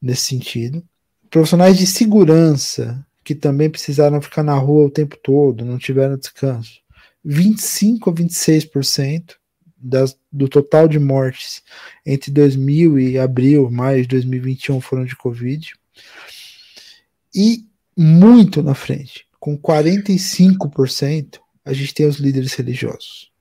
nesse 0.00 0.22
sentido. 0.22 0.82
Profissionais 1.28 1.76
de 1.76 1.86
segurança, 1.86 3.06
que 3.22 3.34
também 3.34 3.68
precisaram 3.68 4.22
ficar 4.22 4.42
na 4.42 4.54
rua 4.54 4.86
o 4.86 4.90
tempo 4.90 5.18
todo, 5.22 5.66
não 5.66 5.76
tiveram 5.76 6.16
descanso. 6.16 6.80
25 7.22 8.08
a 8.08 8.12
26% 8.14 9.34
das, 9.76 10.16
do 10.32 10.48
total 10.48 10.88
de 10.88 10.98
mortes 10.98 11.62
entre 12.04 12.30
2000 12.30 12.98
e 12.98 13.18
abril, 13.18 13.70
maio 13.70 14.00
de 14.00 14.08
2021 14.08 14.80
foram 14.80 15.04
de 15.04 15.14
Covid. 15.14 15.74
E 17.34 17.66
muito 17.94 18.62
na 18.62 18.74
frente. 18.74 19.26
Com 19.38 19.58
45%, 19.58 21.38
a 21.64 21.72
gente 21.74 21.92
tem 21.92 22.06
os 22.06 22.16
líderes 22.16 22.54
religiosos. 22.54 23.31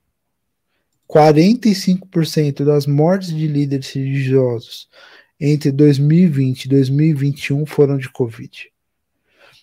45% 1.12 2.64
das 2.64 2.88
mortes 2.88 3.36
de 3.36 3.45
líderes 3.45 3.91
religiosos 3.91 4.88
entre 5.38 5.72
2020 5.72 6.66
e 6.66 6.70
2021 6.70 7.66
foram 7.66 7.97
de 7.97 8.09
Covid. 8.09 8.72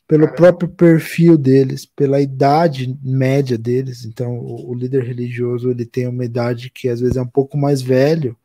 Pelo 0.07 0.29
próprio 0.35 0.69
perfil 0.69 1.39
deles, 1.39 1.87
pela 1.87 2.21
idade 2.21 2.99
média 3.03 3.57
deles, 3.57 4.05
então 4.05 4.39
o, 4.39 4.71
o 4.71 4.75
líder 4.75 5.05
religioso 5.05 5.71
ele 5.71 5.87
tem 5.87 6.07
uma 6.07 6.25
idade 6.25 6.71
que 6.71 6.89
às 6.89 7.01
vezes 7.01 7.17
é 7.17 7.23
um 7.23 7.27
pouco 7.27 7.57
mais 7.57 7.81
velho 7.81 8.37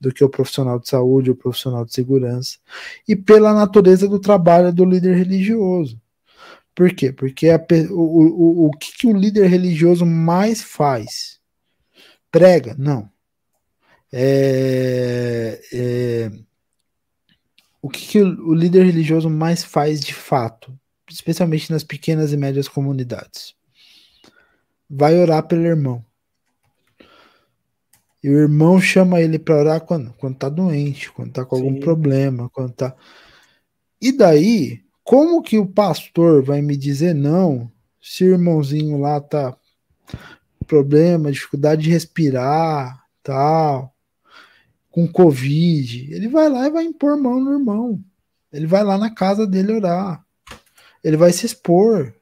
do 0.00 0.12
que 0.12 0.24
o 0.24 0.28
profissional 0.28 0.78
de 0.78 0.88
saúde 0.88 1.30
ou 1.30 1.34
o 1.34 1.38
profissional 1.38 1.84
de 1.84 1.92
segurança, 1.92 2.58
e 3.06 3.16
pela 3.16 3.52
natureza 3.52 4.08
do 4.08 4.18
trabalho 4.18 4.72
do 4.72 4.84
líder 4.84 5.16
religioso. 5.16 6.00
Por 6.74 6.92
quê? 6.92 7.12
Porque 7.12 7.48
a, 7.48 7.60
o, 7.90 7.94
o, 7.94 8.66
o 8.66 8.70
que, 8.70 8.96
que 8.96 9.06
o 9.08 9.16
líder 9.16 9.48
religioso 9.48 10.06
mais 10.06 10.62
faz? 10.62 11.37
Prega? 12.30 12.74
Não. 12.78 13.10
É, 14.12 15.60
é, 15.72 16.30
o 17.82 17.88
que, 17.88 18.06
que 18.06 18.22
o, 18.22 18.48
o 18.48 18.54
líder 18.54 18.84
religioso 18.84 19.28
mais 19.28 19.62
faz 19.64 20.00
de 20.00 20.14
fato? 20.14 20.78
especialmente 21.10 21.70
nas 21.70 21.82
pequenas 21.82 22.32
e 22.32 22.36
médias 22.36 22.68
comunidades. 22.68 23.54
Vai 24.88 25.18
orar 25.18 25.46
pelo 25.46 25.64
irmão. 25.64 26.04
E 28.22 28.28
o 28.28 28.38
irmão 28.38 28.80
chama 28.80 29.20
ele 29.20 29.38
para 29.38 29.56
orar 29.58 29.80
quando? 29.80 30.12
Quando 30.14 30.36
tá 30.36 30.48
doente, 30.48 31.10
quando 31.12 31.32
tá 31.32 31.44
com 31.44 31.56
Sim. 31.56 31.62
algum 31.62 31.80
problema, 31.80 32.48
quando 32.50 32.72
tá. 32.72 32.94
E 34.00 34.12
daí, 34.12 34.82
como 35.04 35.42
que 35.42 35.58
o 35.58 35.66
pastor 35.66 36.42
vai 36.42 36.60
me 36.60 36.76
dizer 36.76 37.14
não 37.14 37.70
se 38.00 38.24
o 38.24 38.32
irmãozinho 38.32 38.98
lá 38.98 39.20
tá 39.20 39.56
problema, 40.68 41.32
dificuldade 41.32 41.82
de 41.82 41.90
respirar, 41.90 43.02
tal, 43.22 43.92
com 44.90 45.10
Covid? 45.10 46.14
Ele 46.14 46.28
vai 46.28 46.48
lá 46.48 46.66
e 46.66 46.70
vai 46.70 46.84
impor 46.84 47.16
mão 47.16 47.40
no 47.40 47.52
irmão. 47.52 48.00
Ele 48.52 48.66
vai 48.66 48.84
lá 48.84 48.96
na 48.96 49.12
casa 49.12 49.46
dele 49.46 49.72
orar. 49.72 50.24
Ele 51.02 51.16
vai 51.16 51.32
se 51.32 51.46
expor 51.46 52.12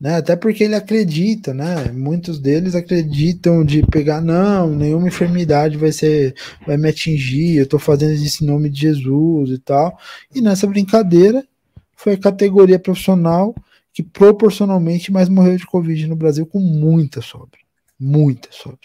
né? 0.00 0.16
Até 0.16 0.34
porque 0.34 0.64
ele 0.64 0.74
acredita, 0.74 1.52
né? 1.52 1.92
Muitos 1.92 2.38
deles 2.38 2.74
acreditam 2.74 3.62
de 3.62 3.82
pegar, 3.86 4.20
não, 4.22 4.74
nenhuma 4.74 5.08
enfermidade 5.08 5.76
vai 5.76 5.92
ser, 5.92 6.34
vai 6.66 6.78
me 6.78 6.88
atingir, 6.88 7.56
eu 7.56 7.64
estou 7.64 7.78
fazendo 7.78 8.14
isso 8.14 8.42
em 8.42 8.46
nome 8.46 8.70
de 8.70 8.80
Jesus 8.80 9.50
e 9.50 9.58
tal. 9.58 9.98
E 10.34 10.40
nessa 10.40 10.66
brincadeira 10.66 11.44
foi 11.94 12.14
a 12.14 12.18
categoria 12.18 12.78
profissional 12.78 13.54
que 14.02 14.02
proporcionalmente 14.02 15.12
mais 15.12 15.28
morreu 15.28 15.56
de 15.56 15.66
Covid 15.66 16.06
no 16.06 16.16
Brasil 16.16 16.46
com 16.46 16.58
muita 16.58 17.20
sobra. 17.20 17.58
Muita 17.98 18.48
sobra. 18.50 18.78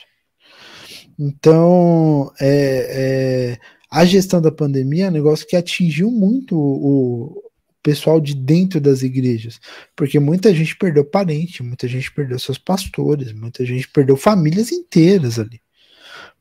Então, 1.18 2.32
é, 2.40 2.90
é, 2.90 3.60
a 3.90 4.04
gestão 4.04 4.42
da 4.42 4.52
pandemia 4.52 5.06
é 5.06 5.10
um 5.10 5.14
negócio 5.14 5.48
que 5.48 5.56
atingiu 5.56 6.12
muito 6.12 6.58
o, 6.58 7.42
pessoal 7.82 8.20
de 8.20 8.34
dentro 8.34 8.82
das 8.82 9.04
igrejas, 9.04 9.60
porque 9.96 10.20
muita 10.20 10.52
gente 10.54 10.76
perdeu 10.76 11.06
parente, 11.06 11.62
muita 11.62 11.88
gente 11.88 12.12
perdeu 12.12 12.40
seus 12.40 12.58
pastores, 12.58 13.32
muita 13.32 13.64
gente 13.64 13.88
perdeu 13.88 14.18
famílias 14.18 14.72
inteiras 14.72 15.38
ali, 15.38 15.62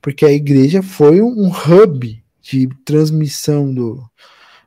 porque 0.01 0.25
a 0.25 0.33
igreja 0.33 0.83
foi 0.83 1.21
um, 1.21 1.49
hub 1.49 2.25
de 2.41 2.67
transmissão 2.83 3.75
do, 3.75 4.03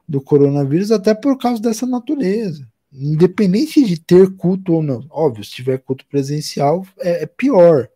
do 0.08 0.22
coronavírus 0.22 0.92
até 0.92 1.16
por 1.16 1.40
causa 1.40 1.60
dessa 1.60 1.88
natureza. 1.88 2.68
Independente 2.92 3.84
de 3.84 4.00
ter 4.00 4.36
culto 4.36 4.74
ou 4.74 4.84
não, 4.84 5.06
óbvio, 5.10 5.44
se 5.44 5.52
tiver 5.52 5.80
culto 5.80 6.06
presencial 6.06 6.86
é, 7.00 7.24
é 7.24 7.26
pior 7.26 7.90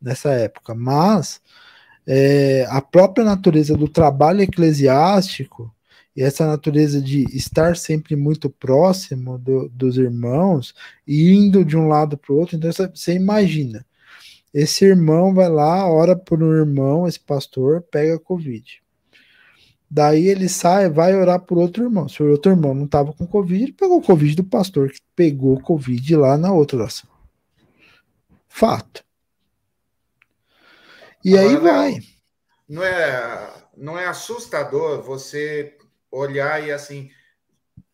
nessa 0.00 0.30
época, 0.32 0.74
mas 0.74 1.40
é, 2.06 2.64
a 2.68 2.80
própria 2.80 3.24
natureza 3.24 3.76
do 3.76 3.88
trabalho 3.88 4.42
eclesiástico 4.42 5.74
e 6.16 6.22
essa 6.22 6.46
natureza 6.46 7.02
de 7.02 7.24
estar 7.36 7.76
sempre 7.76 8.16
muito 8.16 8.48
próximo 8.48 9.38
do, 9.38 9.68
dos 9.68 9.98
irmãos 9.98 10.74
e 11.06 11.32
indo 11.32 11.64
de 11.64 11.76
um 11.76 11.88
lado 11.88 12.16
para 12.16 12.32
o 12.32 12.38
outro. 12.38 12.56
Então 12.56 12.70
você 12.72 13.14
imagina, 13.14 13.84
esse 14.54 14.84
irmão 14.84 15.34
vai 15.34 15.48
lá, 15.48 15.86
ora 15.90 16.16
por 16.16 16.42
um 16.42 16.52
irmão, 16.54 17.06
esse 17.06 17.20
pastor 17.20 17.82
pega 17.82 18.18
Covid. 18.18 18.82
Daí 19.88 20.26
ele 20.26 20.48
sai, 20.48 20.90
vai 20.90 21.14
orar 21.14 21.40
por 21.40 21.58
outro 21.58 21.84
irmão. 21.84 22.08
Se 22.08 22.22
o 22.22 22.30
outro 22.30 22.50
irmão 22.50 22.74
não 22.74 22.86
estava 22.86 23.12
com 23.12 23.26
Covid, 23.26 23.62
ele 23.62 23.72
pegou 23.72 23.98
o 23.98 24.02
Covid 24.02 24.34
do 24.34 24.44
pastor 24.44 24.90
que 24.90 25.00
pegou 25.14 25.60
Covid 25.60 26.16
lá 26.16 26.36
na 26.36 26.52
outra 26.52 26.78
oração. 26.78 27.08
Fato. 28.48 29.04
E 31.24 31.36
Agora, 31.36 31.48
aí 31.48 31.56
vai. 31.56 31.98
Não 32.68 32.82
é, 32.82 33.50
não 33.76 33.98
é 33.98 34.06
assustador 34.06 35.02
você 35.02 35.76
olhar 36.10 36.64
e 36.64 36.72
assim 36.72 37.10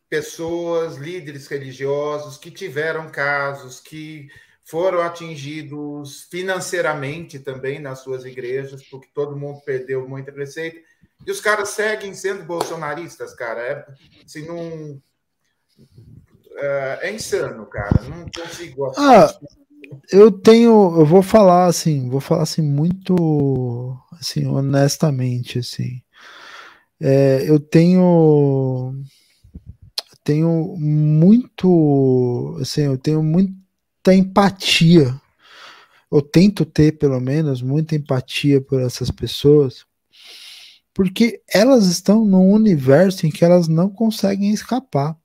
pessoas, 0.09 0.97
líderes 0.97 1.47
religiosos 1.47 2.37
que 2.37 2.51
tiveram 2.51 3.11
casos, 3.11 3.81
que 3.81 4.29
foram 4.63 5.01
atingidos 5.01 6.25
financeiramente 6.31 7.39
também 7.39 7.79
nas 7.79 8.01
suas 8.01 8.25
igrejas, 8.25 8.83
porque 8.83 9.09
todo 9.15 9.37
mundo 9.37 9.61
perdeu 9.65 10.07
muita 10.07 10.31
receita, 10.31 10.79
e 11.27 11.31
os 11.31 11.41
caras 11.41 11.71
seguem 11.71 12.15
sendo 12.15 12.45
bolsonaristas, 12.45 13.35
cara. 13.35 13.61
É, 13.61 13.87
assim, 14.25 14.47
não, 14.47 15.01
é, 16.57 16.99
é 17.03 17.13
insano, 17.13 17.67
cara. 17.67 18.03
Não 18.03 18.27
consigo. 18.31 18.93
Ah, 18.97 19.33
eu 20.11 20.31
tenho, 20.31 20.99
eu 20.99 21.07
vou 21.07 21.23
falar 21.23 21.67
assim, 21.67 22.09
vou 22.09 22.21
falar 22.21 22.43
assim 22.43 22.63
muito, 22.63 23.97
assim, 24.13 24.47
honestamente, 24.47 25.59
assim. 25.59 26.03
É, 27.01 27.49
eu 27.49 27.59
tenho 27.59 28.95
tenho 30.25 30.77
muito 30.79 32.57
assim, 32.61 32.83
eu 32.83 32.97
tenho 32.97 33.23
muita 33.23 34.15
empatia. 34.15 35.21
Eu 36.11 36.21
tento 36.21 36.65
ter, 36.65 36.99
pelo 36.99 37.19
menos, 37.21 37.63
muita 37.63 37.97
empatia 37.97 38.61
por 38.61 38.81
essas 38.81 39.11
pessoas, 39.11 39.87
porque 40.95 41.43
elas 41.53 41.87
estão 41.87 42.25
num 42.25 42.51
universo 42.51 43.27
em 43.27 43.31
que 43.31 43.45
elas 43.45 43.69
não 43.69 43.89
conseguem 43.89 44.53
escapar. 44.53 45.17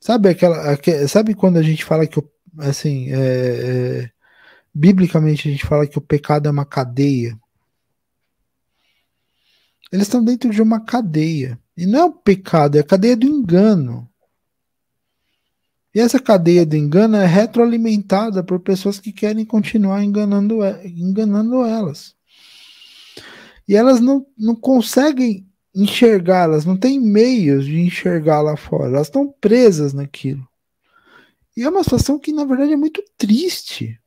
Sabe 0.00 0.28
aquela, 0.28 0.76
sabe 1.08 1.34
quando 1.34 1.56
a 1.56 1.62
gente 1.62 1.84
fala 1.84 2.06
que 2.06 2.22
assim, 2.58 3.10
é, 3.10 3.16
é, 3.16 4.10
biblicamente 4.74 5.48
a 5.48 5.50
gente 5.50 5.66
fala 5.66 5.86
que 5.86 5.98
o 5.98 6.02
pecado 6.02 6.48
é 6.48 6.50
uma 6.50 6.66
cadeia? 6.66 7.38
Eles 9.90 10.06
estão 10.06 10.24
dentro 10.24 10.50
de 10.50 10.60
uma 10.60 10.80
cadeia. 10.80 11.58
E 11.76 11.86
não 11.86 11.98
é 11.98 12.04
o 12.04 12.12
pecado, 12.12 12.76
é 12.76 12.80
a 12.80 12.84
cadeia 12.84 13.16
do 13.16 13.26
engano. 13.26 14.08
E 15.94 16.00
essa 16.00 16.18
cadeia 16.18 16.66
do 16.66 16.76
engano 16.76 17.16
é 17.16 17.24
retroalimentada 17.24 18.42
por 18.42 18.58
pessoas 18.58 18.98
que 18.98 19.12
querem 19.12 19.44
continuar 19.44 20.02
enganando, 20.02 20.58
enganando 20.84 21.64
elas. 21.64 22.16
E 23.66 23.74
elas 23.74 24.00
não, 24.00 24.26
não 24.36 24.54
conseguem 24.54 25.46
enxergar, 25.74 26.44
elas 26.44 26.64
não 26.64 26.76
têm 26.76 27.00
meios 27.00 27.64
de 27.64 27.80
enxergar 27.80 28.40
lá 28.40 28.56
fora, 28.56 28.86
elas 28.86 29.08
estão 29.08 29.34
presas 29.40 29.92
naquilo. 29.92 30.46
E 31.56 31.62
é 31.62 31.68
uma 31.68 31.82
situação 31.82 32.18
que, 32.18 32.32
na 32.32 32.44
verdade, 32.44 32.72
é 32.72 32.76
muito 32.76 33.02
triste. 33.16 33.98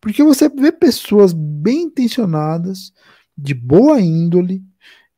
Porque 0.00 0.22
você 0.22 0.48
vê 0.48 0.72
pessoas 0.72 1.32
bem 1.32 1.82
intencionadas, 1.82 2.92
de 3.36 3.54
boa 3.54 4.00
índole, 4.00 4.62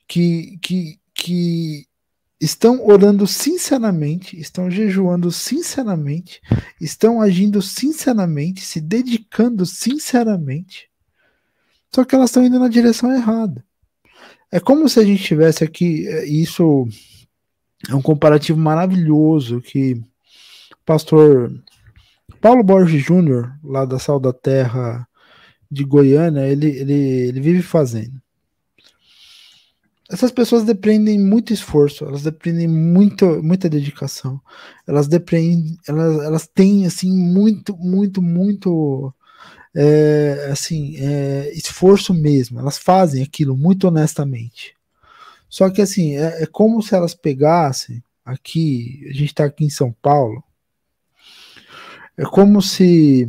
que, 0.06 0.58
que, 0.60 1.00
que 1.14 1.86
estão 2.40 2.86
orando 2.86 3.26
sinceramente, 3.26 4.38
estão 4.38 4.70
jejuando 4.70 5.30
sinceramente, 5.30 6.40
estão 6.80 7.20
agindo 7.20 7.62
sinceramente, 7.62 8.60
se 8.60 8.80
dedicando 8.80 9.64
sinceramente, 9.64 10.90
só 11.94 12.04
que 12.04 12.14
elas 12.14 12.30
estão 12.30 12.44
indo 12.44 12.58
na 12.58 12.68
direção 12.68 13.14
errada. 13.14 13.64
É 14.50 14.58
como 14.58 14.88
se 14.88 14.98
a 14.98 15.04
gente 15.04 15.22
tivesse 15.22 15.62
aqui, 15.62 16.08
é, 16.08 16.24
isso 16.24 16.88
é 17.88 17.94
um 17.94 18.02
comparativo 18.02 18.58
maravilhoso 18.58 19.60
que 19.60 19.94
o 19.94 20.84
pastor 20.84 21.52
Paulo 22.40 22.62
Borges 22.62 23.04
Júnior, 23.04 23.52
lá 23.62 23.84
da 23.84 23.98
Sal 23.98 24.18
da 24.18 24.32
Terra 24.32 25.06
de 25.70 25.84
Goiânia, 25.84 26.46
ele, 26.46 26.68
ele, 26.68 26.92
ele 26.92 27.40
vive 27.40 27.62
fazendo 27.62 28.24
essas 30.10 30.30
pessoas 30.30 30.64
dependem 30.64 31.18
muito 31.18 31.52
esforço, 31.52 32.04
elas 32.04 32.22
dependem 32.22 32.68
muito, 32.68 33.42
muita 33.42 33.68
dedicação, 33.68 34.40
elas 34.86 35.08
dependem, 35.08 35.76
elas, 35.88 36.22
elas 36.22 36.46
têm 36.46 36.86
assim 36.86 37.10
muito, 37.10 37.76
muito, 37.76 38.20
muito 38.20 39.12
é, 39.74 40.48
assim 40.52 40.96
é, 40.98 41.50
esforço 41.54 42.14
mesmo. 42.14 42.60
Elas 42.60 42.78
fazem 42.78 43.22
aquilo 43.22 43.56
muito 43.56 43.88
honestamente. 43.88 44.74
Só 45.48 45.70
que 45.70 45.82
assim 45.82 46.16
é, 46.16 46.42
é 46.42 46.46
como 46.46 46.82
se 46.82 46.94
elas 46.94 47.14
pegassem 47.14 48.02
aqui, 48.24 49.04
a 49.08 49.12
gente 49.12 49.26
está 49.26 49.44
aqui 49.44 49.64
em 49.64 49.70
São 49.70 49.92
Paulo, 50.00 50.42
é 52.16 52.24
como 52.24 52.62
se 52.62 53.28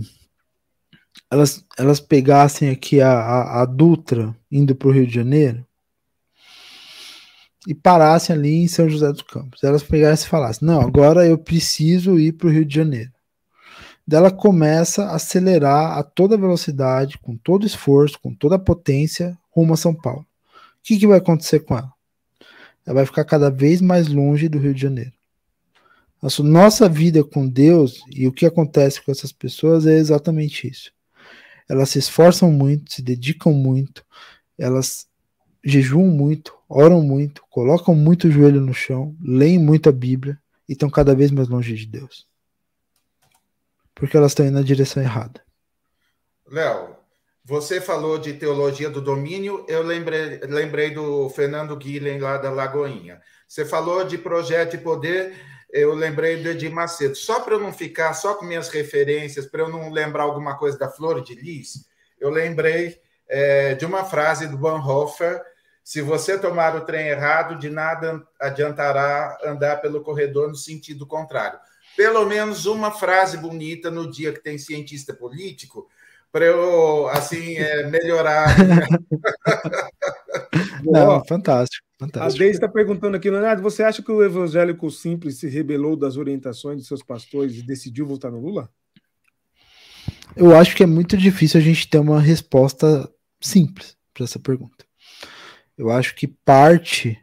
elas, 1.30 1.66
elas 1.78 2.00
pegassem 2.00 2.70
aqui 2.70 3.02
a, 3.02 3.12
a, 3.12 3.62
a 3.62 3.66
Dutra 3.66 4.36
indo 4.52 4.76
para 4.76 4.88
o 4.88 4.92
Rio 4.92 5.08
de 5.08 5.14
Janeiro 5.14 5.66
e 7.68 7.74
parassem 7.74 8.36
ali 8.36 8.54
em 8.54 8.68
São 8.68 8.88
José 8.88 9.12
dos 9.12 9.24
Campos. 9.24 9.64
Elas 9.64 9.84
pegassem 9.84 10.28
e 10.28 10.30
falassem: 10.30 10.68
Não, 10.68 10.82
agora 10.82 11.26
eu 11.26 11.38
preciso 11.38 12.20
ir 12.20 12.34
para 12.34 12.48
o 12.48 12.52
Rio 12.52 12.66
de 12.66 12.76
Janeiro. 12.76 13.12
Dela 14.08 14.30
começa 14.30 15.06
a 15.06 15.16
acelerar 15.16 15.98
a 15.98 16.04
toda 16.04 16.38
velocidade, 16.38 17.18
com 17.18 17.36
todo 17.36 17.66
esforço, 17.66 18.20
com 18.20 18.34
toda 18.34 18.56
a 18.56 18.60
potência, 18.60 19.38
rumo 19.50 19.74
a 19.74 19.78
São 19.78 19.94
Paulo. 19.94 20.22
O 20.22 20.84
que, 20.84 20.98
que 21.00 21.08
vai 21.08 21.18
acontecer 21.18 21.62
com 21.62 21.76
ela? 21.76 21.92
Ela 22.86 22.96
vai 22.96 23.06
ficar 23.06 23.26
cada 23.26 23.50
vez 23.50 23.82
mais 23.82 24.08
longe 24.08 24.48
do 24.48 24.60
Rio 24.60 24.74
de 24.74 24.82
Janeiro. 24.82 25.14
Nossa, 26.22 26.44
nossa 26.44 26.88
vida 26.88 27.24
com 27.24 27.48
Deus 27.48 28.02
e 28.12 28.28
o 28.28 28.32
que 28.32 28.46
acontece 28.46 29.02
com 29.02 29.12
essas 29.12 29.32
pessoas 29.32 29.88
é 29.88 29.98
exatamente 29.98 30.68
isso. 30.68 30.92
Elas 31.68 31.90
se 31.90 32.00
esforçam 32.00 32.52
muito, 32.52 32.94
se 32.94 33.02
dedicam 33.02 33.54
muito, 33.54 34.06
elas 34.58 35.08
jejuam 35.64 36.08
muito, 36.08 36.54
oram 36.70 37.02
muito, 37.02 37.42
colocam 37.50 37.96
muito 37.96 38.28
o 38.28 38.32
joelho 38.32 38.62
no 38.62 38.74
chão, 38.74 39.16
leem 39.20 39.58
muito 39.58 39.90
a 39.90 39.92
Bíblia, 39.92 40.40
e 40.70 40.74
estão 40.74 40.90
cada 40.90 41.16
vez 41.16 41.32
mais 41.32 41.48
longe 41.48 41.76
de 41.76 41.86
Deus. 41.88 42.28
Porque 43.96 44.16
elas 44.16 44.32
estão 44.32 44.46
indo 44.46 44.56
na 44.56 44.62
direção 44.62 45.02
errada. 45.02 45.42
Léo, 46.48 46.96
você 47.44 47.80
falou 47.80 48.20
de 48.20 48.34
teologia 48.34 48.90
do 48.90 49.02
domínio, 49.02 49.66
eu 49.68 49.82
lembrei, 49.82 50.40
lembrei 50.44 50.92
do 50.92 51.30
Fernando 51.30 51.76
Guilhem 51.76 52.20
lá 52.20 52.38
da 52.38 52.52
Lagoinha. 52.52 53.22
Você 53.48 53.66
falou 53.66 54.04
de 54.04 54.18
projeto 54.18 54.72
de 54.72 54.78
poder, 54.80 55.34
eu 55.72 55.94
lembrei 55.94 56.44
do 56.44 56.50
Edir 56.50 56.72
Macedo. 56.72 57.16
Só 57.16 57.40
para 57.40 57.56
eu 57.56 57.60
não 57.60 57.72
ficar 57.72 58.14
só 58.14 58.36
com 58.36 58.46
minhas 58.46 58.70
referências, 58.70 59.46
para 59.46 59.62
eu 59.62 59.70
não 59.70 59.90
lembrar 59.92 60.24
alguma 60.24 60.58
coisa 60.58 60.78
da 60.78 60.90
Flor 60.90 61.24
de 61.24 61.34
Lis, 61.34 61.86
eu 62.20 62.30
lembrei 62.30 63.00
é, 63.28 63.74
de 63.76 63.86
uma 63.86 64.04
frase 64.04 64.48
do 64.48 64.58
Bonhoeffer 64.58 65.42
se 65.86 66.02
você 66.02 66.36
tomar 66.40 66.76
o 66.76 66.82
trem 66.82 67.10
errado, 67.10 67.60
de 67.60 67.70
nada 67.70 68.28
adiantará 68.42 69.38
andar 69.46 69.82
pelo 69.82 70.02
corredor 70.02 70.50
no 70.50 70.56
sentido 70.56 71.06
contrário. 71.06 71.60
Pelo 71.96 72.26
menos 72.26 72.66
uma 72.66 72.92
frase 72.92 73.38
bonita 73.38 73.90
no 73.90 74.10
dia 74.10 74.34
que 74.34 74.44
tem 74.44 74.58
cientista 74.58 75.14
político, 75.14 75.88
para 76.32 76.46
eu 76.46 77.08
assim 77.10 77.56
é, 77.56 77.90
melhorar. 77.90 78.56
Não, 80.84 81.24
fantástico, 81.26 81.86
fantástico. 81.98 82.36
A 82.36 82.38
Deise 82.38 82.58
está 82.58 82.68
perguntando 82.68 83.16
aqui, 83.16 83.30
Leonardo, 83.30 83.62
você 83.62 83.84
acha 83.84 84.04
que 84.04 84.12
o 84.12 84.24
evangélico 84.24 84.92
simples 84.92 85.40
se 85.40 85.48
rebelou 85.48 85.96
das 85.96 86.18
orientações 86.18 86.82
de 86.82 86.86
seus 86.86 87.02
pastores 87.02 87.56
e 87.56 87.66
decidiu 87.66 88.06
votar 88.06 88.32
no 88.32 88.42
Lula? 88.42 88.70
Eu 90.36 90.56
acho 90.56 90.76
que 90.76 90.84
é 90.84 90.86
muito 90.86 91.16
difícil 91.16 91.60
a 91.60 91.64
gente 91.64 91.88
ter 91.88 92.00
uma 92.00 92.20
resposta 92.20 93.10
simples 93.40 93.96
para 94.14 94.26
essa 94.26 94.38
pergunta. 94.38 94.86
Eu 95.78 95.90
acho 95.90 96.16
que 96.16 96.28
parte, 96.28 97.18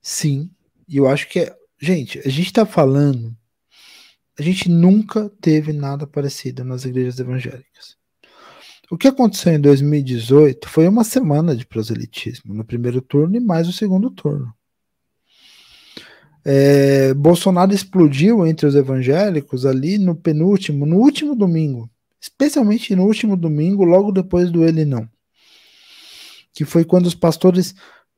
sim. 0.00 0.50
E 0.88 0.96
eu 0.96 1.08
acho 1.08 1.28
que 1.28 1.40
é. 1.40 1.56
Gente, 1.80 2.18
a 2.20 2.30
gente 2.30 2.46
está 2.46 2.66
falando. 2.66 3.36
A 4.38 4.42
gente 4.42 4.68
nunca 4.68 5.30
teve 5.40 5.72
nada 5.72 6.06
parecido 6.06 6.64
nas 6.64 6.84
igrejas 6.84 7.18
evangélicas. 7.18 7.96
O 8.90 8.96
que 8.96 9.08
aconteceu 9.08 9.52
em 9.52 9.60
2018 9.60 10.68
foi 10.68 10.88
uma 10.88 11.04
semana 11.04 11.54
de 11.54 11.66
proselitismo 11.66 12.54
no 12.54 12.64
primeiro 12.64 13.02
turno 13.02 13.36
e 13.36 13.40
mais 13.40 13.68
o 13.68 13.72
segundo 13.72 14.10
turno. 14.10 14.52
É, 16.44 17.12
Bolsonaro 17.14 17.74
explodiu 17.74 18.46
entre 18.46 18.66
os 18.66 18.74
evangélicos 18.74 19.66
ali 19.66 19.98
no 19.98 20.14
penúltimo, 20.14 20.86
no 20.86 20.96
último 20.96 21.34
domingo, 21.34 21.90
especialmente 22.20 22.96
no 22.96 23.04
último 23.04 23.36
domingo, 23.36 23.84
logo 23.84 24.12
depois 24.12 24.50
do 24.50 24.64
ele 24.64 24.84
não 24.84 25.08
que 26.58 26.64
foi 26.64 26.84
quando 26.84 27.06
os 27.06 27.14
pastores 27.14 27.72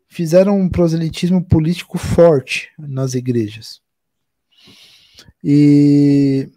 fizeram 0.09 0.59
um 0.59 0.67
proselitismo 0.67 1.45
político 1.45 1.99
forte 1.99 2.71
nas 2.79 3.13
igrejas. 3.13 3.83
E 5.43 6.51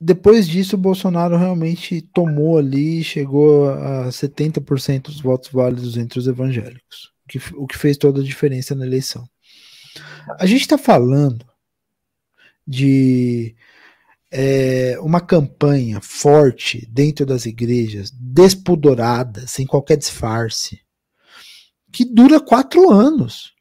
depois 0.00 0.46
disso, 0.46 0.76
o 0.76 0.78
Bolsonaro 0.78 1.36
realmente 1.36 2.00
tomou 2.00 2.56
ali, 2.56 3.02
chegou 3.02 3.68
a 3.68 4.08
70% 4.08 5.02
dos 5.02 5.20
votos 5.20 5.50
válidos 5.50 5.96
entre 5.96 6.18
os 6.18 6.26
evangélicos, 6.26 7.12
que, 7.28 7.40
o 7.54 7.66
que 7.66 7.76
fez 7.76 7.96
toda 7.96 8.20
a 8.20 8.24
diferença 8.24 8.74
na 8.74 8.86
eleição. 8.86 9.28
A 10.38 10.46
gente 10.46 10.60
está 10.60 10.78
falando 10.78 11.44
de 12.66 13.56
é, 14.30 14.96
uma 15.00 15.20
campanha 15.20 16.00
forte 16.00 16.86
dentro 16.90 17.26
das 17.26 17.44
igrejas, 17.46 18.10
despudorada, 18.12 19.46
sem 19.46 19.66
qualquer 19.66 19.96
disfarce, 19.96 20.80
que 21.90 22.04
dura 22.04 22.38
quatro 22.38 22.90
anos 22.90 23.52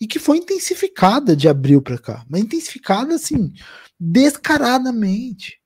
e 0.00 0.06
que 0.06 0.18
foi 0.18 0.38
intensificada 0.38 1.36
de 1.36 1.48
abril 1.48 1.82
para 1.82 1.98
cá, 1.98 2.24
mas 2.28 2.40
intensificada 2.40 3.14
assim, 3.14 3.52
descaradamente. 3.98 5.60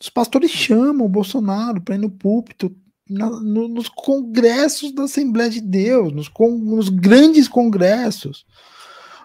Os 0.00 0.08
pastores 0.08 0.50
chamam 0.50 1.06
o 1.06 1.10
Bolsonaro 1.10 1.82
para 1.82 1.96
ir 1.96 1.98
no 1.98 2.10
púlpito, 2.10 2.74
na, 3.08 3.28
no, 3.28 3.68
nos 3.68 3.88
congressos 3.88 4.92
da 4.92 5.04
Assembleia 5.04 5.50
de 5.50 5.60
Deus, 5.60 6.12
nos, 6.12 6.28
con, 6.28 6.56
nos 6.56 6.88
grandes 6.88 7.48
congressos, 7.48 8.46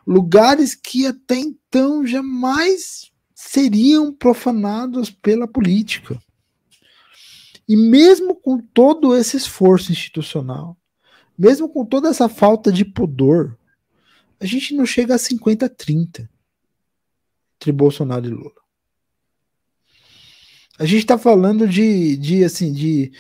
lugares 0.06 0.76
que 0.76 1.06
até 1.06 1.36
então 1.36 2.06
jamais 2.06 3.12
seriam 3.34 4.12
profanados 4.12 5.10
pela 5.10 5.48
política. 5.48 6.20
E 7.68 7.78
mesmo 7.78 8.36
com 8.36 8.58
todo 8.58 9.16
esse 9.16 9.38
esforço 9.38 9.92
institucional, 9.92 10.78
mesmo 11.44 11.70
com 11.70 11.86
toda 11.86 12.10
essa 12.10 12.30
falta 12.30 12.72
de 12.72 12.86
pudor, 12.86 13.58
a 14.40 14.46
gente 14.46 14.74
não 14.74 14.86
chega 14.86 15.16
a 15.16 15.18
50-30 15.18 16.28
entre 17.56 17.72
Bolsonaro 17.72 18.26
e 18.26 18.30
Lula. 18.30 18.64
A 20.80 20.86
gente 20.86 21.02
está 21.02 21.18
falando 21.18 21.68
de, 21.68 22.18
de 22.18 22.44
assim, 22.44 22.74
de 22.74 23.12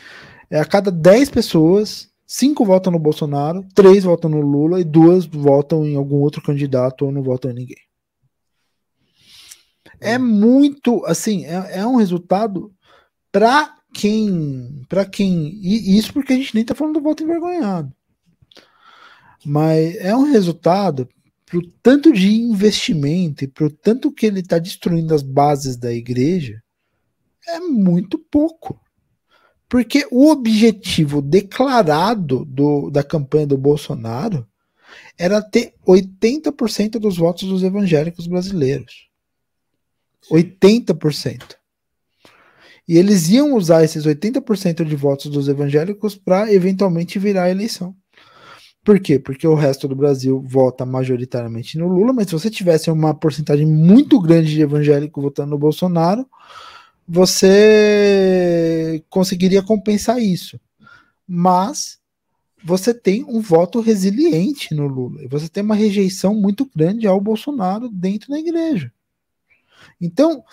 é, 0.49 0.59
a 0.59 0.65
cada 0.65 0.91
10 0.91 1.29
pessoas, 1.29 2.09
cinco 2.25 2.65
votam 2.65 2.91
no 2.91 2.99
Bolsonaro, 2.99 3.65
três 3.75 4.03
votam 4.03 4.29
no 4.29 4.41
Lula 4.41 4.81
e 4.81 4.83
duas 4.83 5.25
votam 5.25 5.85
em 5.85 5.95
algum 5.95 6.17
outro 6.17 6.41
candidato 6.41 7.05
ou 7.05 7.11
não 7.11 7.21
votam 7.21 7.51
em 7.51 7.55
ninguém 7.55 7.83
é 10.03 10.17
muito 10.17 11.03
assim, 11.05 11.45
é, 11.45 11.79
é 11.79 11.87
um 11.87 11.95
resultado 11.95 12.71
para 13.31 13.77
quem, 13.93 14.83
para 14.89 15.05
quem, 15.05 15.49
e 15.63 15.97
isso 15.97 16.13
porque 16.13 16.33
a 16.33 16.35
gente 16.35 16.53
nem 16.53 16.65
tá 16.65 16.75
falando 16.75 16.95
do 16.95 17.01
voto 17.01 17.23
envergonhado. 17.23 17.91
Mas 19.45 19.95
é 19.97 20.15
um 20.15 20.31
resultado 20.31 21.07
pro 21.45 21.61
tanto 21.83 22.11
de 22.11 22.33
investimento 22.33 23.43
e 23.43 23.47
pro 23.47 23.69
tanto 23.69 24.11
que 24.11 24.25
ele 24.25 24.39
está 24.39 24.57
destruindo 24.57 25.13
as 25.13 25.21
bases 25.21 25.77
da 25.77 25.93
igreja, 25.93 26.61
é 27.47 27.59
muito 27.59 28.17
pouco. 28.17 28.79
Porque 29.69 30.07
o 30.11 30.29
objetivo 30.29 31.21
declarado 31.21 32.45
do, 32.45 32.89
da 32.89 33.03
campanha 33.03 33.47
do 33.47 33.57
Bolsonaro 33.57 34.47
era 35.17 35.41
ter 35.41 35.73
80% 35.85 36.99
dos 36.99 37.17
votos 37.17 37.47
dos 37.47 37.63
evangélicos 37.63 38.27
brasileiros. 38.27 39.09
80%. 40.31 41.55
E 42.87 42.97
eles 42.97 43.29
iam 43.29 43.55
usar 43.55 43.83
esses 43.83 44.05
80% 44.05 44.83
de 44.83 44.95
votos 44.95 45.31
dos 45.31 45.47
evangélicos 45.47 46.15
para 46.15 46.51
eventualmente 46.51 47.17
virar 47.17 47.43
a 47.43 47.49
eleição. 47.51 47.95
Por 48.83 48.99
quê? 48.99 49.17
Porque 49.17 49.47
o 49.47 49.55
resto 49.55 49.87
do 49.87 49.95
Brasil 49.95 50.43
vota 50.45 50.85
majoritariamente 50.85 51.77
no 51.77 51.87
Lula, 51.87 52.11
mas 52.11 52.27
se 52.27 52.33
você 52.33 52.49
tivesse 52.49 52.91
uma 52.91 53.13
porcentagem 53.13 53.65
muito 53.65 54.19
grande 54.19 54.53
de 54.53 54.61
evangélico 54.61 55.21
votando 55.21 55.51
no 55.51 55.57
Bolsonaro, 55.57 56.27
você 57.07 59.03
conseguiria 59.09 59.63
compensar 59.63 60.19
isso. 60.21 60.59
Mas 61.25 61.99
você 62.63 62.93
tem 62.93 63.23
um 63.25 63.39
voto 63.39 63.79
resiliente 63.79 64.73
no 64.73 64.87
Lula. 64.87 65.23
E 65.23 65.27
você 65.27 65.47
tem 65.47 65.63
uma 65.63 65.75
rejeição 65.75 66.35
muito 66.35 66.69
grande 66.75 67.07
ao 67.07 67.19
Bolsonaro 67.19 67.89
dentro 67.89 68.29
da 68.29 68.39
igreja. 68.39 68.91
Então, 69.99 70.43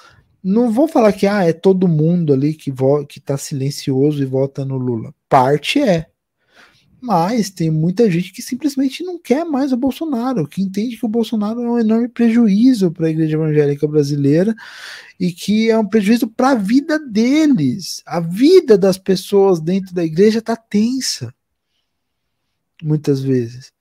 não 0.42 0.70
vou 0.70 0.88
falar 0.88 1.12
que 1.12 1.26
ah, 1.26 1.44
é 1.44 1.52
todo 1.52 1.86
mundo 1.88 2.32
ali 2.32 2.54
que 2.54 2.72
que 3.08 3.18
está 3.18 3.36
silencioso 3.36 4.22
e 4.22 4.26
vota 4.26 4.64
no 4.64 4.76
Lula. 4.76 5.14
Parte 5.28 5.80
é. 5.80 6.06
Mas 7.00 7.48
tem 7.48 7.70
muita 7.70 8.10
gente 8.10 8.30
que 8.32 8.42
simplesmente 8.42 9.02
não 9.02 9.18
quer 9.18 9.44
mais 9.44 9.72
o 9.72 9.76
Bolsonaro, 9.76 10.46
que 10.46 10.60
entende 10.60 10.98
que 10.98 11.06
o 11.06 11.08
Bolsonaro 11.08 11.62
é 11.62 11.70
um 11.70 11.78
enorme 11.78 12.08
prejuízo 12.08 12.90
para 12.90 13.06
a 13.06 13.10
igreja 13.10 13.36
evangélica 13.36 13.88
brasileira 13.88 14.54
e 15.18 15.32
que 15.32 15.70
é 15.70 15.78
um 15.78 15.86
prejuízo 15.86 16.28
para 16.28 16.50
a 16.50 16.54
vida 16.54 16.98
deles. 16.98 18.02
A 18.04 18.20
vida 18.20 18.76
das 18.76 18.98
pessoas 18.98 19.60
dentro 19.60 19.94
da 19.94 20.04
igreja 20.04 20.40
está 20.40 20.54
tensa. 20.54 21.34
Muitas 22.82 23.20
vezes. 23.20 23.72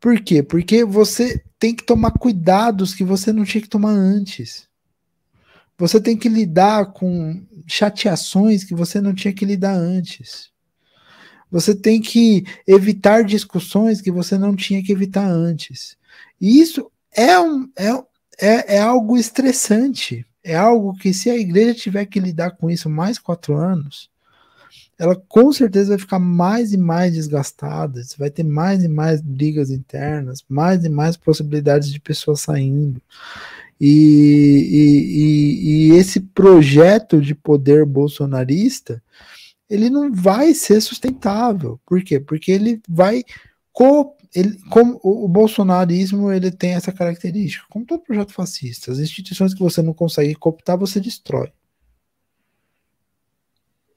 Por 0.00 0.20
quê? 0.20 0.42
Porque 0.42 0.84
você 0.84 1.42
tem 1.58 1.74
que 1.74 1.84
tomar 1.84 2.12
cuidados 2.12 2.94
que 2.94 3.04
você 3.04 3.32
não 3.32 3.44
tinha 3.44 3.62
que 3.62 3.68
tomar 3.68 3.90
antes. 3.90 4.68
Você 5.76 6.00
tem 6.00 6.16
que 6.16 6.28
lidar 6.28 6.92
com 6.92 7.40
chateações 7.66 8.64
que 8.64 8.74
você 8.74 9.00
não 9.00 9.14
tinha 9.14 9.32
que 9.32 9.44
lidar 9.44 9.74
antes. 9.74 10.50
Você 11.50 11.74
tem 11.74 12.00
que 12.00 12.44
evitar 12.66 13.24
discussões 13.24 14.00
que 14.00 14.10
você 14.10 14.36
não 14.36 14.54
tinha 14.54 14.82
que 14.82 14.92
evitar 14.92 15.26
antes. 15.26 15.96
E 16.40 16.60
isso 16.60 16.90
é, 17.12 17.38
um, 17.38 17.68
é, 17.76 17.90
é, 18.38 18.76
é 18.76 18.80
algo 18.80 19.16
estressante. 19.16 20.26
É 20.44 20.56
algo 20.56 20.96
que, 20.96 21.12
se 21.12 21.28
a 21.28 21.36
igreja 21.36 21.74
tiver 21.74 22.06
que 22.06 22.20
lidar 22.20 22.52
com 22.52 22.70
isso 22.70 22.88
mais 22.88 23.18
quatro 23.18 23.56
anos, 23.56 24.08
ela 24.98 25.14
com 25.14 25.52
certeza 25.52 25.90
vai 25.90 25.98
ficar 25.98 26.18
mais 26.18 26.72
e 26.72 26.76
mais 26.76 27.14
desgastada. 27.14 28.02
Você 28.02 28.16
vai 28.16 28.30
ter 28.30 28.44
mais 28.44 28.82
e 28.82 28.88
mais 28.88 29.20
brigas 29.20 29.70
internas, 29.70 30.44
mais 30.48 30.84
e 30.84 30.88
mais 30.88 31.16
possibilidades 31.16 31.90
de 31.90 32.00
pessoas 32.00 32.40
saindo. 32.40 33.00
E, 33.80 33.88
e, 34.72 35.92
e, 35.92 35.96
esse 35.96 36.18
projeto 36.18 37.20
de 37.20 37.32
poder 37.32 37.86
bolsonarista 37.86 39.00
ele 39.68 39.90
não 39.90 40.12
vai 40.12 40.54
ser 40.54 40.80
sustentável. 40.80 41.80
Por 41.86 42.02
quê? 42.02 42.18
Porque 42.18 42.50
ele 42.50 42.80
vai 42.88 43.22
co 43.72 44.16
ele, 44.34 44.58
como 44.70 45.00
o, 45.02 45.26
bolsonarismo 45.26 46.30
ele 46.30 46.50
tem 46.50 46.72
essa 46.74 46.92
característica, 46.92 47.64
como 47.70 47.86
todo 47.86 48.02
projeto 48.02 48.32
fascista, 48.32 48.92
as 48.92 48.98
instituições 48.98 49.54
que 49.54 49.62
você 49.62 49.80
não 49.80 49.94
consegue 49.94 50.34
cooptar, 50.34 50.76
você 50.76 51.00
destrói. 51.00 51.50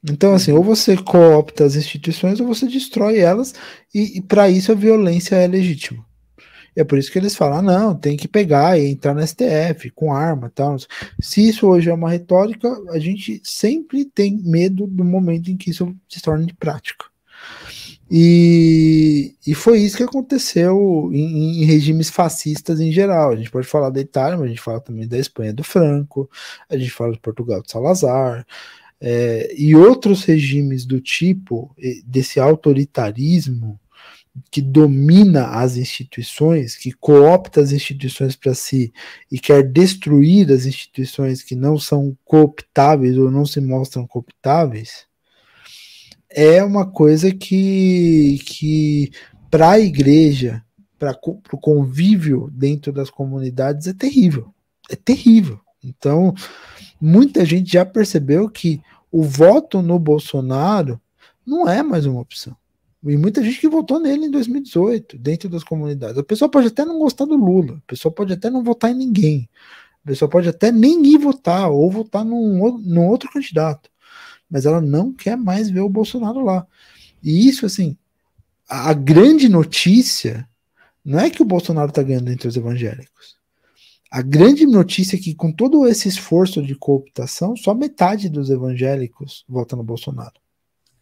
Então, 0.04 0.34
assim, 0.34 0.52
ou 0.52 0.64
você 0.64 0.98
coopta 0.98 1.66
as 1.66 1.76
instituições 1.76 2.40
ou 2.40 2.48
você 2.48 2.66
destrói 2.66 3.20
elas, 3.20 3.54
e, 3.94 4.18
e 4.18 4.22
para 4.22 4.50
isso 4.50 4.72
a 4.72 4.76
violência 4.76 5.36
é 5.36 5.46
legítima. 5.48 6.06
É 6.76 6.84
por 6.84 6.98
isso 6.98 7.12
que 7.12 7.20
eles 7.20 7.36
falam: 7.36 7.60
ah, 7.60 7.62
não, 7.62 7.96
tem 7.96 8.16
que 8.16 8.28
pegar 8.28 8.78
e 8.78 8.92
entrar 8.92 9.14
no 9.14 9.26
STF 9.26 9.90
com 9.92 10.14
arma 10.14 10.52
tal. 10.54 10.78
Se 11.20 11.48
isso 11.48 11.68
hoje 11.68 11.90
é 11.90 11.94
uma 11.94 12.10
retórica, 12.10 12.70
a 12.90 13.00
gente 13.00 13.42
sempre 13.44 14.06
tem 14.06 14.38
medo 14.44 14.88
do 14.88 15.04
momento 15.04 15.52
em 15.52 15.58
que 15.58 15.72
isso 15.72 15.96
se 16.08 16.22
torna 16.22 16.46
de 16.46 16.54
prática. 16.54 17.06
E, 18.14 19.36
e 19.48 19.54
foi 19.54 19.80
isso 19.80 19.96
que 19.96 20.04
aconteceu 20.04 21.10
em, 21.14 21.62
em, 21.62 21.66
regimes 21.66 22.10
fascistas 22.10 22.82
em 22.82 22.92
geral. 22.92 23.32
A 23.32 23.36
gente 23.38 23.50
pode 23.50 23.68
falar 23.68 23.90
da 23.90 24.02
Itália, 24.02 24.38
mas 24.38 24.48
a 24.48 24.50
gente 24.50 24.62
fala 24.62 24.82
também 24.82 25.08
da 25.08 25.18
Espanha 25.18 25.54
do 25.54 25.64
Franco, 25.64 26.30
a 26.70 26.78
gente 26.78 26.92
fala 26.92 27.14
de 27.14 27.20
Portugal 27.20 27.62
de 27.62 27.72
Salazar, 27.72 28.46
é, 29.00 29.54
e 29.58 29.76
outros 29.76 30.26
regimes 30.26 30.86
do 30.86 31.00
tipo, 31.00 31.74
desse 32.06 32.40
autoritarismo 32.40 33.80
que 34.50 34.62
domina 34.62 35.48
as 35.48 35.76
instituições, 35.76 36.76
que 36.76 36.92
coopta 36.92 37.62
as 37.62 37.72
instituições 37.72 38.36
para 38.36 38.54
si 38.54 38.94
e 39.32 39.38
quer 39.38 39.64
destruir 39.64 40.52
as 40.52 40.66
instituições 40.66 41.44
que 41.44 41.56
não 41.56 41.78
são 41.78 42.18
cooptáveis 42.24 43.18
ou 43.18 43.30
não 43.30 43.46
se 43.46 43.60
mostram 43.60 44.08
cooptáveis, 44.08 45.06
é 46.30 46.64
uma 46.64 46.90
coisa 46.90 47.34
que, 47.34 48.40
que 48.46 49.12
para 49.50 49.72
a 49.72 49.80
igreja, 49.80 50.64
para 50.98 51.18
o 51.24 51.58
convívio 51.58 52.50
dentro 52.54 52.94
das 52.94 53.10
comunidades, 53.10 53.88
é 53.88 53.94
terrível. 53.94 54.54
É 54.90 54.96
terrível. 54.96 55.60
Então, 55.84 56.34
muita 57.00 57.44
gente 57.44 57.74
já 57.74 57.86
percebeu 57.86 58.50
que 58.50 58.82
o 59.12 59.24
voto 59.24 59.82
no 59.82 60.00
Bolsonaro 60.00 61.02
não 61.46 61.68
é 61.68 61.84
mais 61.84 62.06
uma 62.06 62.22
opção. 62.22 62.56
E 63.04 63.18
muita 63.18 63.44
gente 63.44 63.60
que 63.60 63.68
votou 63.68 64.00
nele 64.00 64.26
em 64.26 64.32
2018, 64.32 65.18
dentro 65.18 65.50
das 65.50 65.64
comunidades. 65.64 66.18
A 66.18 66.24
pessoa 66.24 66.50
pode 66.50 66.68
até 66.68 66.86
não 66.86 67.00
gostar 67.00 67.26
do 67.26 67.36
Lula, 67.36 67.78
a 67.78 67.88
pessoa 67.88 68.14
pode 68.14 68.34
até 68.34 68.50
não 68.50 68.64
votar 68.64 68.92
em 68.92 68.96
ninguém, 68.96 69.50
a 70.04 70.08
pessoa 70.08 70.30
pode 70.30 70.48
até 70.48 70.72
nem 70.72 71.04
ir 71.06 71.18
votar, 71.18 71.72
ou 71.72 71.90
votar 71.90 72.24
num, 72.24 72.78
num 72.80 73.08
outro 73.08 73.32
candidato 73.32 73.92
mas 74.52 74.66
ela 74.66 74.82
não 74.82 75.14
quer 75.14 75.38
mais 75.38 75.70
ver 75.70 75.80
o 75.80 75.90
Bolsonaro 75.90 76.44
lá. 76.44 76.68
E 77.24 77.48
isso, 77.48 77.66
assim, 77.66 77.98
a, 78.68 78.94
grande 78.94 79.48
notícia 79.48 80.48
não 81.06 81.20
é 81.20 81.30
que 81.30 81.42
o 81.42 81.46
Bolsonaro 81.46 81.88
está 81.88 82.04
ganhando 82.04 82.30
entre 82.30 82.50
os 82.50 82.58
evangélicos. 82.58 83.38
A 84.12 84.22
grande 84.22 84.66
notícia 84.66 85.16
é 85.16 85.20
que, 85.20 85.34
com 85.34 85.54
todo 85.54 85.88
esse 85.88 86.10
esforço 86.10 86.62
de 86.62 86.76
cooptação, 86.76 87.56
só 87.56 87.74
metade 87.74 88.28
dos 88.28 88.50
evangélicos 88.50 89.46
votam 89.48 89.78
no 89.78 89.86
Bolsonaro. 89.86 90.34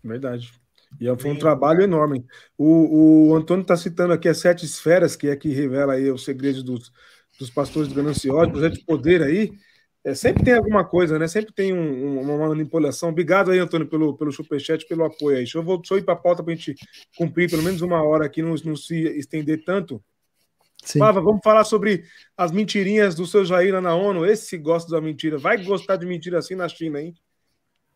Verdade. 0.04 0.54
E 1.00 1.08
é, 1.08 1.18
foi 1.18 1.32
um 1.32 1.38
trabalho 1.38 1.82
enorme. 1.82 2.26
O, 2.58 3.30
o 3.30 3.36
Antônio 3.36 3.62
está 3.62 3.76
citando 3.76 4.14
aqui 4.14 4.28
as 4.28 4.38
sete 4.38 4.66
esferas, 4.66 5.16
que 5.16 5.28
é 5.28 5.36
que 5.36 5.50
revela 5.50 5.94
aí 5.94 6.10
os 6.12 6.24
segredos 6.24 6.64
dos, 6.64 6.92
dos 7.40 7.50
pastores 7.50 7.92
gananciosos, 7.92 8.52
projeto 8.52 8.76
de 8.76 8.86
poder 8.86 9.22
aí. 9.22 9.52
É, 10.04 10.16
sempre 10.16 10.44
tem 10.44 10.54
alguma 10.54 10.86
coisa, 10.86 11.20
né? 11.20 11.28
Sempre 11.28 11.54
tem 11.54 11.74
um, 11.74 12.22
uma 12.22 12.48
manipulação. 12.50 13.10
Obrigado 13.10 13.52
aí, 13.52 13.60
Antônio, 13.60 13.88
pelo, 13.88 14.16
pelo 14.18 14.32
superchat, 14.32 14.88
pelo 14.88 15.04
apoio 15.04 15.36
aí. 15.36 15.44
Deixa 15.44 15.58
eu, 15.58 15.64
vou, 15.64 15.78
deixa 15.78 15.94
eu 15.94 15.98
ir 15.98 16.04
para 16.04 16.14
a 16.14 16.18
pauta 16.18 16.42
para 16.42 16.54
a 16.54 16.56
gente 16.56 16.76
cumprir 17.18 17.50
pelo 17.50 17.64
menos 17.64 17.82
uma 17.82 18.02
hora 18.02 18.26
aqui, 18.26 18.42
não, 18.42 18.56
não 18.64 18.76
se 18.76 18.96
estender 19.18 19.64
tanto. 19.66 20.02
Sim. 20.84 21.00
Pava, 21.00 21.22
vamos 21.22 21.42
falar 21.44 21.66
sobre 21.66 22.04
as 22.38 22.52
mentirinhas 22.52 23.14
do 23.14 23.26
seu 23.26 23.44
Jair 23.44 23.74
lá 23.74 23.82
na 23.82 23.94
ONU. 23.94 24.26
Esse 24.26 24.58
gosta 24.58 24.90
da 24.90 25.02
mentira. 25.02 25.38
Vai 25.38 25.62
gostar 25.64 25.98
de 25.98 26.06
mentira 26.06 26.40
assim 26.40 26.56
na 26.56 26.70
China, 26.70 27.02
hein? 27.02 27.14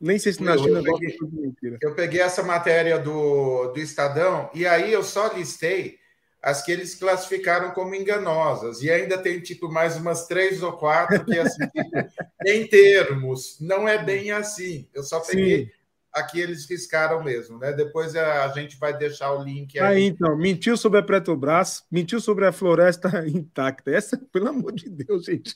Nem 0.04 0.20
sei 0.20 0.34
se 0.34 0.43
na 0.43 0.56
eu, 0.56 0.60
China 0.60 0.80
eu 0.80 0.84
peguei, 0.84 1.12
gosta 1.12 1.26
de 1.28 1.41
mentira. 1.41 1.78
Eu 1.82 1.95
peguei 1.95 2.20
essa 2.20 2.43
matéria 2.43 2.99
do, 2.99 3.72
do 3.72 3.80
Estadão 3.80 4.49
e 4.54 4.68
aí 4.68 4.91
eu 4.91 5.01
só 5.01 5.32
listei 5.32 5.97
as 6.41 6.62
que 6.62 6.74
eles 6.74 6.93
classificaram 6.93 7.72
como 7.72 7.95
enganosas. 7.95 8.82
E 8.84 8.91
ainda 8.91 9.18
tem, 9.18 9.39
tipo, 9.39 9.72
mais 9.72 9.95
umas 9.95 10.28
três 10.28 10.62
ou 10.62 10.74
quatro 10.74 11.24
que, 11.24 11.39
assim, 11.39 11.66
tipo, 11.72 11.89
em 12.45 12.68
termos, 12.68 13.56
não 13.62 13.88
é 13.88 13.97
bem 14.04 14.30
assim. 14.32 14.89
Eu 14.93 15.04
só 15.04 15.22
peguei 15.22 15.68
Sim. 15.68 15.72
Aqui, 16.14 16.39
eles 16.39 16.70
riscaram 16.70 17.24
mesmo, 17.24 17.57
né? 17.57 17.74
Depois 17.74 18.16
a, 18.16 18.47
gente 18.49 18.78
vai 18.78 18.95
deixar 18.95 19.34
o 19.34 19.43
link 19.43 19.80
aí. 19.80 19.95
aí. 19.95 20.03
então, 20.03 20.38
mentiu 20.38 20.78
sobre 20.78 20.99
a 20.99 21.03
Petrobras, 21.03 21.84
mentiu 21.91 22.22
sobre 22.22 22.45
a 22.45 22.51
floresta 22.51 23.09
intacta. 23.28 23.89
Essa, 23.91 24.18
pelo 24.32 24.49
amor 24.49 24.74
de 24.74 24.89
Deus, 24.89 25.26
gente. 25.26 25.55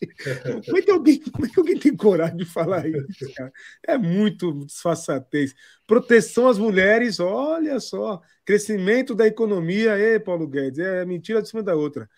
Como 0.65 0.77
é 0.77 0.81
que 0.81 0.91
alguém, 0.91 1.19
como 1.19 1.45
é 1.45 1.49
que 1.49 1.59
alguém 1.59 1.79
tem 1.79 1.95
coragem 1.95 2.37
de 2.37 2.45
falar 2.45 2.87
isso, 2.87 3.33
cara? 3.35 3.53
É 3.87 3.97
muito 3.97 4.65
desfaçatez. 4.65 5.53
Proteção 5.85 6.47
às 6.47 6.57
mulheres, 6.57 7.19
olha 7.19 7.79
só. 7.79 8.19
Crescimento 8.43 9.13
da 9.13 9.27
economia, 9.27 9.97
ei, 9.99 10.19
Paulo 10.19 10.47
Guedes, 10.47 10.79
é 10.79 11.05
mentira 11.05 11.41
de 11.41 11.49
cima 11.49 11.61
da 11.61 11.75
outra. 11.75 12.09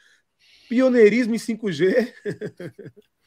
Pioneirismo 0.70 1.36
em 1.36 1.40
5G. 1.40 2.14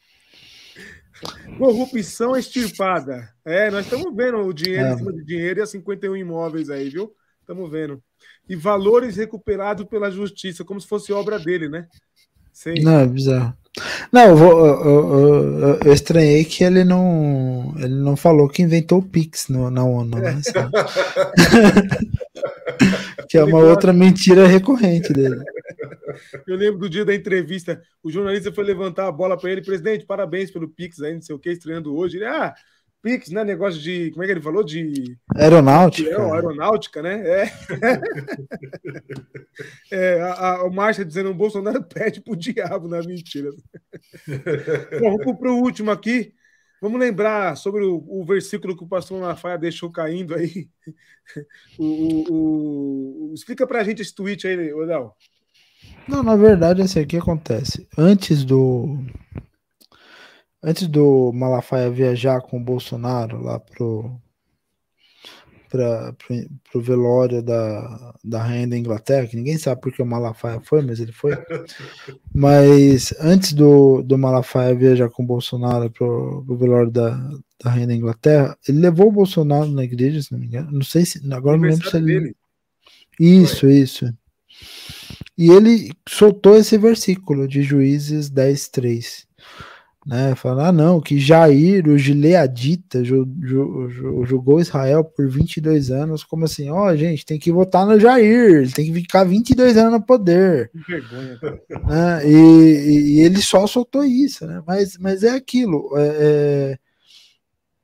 Corrupção 1.57 2.35
extirpada. 2.35 3.29
É, 3.45 3.71
nós 3.71 3.85
estamos 3.85 4.13
vendo 4.15 4.39
o 4.39 4.53
dinheiro 4.53 4.87
é. 4.87 4.93
em 4.93 4.97
cima 4.97 5.13
de 5.13 5.23
dinheiro 5.23 5.59
e 5.59 5.63
as 5.63 5.69
51 5.69 6.17
imóveis 6.17 6.69
aí, 6.69 6.89
viu? 6.89 7.13
Estamos 7.39 7.71
vendo. 7.71 8.01
E 8.47 8.55
valores 8.55 9.15
recuperados 9.15 9.85
pela 9.85 10.11
justiça, 10.11 10.63
como 10.63 10.79
se 10.79 10.87
fosse 10.87 11.13
obra 11.13 11.39
dele, 11.39 11.69
né? 11.69 11.87
Sim. 12.51 12.75
Não, 12.81 12.99
é 12.99 13.07
bizarro. 13.07 13.53
Não, 14.11 14.29
eu, 14.29 14.35
vou, 14.35 14.65
eu, 14.65 15.19
eu, 15.19 15.79
eu, 15.85 15.93
estranhei 15.93 16.45
que 16.45 16.63
ele 16.63 16.83
não, 16.83 17.73
ele 17.77 17.95
não 17.95 18.15
falou 18.15 18.47
que 18.47 18.61
inventou 18.61 18.99
o 18.99 19.03
Pix 19.03 19.47
no, 19.47 19.71
na 19.71 19.83
ONU, 19.83 20.19
né? 20.19 20.39
que 23.27 23.37
é 23.37 23.43
uma 23.43 23.59
outra 23.59 23.91
mentira 23.91 24.45
recorrente 24.45 25.11
dele. 25.11 25.43
Eu 26.47 26.55
lembro 26.55 26.79
do 26.79 26.89
dia 26.89 27.05
da 27.05 27.13
entrevista, 27.13 27.81
o 28.01 28.11
jornalista 28.11 28.51
foi 28.51 28.63
levantar 28.63 29.07
a 29.07 29.11
bola 29.11 29.37
para 29.37 29.51
ele, 29.51 29.61
presidente, 29.61 30.05
parabéns 30.05 30.51
pelo 30.51 30.69
Pix 30.69 31.01
aí, 31.01 31.13
não 31.13 31.21
sei 31.21 31.35
o 31.35 31.39
que, 31.39 31.49
estreando 31.49 31.95
hoje. 31.95 32.17
Ele, 32.17 32.25
ah, 32.25 32.53
Pix, 33.03 33.29
né? 33.31 33.43
Negócio 33.43 33.81
de. 33.81 34.11
Como 34.11 34.23
é 34.23 34.25
que 34.25 34.31
ele 34.31 34.41
falou? 34.41 34.63
De. 34.63 35.17
Aeronáutica. 35.35 36.33
Aeronáutica, 36.33 37.01
né? 37.01 37.21
É. 37.27 37.51
é 39.91 40.21
a, 40.21 40.33
a, 40.33 40.63
o 40.63 40.73
Márcia 40.73 41.03
dizendo 41.03 41.29
o 41.29 41.35
Bolsonaro 41.35 41.83
pede 41.83 42.21
pro 42.21 42.33
diabo 42.33 42.87
na 42.87 43.01
mentira. 43.01 43.49
Bom, 45.01 45.17
vamos 45.17 45.37
pro 45.37 45.57
último 45.57 45.91
aqui. 45.91 46.33
Vamos 46.81 46.99
lembrar 46.99 47.57
sobre 47.57 47.83
o, 47.83 48.03
o 48.07 48.25
versículo 48.25 48.75
que 48.75 48.85
o 48.85 48.87
pastor 48.87 49.19
Malafaia 49.19 49.57
deixou 49.57 49.91
caindo 49.91 50.33
aí. 50.33 50.69
O, 51.79 51.85
o, 51.85 53.31
o... 53.31 53.33
Explica 53.33 53.65
pra 53.65 53.81
gente 53.81 54.01
esse 54.01 54.13
tweet 54.13 54.45
aí, 54.45 54.57
Léo. 54.57 55.13
Não, 56.07 56.23
na 56.23 56.35
verdade, 56.35 56.81
esse 56.81 56.99
aqui 56.99 57.17
acontece. 57.17 57.87
Antes 57.97 58.43
do 58.43 58.99
antes 60.61 60.87
do 60.87 61.31
Malafaia 61.33 61.89
viajar 61.89 62.41
com 62.41 62.57
o 62.57 62.63
Bolsonaro 62.63 63.41
lá 63.41 63.59
pro 63.59 64.19
para 65.73 66.15
o 66.75 66.81
velório 66.81 67.41
da, 67.41 68.13
da 68.23 68.43
rainha 68.43 68.67
da 68.67 68.77
Inglaterra, 68.77 69.25
que 69.25 69.35
ninguém 69.35 69.57
sabe 69.57 69.81
porque 69.81 70.03
o 70.03 70.05
Malafaia 70.05 70.61
foi, 70.61 70.83
mas 70.83 70.99
ele 70.99 71.11
foi. 71.11 71.35
Mas 72.31 73.11
antes 73.19 73.53
do, 73.53 74.03
do 74.03 74.15
Malafaia 74.15 74.75
viajar 74.75 75.09
com 75.09 75.23
o 75.23 75.25
Bolsonaro 75.25 75.89
para 75.89 76.05
o 76.05 76.55
velório 76.55 76.91
da, 76.91 77.17
da 77.63 77.71
rainha 77.71 77.87
da 77.87 77.95
Inglaterra, 77.95 78.55
ele 78.67 78.79
levou 78.79 79.07
o 79.07 79.11
Bolsonaro 79.11 79.67
na 79.71 79.83
igreja, 79.83 80.21
se 80.21 80.31
não 80.31 80.39
me 80.39 80.45
engano. 80.45 80.71
Não 80.71 80.83
sei 80.83 81.05
se. 81.05 81.19
Agora 81.33 81.57
não 81.57 81.67
lembro 81.67 81.89
se 81.89 81.97
ele. 81.97 82.05
Dele. 82.05 82.35
Isso, 83.19 83.61
foi. 83.61 83.73
isso. 83.73 84.13
E 85.37 85.49
ele 85.49 85.91
soltou 86.07 86.55
esse 86.55 86.77
versículo 86.77 87.47
de 87.47 87.63
Juízes 87.63 88.29
10, 88.29 88.67
3 88.69 89.27
né? 90.05 90.35
Falar, 90.35 90.67
ah, 90.67 90.71
não, 90.71 90.99
que 90.99 91.17
Jair, 91.17 91.87
o 91.87 91.97
gileadita, 91.97 93.03
jogou 93.03 94.59
Israel 94.59 95.03
por 95.03 95.29
22 95.29 95.91
anos, 95.91 96.23
como 96.23 96.45
assim? 96.45 96.69
Ó, 96.69 96.89
oh, 96.89 96.97
gente, 96.97 97.25
tem 97.25 97.39
que 97.39 97.51
votar 97.51 97.85
no 97.85 97.99
Jair, 97.99 98.61
ele 98.61 98.71
tem 98.71 98.85
que 98.85 99.01
ficar 99.01 99.23
22 99.23 99.77
anos 99.77 99.93
no 99.93 100.05
poder. 100.05 100.69
Que 100.71 100.79
vergonha. 100.79 101.39
Né? 101.87 102.29
E, 102.29 103.15
e, 103.15 103.19
ele 103.21 103.41
só 103.41 103.65
soltou 103.65 104.03
isso, 104.03 104.45
né? 104.45 104.61
Mas, 104.67 104.97
mas 104.97 105.23
é 105.23 105.29
aquilo, 105.29 105.89
é, 105.97 106.07
é, 106.19 106.77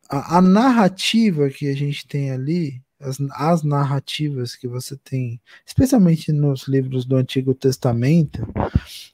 a, 0.09 0.37
a, 0.37 0.41
narrativa 0.41 1.49
que 1.49 1.69
a 1.69 1.75
gente 1.75 2.05
tem 2.07 2.31
ali, 2.31 2.81
as, 2.99 3.17
as 3.31 3.63
narrativas 3.63 4.55
que 4.55 4.67
você 4.67 4.97
tem, 4.97 5.39
especialmente 5.65 6.31
nos 6.31 6.67
livros 6.67 7.05
do 7.05 7.15
Antigo 7.15 7.53
Testamento, 7.53 8.45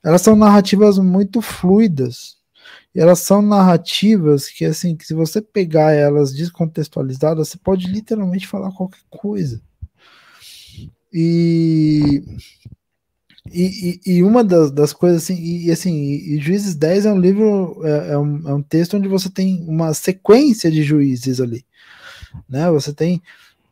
elas 0.04 0.22
são 0.22 0.36
narrativas 0.36 0.98
muito 0.98 1.42
fluidas, 1.42 2.38
e 2.94 3.00
elas 3.00 3.20
são 3.20 3.42
narrativas 3.42 4.48
que, 4.48 4.66
assim, 4.66 4.96
que 4.96 5.06
se 5.06 5.14
você 5.14 5.42
pegar 5.42 5.92
elas 5.92 6.34
descontextualizadas, 6.34 7.50
você 7.50 7.58
pode 7.58 7.88
literalmente 7.88 8.48
falar 8.48 8.72
qualquer 8.72 9.04
coisa. 9.10 9.62
E, 11.14 12.24
E, 13.54 14.00
e, 14.06 14.24
uma 14.24 14.44
das, 14.44 14.72
das 14.72 14.92
coisas 14.92 15.24
assim, 15.24 15.36
e, 15.40 15.72
assim, 15.72 15.94
e, 15.96 16.40
Juízes 16.40 16.76
10 16.76 17.06
é 17.06 17.14
um 17.14 17.20
livro, 17.20 17.80
é, 17.86 18.14
é, 18.14 18.18
um, 18.18 18.50
é 18.50 18.54
um 18.54 18.62
texto 18.62 18.98
onde 18.98 19.08
você 19.08 19.30
tem 19.30 19.64
uma 19.68 19.94
sequência 19.94 20.72
de 20.72 20.82
juízes 20.82 21.40
ali, 21.40 21.64
né? 22.50 22.70
Você 22.72 22.92
tem 22.92 23.22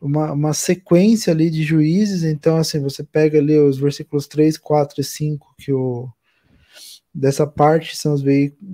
uma, 0.04 0.32
uma 0.32 0.52
sequência 0.52 1.32
ali 1.32 1.48
de 1.48 1.62
juízes, 1.62 2.24
então 2.24 2.58
assim, 2.58 2.78
você 2.78 3.02
pega 3.02 3.38
ali 3.38 3.58
os 3.58 3.78
versículos 3.78 4.26
3, 4.26 4.58
4 4.58 5.00
e 5.00 5.04
5 5.04 5.54
que 5.58 5.72
o 5.72 6.08
dessa 7.14 7.46
parte 7.46 7.96
são 7.96 8.12
os, 8.12 8.22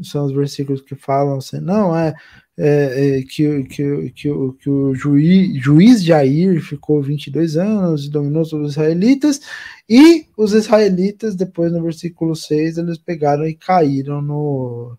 são 0.03 0.25
os 0.25 0.33
versículos 0.33 0.81
que 0.81 0.95
falam 0.95 1.37
assim, 1.37 1.61
não, 1.61 1.95
é, 1.95 2.15
é, 2.59 3.19
é 3.19 3.23
que, 3.23 3.65
que, 3.65 4.11
que, 4.13 4.31
o, 4.31 4.55
que 4.55 4.71
o 4.71 4.95
juiz, 4.95 5.63
juiz 5.63 6.03
Jair 6.03 6.59
ficou 6.63 7.03
22 7.03 7.59
anos 7.59 8.07
e 8.07 8.11
dominou 8.11 8.45
sobre 8.47 8.65
os 8.65 8.73
israelitas, 8.73 9.43
e 9.87 10.25
os 10.39 10.55
israelitas, 10.55 11.37
depois 11.37 11.71
no 11.71 11.83
versículo 11.83 12.35
6, 12.35 12.79
eles 12.79 12.97
pegaram 12.97 13.47
e 13.47 13.55
caíram 13.55 14.23
no, 14.23 14.97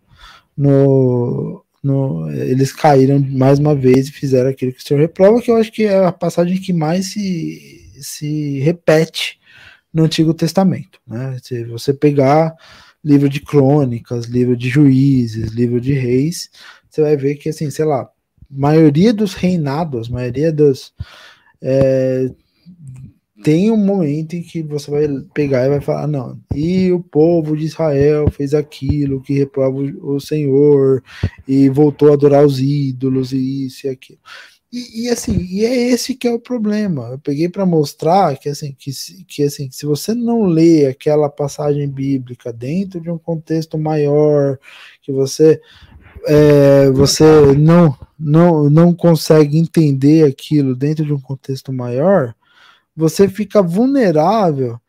no, 0.56 1.66
no, 1.84 2.30
eles 2.32 2.72
caíram 2.72 3.20
mais 3.20 3.60
uma 3.60 3.76
vez 3.76 4.08
e 4.08 4.12
fizeram 4.12 4.50
aquilo 4.50 4.72
que 4.72 4.80
o 4.80 4.84
Senhor 4.84 5.00
reprova, 5.00 5.42
que 5.42 5.50
eu 5.50 5.58
acho 5.58 5.72
que 5.72 5.84
é 5.84 6.06
a 6.06 6.12
passagem 6.12 6.58
que 6.58 6.72
mais 6.72 7.08
se, 7.12 7.92
se 8.02 8.60
repete 8.60 9.40
no 9.94 10.04
Antigo 10.04 10.34
Testamento. 10.34 11.00
Né? 11.08 11.38
Se 11.42 11.64
você 11.66 11.94
pegar 11.94 12.56
livro 13.04 13.28
de 13.28 13.42
crônicas, 13.42 14.26
livro 14.26 14.56
de 14.56 14.70
juízes, 14.70 15.52
livro 15.52 15.82
de 15.82 15.94
reis, 15.94 16.50
você 16.90 17.02
vai 17.02 17.18
ver 17.18 17.36
que, 17.36 17.50
assim, 17.50 17.70
sei 17.70 17.86
lá, 17.86 18.10
maioria 18.50 19.14
dos 19.14 19.34
reinados, 19.34 20.10
maioria 20.10 20.52
dos. 20.52 20.94
É, 21.62 22.30
tem 23.44 23.72
um 23.72 23.78
momento 23.78 24.36
em 24.36 24.42
que 24.42 24.62
você 24.62 24.90
vai 24.90 25.08
pegar 25.34 25.66
e 25.66 25.70
vai 25.70 25.82
falar, 25.82 26.08
não, 26.08 26.40
e 26.54 26.92
o 26.92 27.00
povo 27.00 27.56
de 27.56 27.66
Israel 27.66 28.30
fez 28.30 28.54
aquilo 28.54 29.22
que 29.22 29.34
reprova 29.34 29.78
o 29.78 30.20
Senhor 30.20 31.04
e 31.48 31.70
voltou 31.70 32.10
a 32.10 32.14
adorar 32.14 32.46
os 32.46 32.60
ídolos 32.60 33.32
e 33.32 33.66
isso 33.66 33.88
e 33.88 33.90
aquilo. 33.90 34.20
E, 34.72 35.04
e, 35.04 35.10
assim, 35.10 35.38
e 35.50 35.66
é 35.66 35.90
esse 35.90 36.16
que 36.16 36.26
é 36.26 36.34
o 36.34 36.40
problema. 36.40 37.10
Eu 37.10 37.20
peguei 37.20 37.50
para 37.50 37.66
mostrar 37.66 38.38
que 38.38 38.48
assim, 38.48 38.74
que, 38.78 38.90
que 39.28 39.44
assim, 39.44 39.70
se 39.70 39.86
você 39.86 40.14
não 40.14 40.44
lê 40.44 40.86
aquela 40.86 41.30
passagem 41.30 41.90
bíblica 41.90 42.54
dentro 42.54 43.02
de 43.02 43.12
um 43.12 43.18
contexto 43.18 43.78
maior, 43.78 44.58
que 45.02 45.12
você 45.12 45.60
é, 46.26 46.90
você 46.92 47.24
não, 47.58 47.98
não, 48.18 48.70
não 48.70 48.94
consegue 48.94 49.58
entender 49.58 50.24
aquilo 50.24 50.76
dentro 50.76 51.06
de 51.06 51.12
um 51.14 51.20
contexto 51.20 51.74
maior, 51.74 52.34
você 52.96 53.28
fica 53.28 53.62
vulnerável 53.62 54.80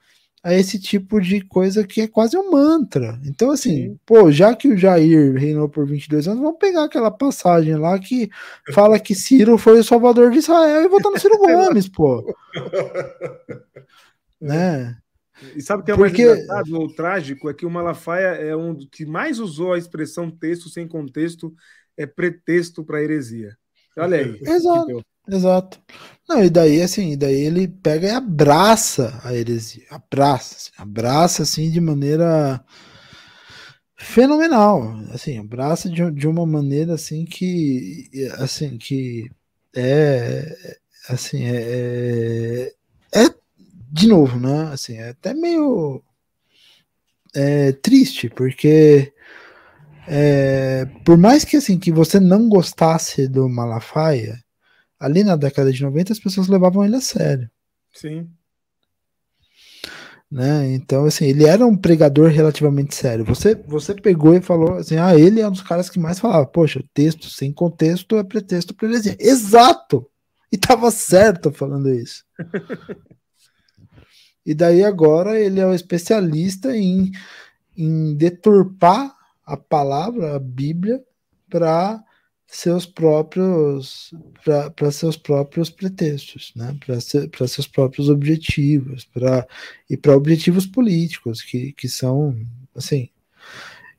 a 0.43 0.53
esse 0.55 0.79
tipo 0.81 1.21
de 1.21 1.41
coisa 1.41 1.87
que 1.87 2.01
é 2.01 2.09
quase 2.09 2.37
um 2.37 2.51
mantra. 2.51 3.21
Então, 3.25 3.53
assim, 3.53 3.91
Sim. 3.91 4.01
pô, 4.05 4.31
já 4.33 4.57
que 4.57 4.67
o 4.67 4.77
Jair 4.77 5.35
reinou 5.35 5.69
por 5.69 5.87
22 5.87 6.27
anos, 6.27 6.43
vamos 6.43 6.59
pegar 6.59 6.85
aquela 6.85 7.13
passagem 7.13 7.77
lá 7.77 7.97
que 7.99 8.29
fala 8.73 8.99
que 8.99 9.15
Ciro 9.15 9.57
foi 9.57 9.79
o 9.79 9.85
salvador 9.85 10.33
de 10.33 10.39
Israel 10.39 10.83
e 10.83 10.89
votar 10.89 11.13
no 11.13 11.21
Ciro 11.21 11.39
Gomes, 11.39 11.89
pô. 11.89 12.35
né? 14.41 14.97
E 15.55 15.63
sabe 15.63 15.83
o 15.83 15.85
que 15.85 15.93
é 15.93 15.97
Porque... 15.97 16.25
mais 16.25 16.41
engraçado 16.41 16.81
ou 16.81 16.93
trágico? 16.93 17.49
É 17.49 17.55
que 17.55 17.67
o 17.67 17.71
Malafaia 17.71 18.35
é 18.35 18.57
um 18.57 18.77
que 18.77 19.07
mais 19.07 19.39
usou 19.39 19.73
a 19.73 19.79
expressão 19.79 20.31
texto 20.31 20.69
sem 20.69 20.89
contexto, 20.89 21.55
é 21.97 22.07
pretexto 22.07 22.85
para 22.85 23.03
heresia. 23.03 23.57
Olha 23.97 24.19
aí. 24.19 24.41
Exato. 24.41 25.05
Exato. 25.29 25.81
Não, 26.29 26.43
e 26.45 26.51
daí 26.51 26.83
assim, 26.83 27.17
daí 27.17 27.35
ele 27.43 27.69
pega 27.69 28.09
e 28.09 28.11
abraça 28.11 29.21
a 29.23 29.35
heresia, 29.35 29.85
abraça, 29.91 30.57
assim, 30.57 30.71
abraça 30.79 31.43
assim 31.43 31.71
de 31.71 31.81
maneira 31.81 32.65
fenomenal, 33.97 34.95
assim, 35.13 35.39
abraça 35.39 35.89
de, 35.89 36.11
de 36.11 36.27
uma 36.27 36.47
maneira 36.47 36.95
assim 36.95 37.25
que, 37.25 38.09
assim, 38.39 38.77
que 38.79 39.31
é, 39.75 40.77
assim, 41.09 41.45
é, 41.45 42.73
é, 43.15 43.25
é 43.25 43.35
de 43.93 44.09
novo, 44.09 44.39
né, 44.41 44.71
assim, 44.73 44.95
é 44.97 45.11
até 45.11 45.35
meio 45.35 46.03
é, 47.35 47.73
triste, 47.73 48.29
porque 48.29 49.13
é, 50.09 50.87
por 51.05 51.17
mais 51.17 51.45
que 51.45 51.57
assim, 51.57 51.79
que 51.79 51.93
você 51.93 52.21
não 52.21 52.49
gostasse 52.49 53.29
do 53.29 53.49
Malafaia, 53.49 54.42
ali 55.03 55.25
na 55.25 55.35
década 55.35 55.73
de 55.73 55.83
90 55.83 56.13
as 56.13 56.21
pessoas 56.21 56.47
levavam 56.47 56.85
ele 56.85 56.97
a 56.97 57.01
sério. 57.01 57.51
Sim. 57.93 58.29
Né? 60.31 60.73
Então, 60.73 61.05
assim, 61.05 61.27
ele 61.27 61.45
era 61.45 61.67
um 61.67 61.77
pregador 61.77 62.31
relativamente 62.31 62.95
sério. 62.95 63.25
Você, 63.25 63.55
você 63.55 63.95
pegou 63.95 64.35
e 64.35 64.41
falou 64.41 64.77
assim: 64.77 64.97
ah, 64.97 65.15
ele 65.15 65.41
é 65.41 65.49
um 65.49 65.51
dos 65.51 65.61
caras 65.61 65.91
que 65.91 65.99
mais 65.99 66.19
falava, 66.19 66.47
poxa, 66.47 66.83
texto 66.95 67.29
sem 67.29 67.53
contexto 67.53 68.17
é 68.17 68.25
pretexto 68.25 68.75
para 68.75 68.89
heresia. 68.89 69.17
Exato! 69.21 70.09
E 70.51 70.57
tava 70.57 70.91
certo 70.91 71.53
falando 71.53 71.91
isso. 71.93 72.25
e 74.47 74.55
daí 74.55 74.83
agora 74.83 75.39
ele 75.39 75.61
é 75.61 75.67
um 75.67 75.75
especialista 75.75 76.75
em, 76.75 77.11
em 77.77 78.15
deturpar 78.15 79.15
a 79.45 79.57
palavra, 79.57 80.37
a 80.37 80.39
Bíblia, 80.39 81.03
para 81.51 82.03
seus 82.53 82.85
próprios 82.85 84.13
para 84.45 84.91
seus 84.91 85.17
próprios 85.17 85.71
pretextos, 85.71 86.53
né? 86.55 86.77
para 86.85 87.01
se, 87.01 87.31
seus 87.49 87.67
próprios 87.67 88.11
objetivos, 88.11 89.07
para 89.07 89.47
e 89.89 89.97
para 89.97 90.15
objetivos 90.15 90.67
políticos 90.67 91.41
que, 91.41 91.73
que 91.73 91.89
são 91.89 92.37
assim. 92.77 93.09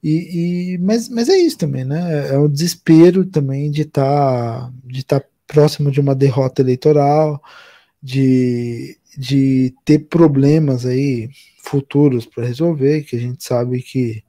E, 0.03 0.73
e, 0.73 0.77
mas, 0.77 1.09
mas 1.09 1.29
é 1.29 1.37
isso 1.37 1.57
também, 1.57 1.83
né? 1.83 2.29
É 2.29 2.37
o 2.37 2.47
desespero 2.47 3.25
também 3.25 3.71
de 3.71 3.81
estar 3.81 4.03
tá, 4.03 4.73
de 4.85 4.99
estar 4.99 5.19
tá 5.21 5.27
próximo 5.47 5.89
de 5.89 5.99
uma 5.99 6.13
derrota 6.13 6.61
eleitoral, 6.61 7.41
de, 8.01 8.97
de 9.17 9.73
ter 9.83 9.99
problemas 9.99 10.85
aí 10.85 11.29
futuros 11.63 12.25
para 12.27 12.45
resolver, 12.45 13.03
que 13.03 13.15
a 13.15 13.19
gente 13.19 13.43
sabe 13.43 13.81
que 13.81 14.23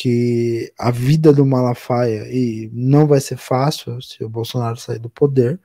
que 0.00 0.72
a 0.78 0.90
vida 0.90 1.30
do 1.30 1.44
Malafaia 1.44 2.26
e 2.32 2.70
não 2.72 3.06
vai 3.06 3.20
ser 3.20 3.36
fácil 3.36 4.00
se 4.00 4.24
o 4.24 4.30
Bolsonaro 4.30 4.78
sair 4.78 4.98
do 4.98 5.10
poder, 5.10 5.60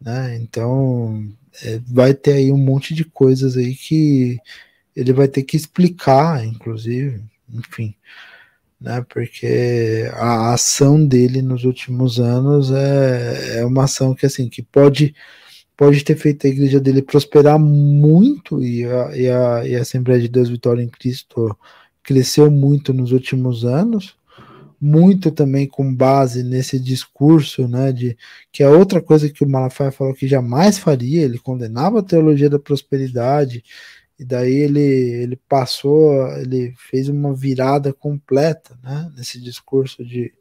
né? 0.00 0.34
Então 0.36 1.30
é, 1.62 1.78
vai 1.86 2.14
ter 2.14 2.32
aí 2.34 2.50
um 2.50 2.56
monte 2.56 2.94
de 2.94 3.04
coisas 3.04 3.58
aí 3.58 3.74
que 3.74 4.38
ele 4.96 5.12
vai 5.12 5.28
ter 5.28 5.42
que 5.42 5.58
explicar, 5.58 6.42
inclusive, 6.42 7.22
enfim, 7.52 7.94
né? 8.80 9.04
Porque 9.10 10.10
a 10.14 10.54
ação 10.54 11.04
dele 11.06 11.42
nos 11.42 11.64
últimos 11.64 12.18
anos 12.18 12.70
é, 12.70 13.58
é 13.58 13.64
uma 13.66 13.84
ação 13.84 14.14
que 14.14 14.24
assim 14.24 14.48
que 14.48 14.62
pode 14.62 15.14
pode 15.76 16.02
ter 16.02 16.16
feito 16.16 16.46
a 16.46 16.50
igreja 16.50 16.80
dele 16.80 17.02
prosperar 17.02 17.58
muito 17.58 18.62
e 18.62 18.86
a, 18.86 19.16
e 19.16 19.28
a, 19.30 19.66
e 19.68 19.76
a 19.76 19.82
Assembleia 19.82 20.20
de 20.20 20.28
Deus 20.28 20.48
Vitória 20.48 20.82
em 20.82 20.88
Cristo 20.88 21.56
cresceu 22.02 22.50
muito 22.50 22.92
nos 22.92 23.12
últimos 23.12 23.64
anos, 23.64 24.16
muito 24.80 25.30
também 25.30 25.66
com 25.66 25.94
base 25.94 26.42
nesse 26.42 26.78
discurso, 26.80 27.68
né, 27.68 27.92
de 27.92 28.16
que 28.50 28.62
é 28.62 28.68
outra 28.68 29.02
coisa 29.02 29.28
que 29.28 29.44
o 29.44 29.48
Malafaia 29.48 29.92
falou 29.92 30.14
que 30.14 30.26
jamais 30.26 30.78
faria, 30.78 31.22
ele 31.22 31.38
condenava 31.38 32.00
a 32.00 32.02
teologia 32.02 32.48
da 32.48 32.58
prosperidade, 32.58 33.62
e 34.18 34.24
daí 34.24 34.52
ele, 34.54 34.80
ele 34.80 35.36
passou, 35.48 36.26
ele 36.38 36.74
fez 36.90 37.08
uma 37.08 37.34
virada 37.34 37.92
completa, 37.92 38.78
né, 38.82 39.10
nesse 39.16 39.40
discurso 39.40 40.04
de 40.04 40.32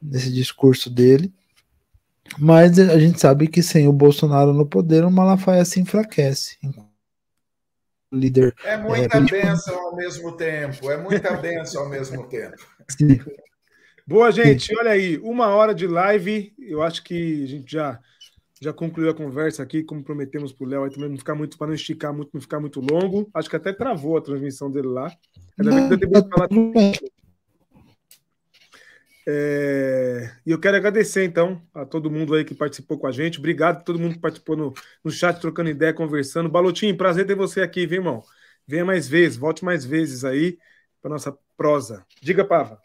nesse 0.00 0.32
discurso 0.32 0.90
dele. 0.90 1.32
Mas 2.38 2.78
a 2.78 2.98
gente 2.98 3.20
sabe 3.20 3.48
que 3.48 3.62
sem 3.62 3.88
o 3.88 3.92
Bolsonaro 3.92 4.52
no 4.52 4.66
poder, 4.66 5.04
o 5.04 5.10
Malafaia 5.10 5.64
se 5.64 5.80
enfraquece 5.80 6.58
líder. 8.12 8.54
É 8.64 8.76
muita 8.76 9.18
é, 9.18 9.20
bênção 9.20 9.78
ao 9.78 9.96
mesmo 9.96 10.32
tempo, 10.36 10.90
é 10.90 10.96
muita 10.96 11.36
bênção 11.36 11.82
ao 11.82 11.88
mesmo 11.88 12.26
tempo. 12.28 12.56
Sim. 12.88 13.18
Boa, 14.06 14.30
gente, 14.30 14.72
olha 14.78 14.92
aí, 14.92 15.18
uma 15.18 15.48
hora 15.48 15.74
de 15.74 15.86
live. 15.86 16.54
Eu 16.58 16.82
acho 16.82 17.02
que 17.02 17.42
a 17.42 17.46
gente 17.46 17.72
já, 17.72 17.98
já 18.60 18.72
concluiu 18.72 19.10
a 19.10 19.14
conversa 19.14 19.62
aqui, 19.62 19.82
como 19.82 20.04
prometemos 20.04 20.52
para 20.52 20.64
o 20.64 20.68
Léo, 20.68 20.84
aí 20.84 20.90
também 20.90 21.10
não 21.10 21.18
ficar 21.18 21.34
muito, 21.34 21.58
para 21.58 21.66
não 21.66 21.74
esticar 21.74 22.14
muito, 22.14 22.30
não 22.32 22.40
ficar 22.40 22.60
muito 22.60 22.80
longo. 22.80 23.28
Acho 23.34 23.50
que 23.50 23.56
até 23.56 23.72
travou 23.72 24.16
a 24.16 24.22
transmissão 24.22 24.70
dele 24.70 24.88
lá. 24.88 25.12
Ainda 25.58 25.96
bem 25.96 26.08
que 26.08 26.16
eu 26.16 26.28
falar. 26.28 26.48
É, 29.28 30.30
e 30.46 30.52
eu 30.52 30.60
quero 30.60 30.76
agradecer, 30.76 31.24
então, 31.24 31.60
a 31.74 31.84
todo 31.84 32.10
mundo 32.10 32.34
aí 32.34 32.44
que 32.44 32.54
participou 32.54 32.96
com 32.96 33.08
a 33.08 33.12
gente. 33.12 33.38
Obrigado 33.38 33.78
a 33.78 33.80
todo 33.80 33.98
mundo 33.98 34.14
que 34.14 34.20
participou 34.20 34.56
no, 34.56 34.74
no 35.02 35.10
chat, 35.10 35.40
trocando 35.40 35.68
ideia, 35.68 35.92
conversando. 35.92 36.48
Balotinho, 36.48 36.96
prazer 36.96 37.26
ter 37.26 37.34
você 37.34 37.60
aqui, 37.60 37.86
viu, 37.86 37.98
irmão? 37.98 38.22
Venha 38.66 38.84
mais 38.84 39.08
vezes, 39.08 39.36
volte 39.36 39.64
mais 39.64 39.84
vezes 39.84 40.24
aí 40.24 40.58
para 41.02 41.10
nossa 41.10 41.36
prosa. 41.56 42.04
Diga, 42.22 42.44
Pava. 42.44 42.80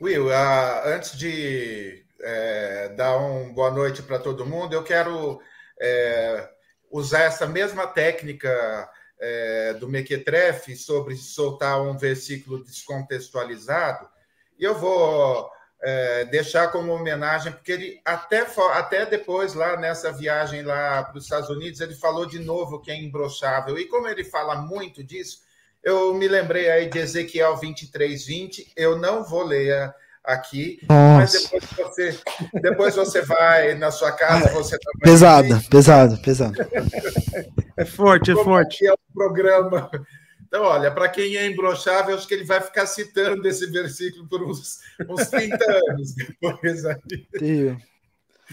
Will, 0.00 0.28
uh, 0.28 0.86
antes 0.86 1.16
de 1.18 2.04
é, 2.20 2.88
dar 2.90 3.16
uma 3.16 3.52
boa 3.52 3.70
noite 3.70 4.02
para 4.02 4.18
todo 4.18 4.46
mundo, 4.46 4.74
eu 4.74 4.82
quero 4.82 5.40
é, 5.80 6.48
usar 6.90 7.22
essa 7.22 7.46
mesma 7.46 7.86
técnica 7.86 8.88
é, 9.18 9.74
do 9.74 9.88
Mequetrefe 9.88 10.76
sobre 10.76 11.16
soltar 11.16 11.80
um 11.80 11.96
versículo 11.96 12.62
descontextualizado, 12.62 14.08
e 14.58 14.64
eu 14.64 14.74
vou 14.74 15.50
é, 15.82 16.24
deixar 16.26 16.68
como 16.68 16.92
homenagem, 16.92 17.52
porque 17.52 17.72
ele 17.72 18.00
até, 18.04 18.46
até 18.72 19.06
depois, 19.06 19.54
lá 19.54 19.76
nessa 19.76 20.10
viagem 20.12 20.62
lá 20.62 21.02
para 21.02 21.18
os 21.18 21.24
Estados 21.24 21.50
Unidos, 21.50 21.80
ele 21.80 21.94
falou 21.94 22.26
de 22.26 22.38
novo 22.38 22.80
que 22.80 22.90
é 22.90 22.98
imbrochável. 22.98 23.78
E 23.78 23.86
como 23.86 24.08
ele 24.08 24.24
fala 24.24 24.56
muito 24.56 25.04
disso, 25.04 25.40
eu 25.82 26.14
me 26.14 26.26
lembrei 26.26 26.70
aí 26.70 26.88
de 26.88 26.98
Ezequiel 26.98 27.56
23, 27.56 28.26
20. 28.26 28.72
Eu 28.76 28.98
não 28.98 29.22
vou 29.22 29.44
ler 29.44 29.94
aqui, 30.24 30.80
Nossa. 30.88 31.16
mas 31.18 31.32
depois 31.32 31.70
você, 31.76 32.20
depois 32.60 32.96
você 32.96 33.22
vai 33.22 33.74
na 33.74 33.92
sua 33.92 34.10
casa, 34.10 34.52
você 34.52 34.76
também. 34.78 35.02
Pesado, 35.02 35.62
pesado, 35.70 36.18
pesado. 36.18 36.56
É 37.76 37.84
forte, 37.84 38.32
é 38.32 38.34
forte. 38.34 38.86
É 38.86 38.92
o 38.92 38.98
programa 39.14 39.88
então, 40.46 40.62
olha, 40.62 40.92
para 40.92 41.08
quem 41.08 41.36
é 41.36 41.44
imbrochável, 41.46 42.14
acho 42.14 42.28
que 42.28 42.34
ele 42.34 42.44
vai 42.44 42.60
ficar 42.60 42.86
citando 42.86 43.46
esse 43.48 43.66
versículo 43.66 44.28
por 44.28 44.44
uns, 44.44 44.78
uns 45.08 45.26
30 45.28 45.56
anos 45.90 46.14
depois 46.14 46.84
aí. 46.86 47.76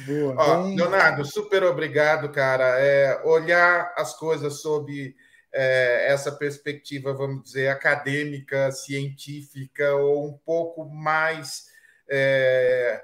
Boa. 0.08 0.36
Ó, 0.36 0.68
Leonardo, 0.70 1.24
super 1.24 1.64
obrigado, 1.64 2.32
cara. 2.32 2.80
É, 2.80 3.22
olhar 3.24 3.94
as 3.96 4.18
coisas 4.18 4.60
sob 4.60 5.16
é, 5.54 6.12
essa 6.12 6.32
perspectiva, 6.32 7.14
vamos 7.14 7.44
dizer, 7.44 7.68
acadêmica, 7.68 8.72
científica, 8.72 9.94
ou 9.96 10.30
um 10.30 10.38
pouco 10.40 10.86
mais. 10.86 11.68
É, 12.10 13.04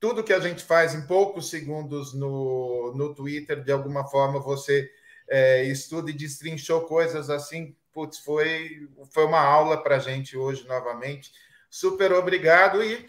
tudo 0.00 0.24
que 0.24 0.32
a 0.32 0.40
gente 0.40 0.64
faz 0.64 0.94
em 0.94 1.06
poucos 1.06 1.50
segundos 1.50 2.14
no, 2.14 2.94
no 2.96 3.14
Twitter, 3.14 3.62
de 3.62 3.70
alguma 3.70 4.08
forma, 4.08 4.40
você 4.40 4.90
é, 5.28 5.64
estuda 5.64 6.10
e 6.10 6.14
destrinchou 6.14 6.86
coisas 6.86 7.28
assim 7.28 7.76
putz, 7.92 8.18
foi, 8.18 8.88
foi 9.12 9.24
uma 9.24 9.40
aula 9.40 9.82
para 9.82 9.96
a 9.96 9.98
gente 9.98 10.36
hoje 10.36 10.66
novamente. 10.66 11.30
Super 11.70 12.12
obrigado 12.12 12.82
e 12.82 13.06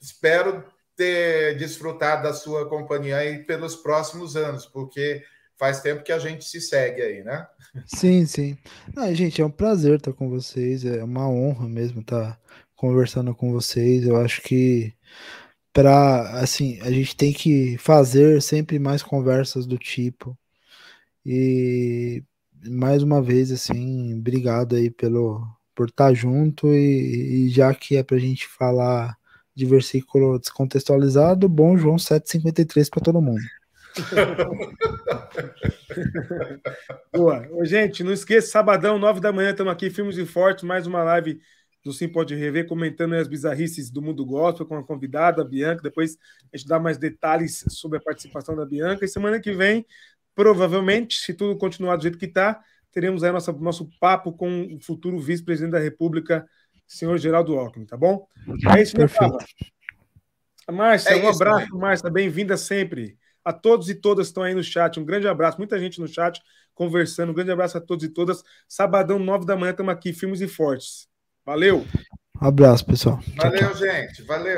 espero 0.00 0.64
ter 0.96 1.56
desfrutado 1.56 2.24
da 2.24 2.34
sua 2.34 2.68
companhia 2.68 3.18
aí 3.18 3.44
pelos 3.44 3.76
próximos 3.76 4.36
anos, 4.36 4.66
porque 4.66 5.22
faz 5.56 5.80
tempo 5.80 6.02
que 6.02 6.12
a 6.12 6.18
gente 6.18 6.44
se 6.44 6.60
segue 6.60 7.02
aí, 7.02 7.22
né? 7.22 7.46
Sim, 7.86 8.26
sim. 8.26 8.58
Ah, 8.96 9.12
gente, 9.12 9.40
é 9.40 9.44
um 9.44 9.50
prazer 9.50 9.96
estar 9.96 10.12
com 10.12 10.28
vocês, 10.28 10.84
é 10.84 11.02
uma 11.02 11.28
honra 11.28 11.68
mesmo 11.68 12.00
estar 12.00 12.40
conversando 12.74 13.34
com 13.34 13.52
vocês. 13.52 14.06
Eu 14.06 14.16
acho 14.16 14.40
que 14.42 14.94
para 15.72 16.40
assim, 16.40 16.80
a 16.80 16.90
gente 16.90 17.14
tem 17.14 17.32
que 17.32 17.76
fazer 17.78 18.42
sempre 18.42 18.78
mais 18.78 19.02
conversas 19.02 19.66
do 19.66 19.78
tipo. 19.78 20.36
E 21.24 22.22
mais 22.66 23.02
uma 23.02 23.22
vez, 23.22 23.50
assim, 23.50 24.18
obrigado 24.18 24.76
aí 24.76 24.90
pelo, 24.90 25.46
por 25.74 25.88
estar 25.88 26.12
junto 26.14 26.68
e, 26.68 27.46
e 27.46 27.48
já 27.50 27.74
que 27.74 27.96
é 27.96 28.02
para 28.02 28.16
a 28.16 28.20
gente 28.20 28.46
falar 28.46 29.16
de 29.54 29.66
versículo 29.66 30.38
descontextualizado, 30.38 31.48
bom 31.48 31.76
João 31.76 31.96
7,53 31.96 32.90
para 32.90 33.02
todo 33.02 33.20
mundo. 33.20 33.42
Boa. 37.12 37.44
Ô, 37.50 37.64
gente, 37.64 38.04
não 38.04 38.12
esqueça, 38.12 38.48
sabadão, 38.48 38.98
9 38.98 39.20
da 39.20 39.32
manhã, 39.32 39.50
estamos 39.50 39.72
aqui, 39.72 39.90
Filmes 39.90 40.16
e 40.16 40.24
Fortes, 40.24 40.62
mais 40.62 40.86
uma 40.86 41.02
live 41.02 41.40
do 41.84 41.92
Sim 41.92 42.08
Pode 42.08 42.34
Rever, 42.34 42.66
comentando 42.66 43.14
as 43.14 43.26
bizarrices 43.26 43.90
do 43.90 44.02
mundo 44.02 44.24
gospel 44.24 44.66
com 44.66 44.76
a 44.76 44.84
convidada, 44.84 45.42
a 45.42 45.44
Bianca. 45.44 45.82
Depois 45.82 46.16
a 46.52 46.56
gente 46.56 46.68
dá 46.68 46.78
mais 46.78 46.98
detalhes 46.98 47.64
sobre 47.68 47.98
a 47.98 48.00
participação 48.00 48.54
da 48.54 48.66
Bianca. 48.66 49.04
E 49.04 49.08
semana 49.08 49.40
que 49.40 49.52
vem 49.52 49.86
provavelmente, 50.38 51.18
se 51.18 51.34
tudo 51.34 51.58
continuar 51.58 51.96
do 51.96 52.02
jeito 52.02 52.16
que 52.16 52.26
está, 52.26 52.60
teremos 52.92 53.24
aí 53.24 53.32
nossa, 53.32 53.50
nosso 53.54 53.90
papo 53.98 54.32
com 54.32 54.72
o 54.72 54.80
futuro 54.80 55.18
vice-presidente 55.18 55.72
da 55.72 55.80
República, 55.80 56.48
senhor 56.86 57.18
Geraldo 57.18 57.58
Alckmin, 57.58 57.84
tá 57.84 57.96
bom? 57.96 58.24
É 58.72 58.80
isso, 58.80 58.94
Perfeito. 58.94 59.36
Márcia, 60.70 61.10
é 61.10 61.16
um 61.16 61.28
isso, 61.28 61.42
abraço, 61.42 61.74
né? 61.74 61.80
Márcia, 61.80 62.08
bem-vinda 62.08 62.56
sempre. 62.56 63.18
A 63.44 63.52
todos 63.52 63.90
e 63.90 63.96
todas 63.96 64.28
que 64.28 64.30
estão 64.30 64.44
aí 64.44 64.54
no 64.54 64.62
chat, 64.62 65.00
um 65.00 65.04
grande 65.04 65.26
abraço, 65.26 65.58
muita 65.58 65.76
gente 65.76 66.00
no 66.00 66.06
chat 66.06 66.40
conversando, 66.72 67.30
um 67.30 67.34
grande 67.34 67.50
abraço 67.50 67.76
a 67.76 67.80
todos 67.80 68.04
e 68.04 68.08
todas. 68.08 68.44
Sabadão, 68.68 69.18
nove 69.18 69.44
da 69.44 69.56
manhã, 69.56 69.72
estamos 69.72 69.92
aqui, 69.92 70.12
Filmes 70.12 70.40
e 70.40 70.46
Fortes. 70.46 71.08
Valeu! 71.44 71.84
Um 72.40 72.46
abraço, 72.46 72.86
pessoal. 72.86 73.18
Valeu, 73.36 73.58
tchau, 73.58 73.70
tchau. 73.70 73.78
gente. 73.78 74.22
Valeu. 74.22 74.56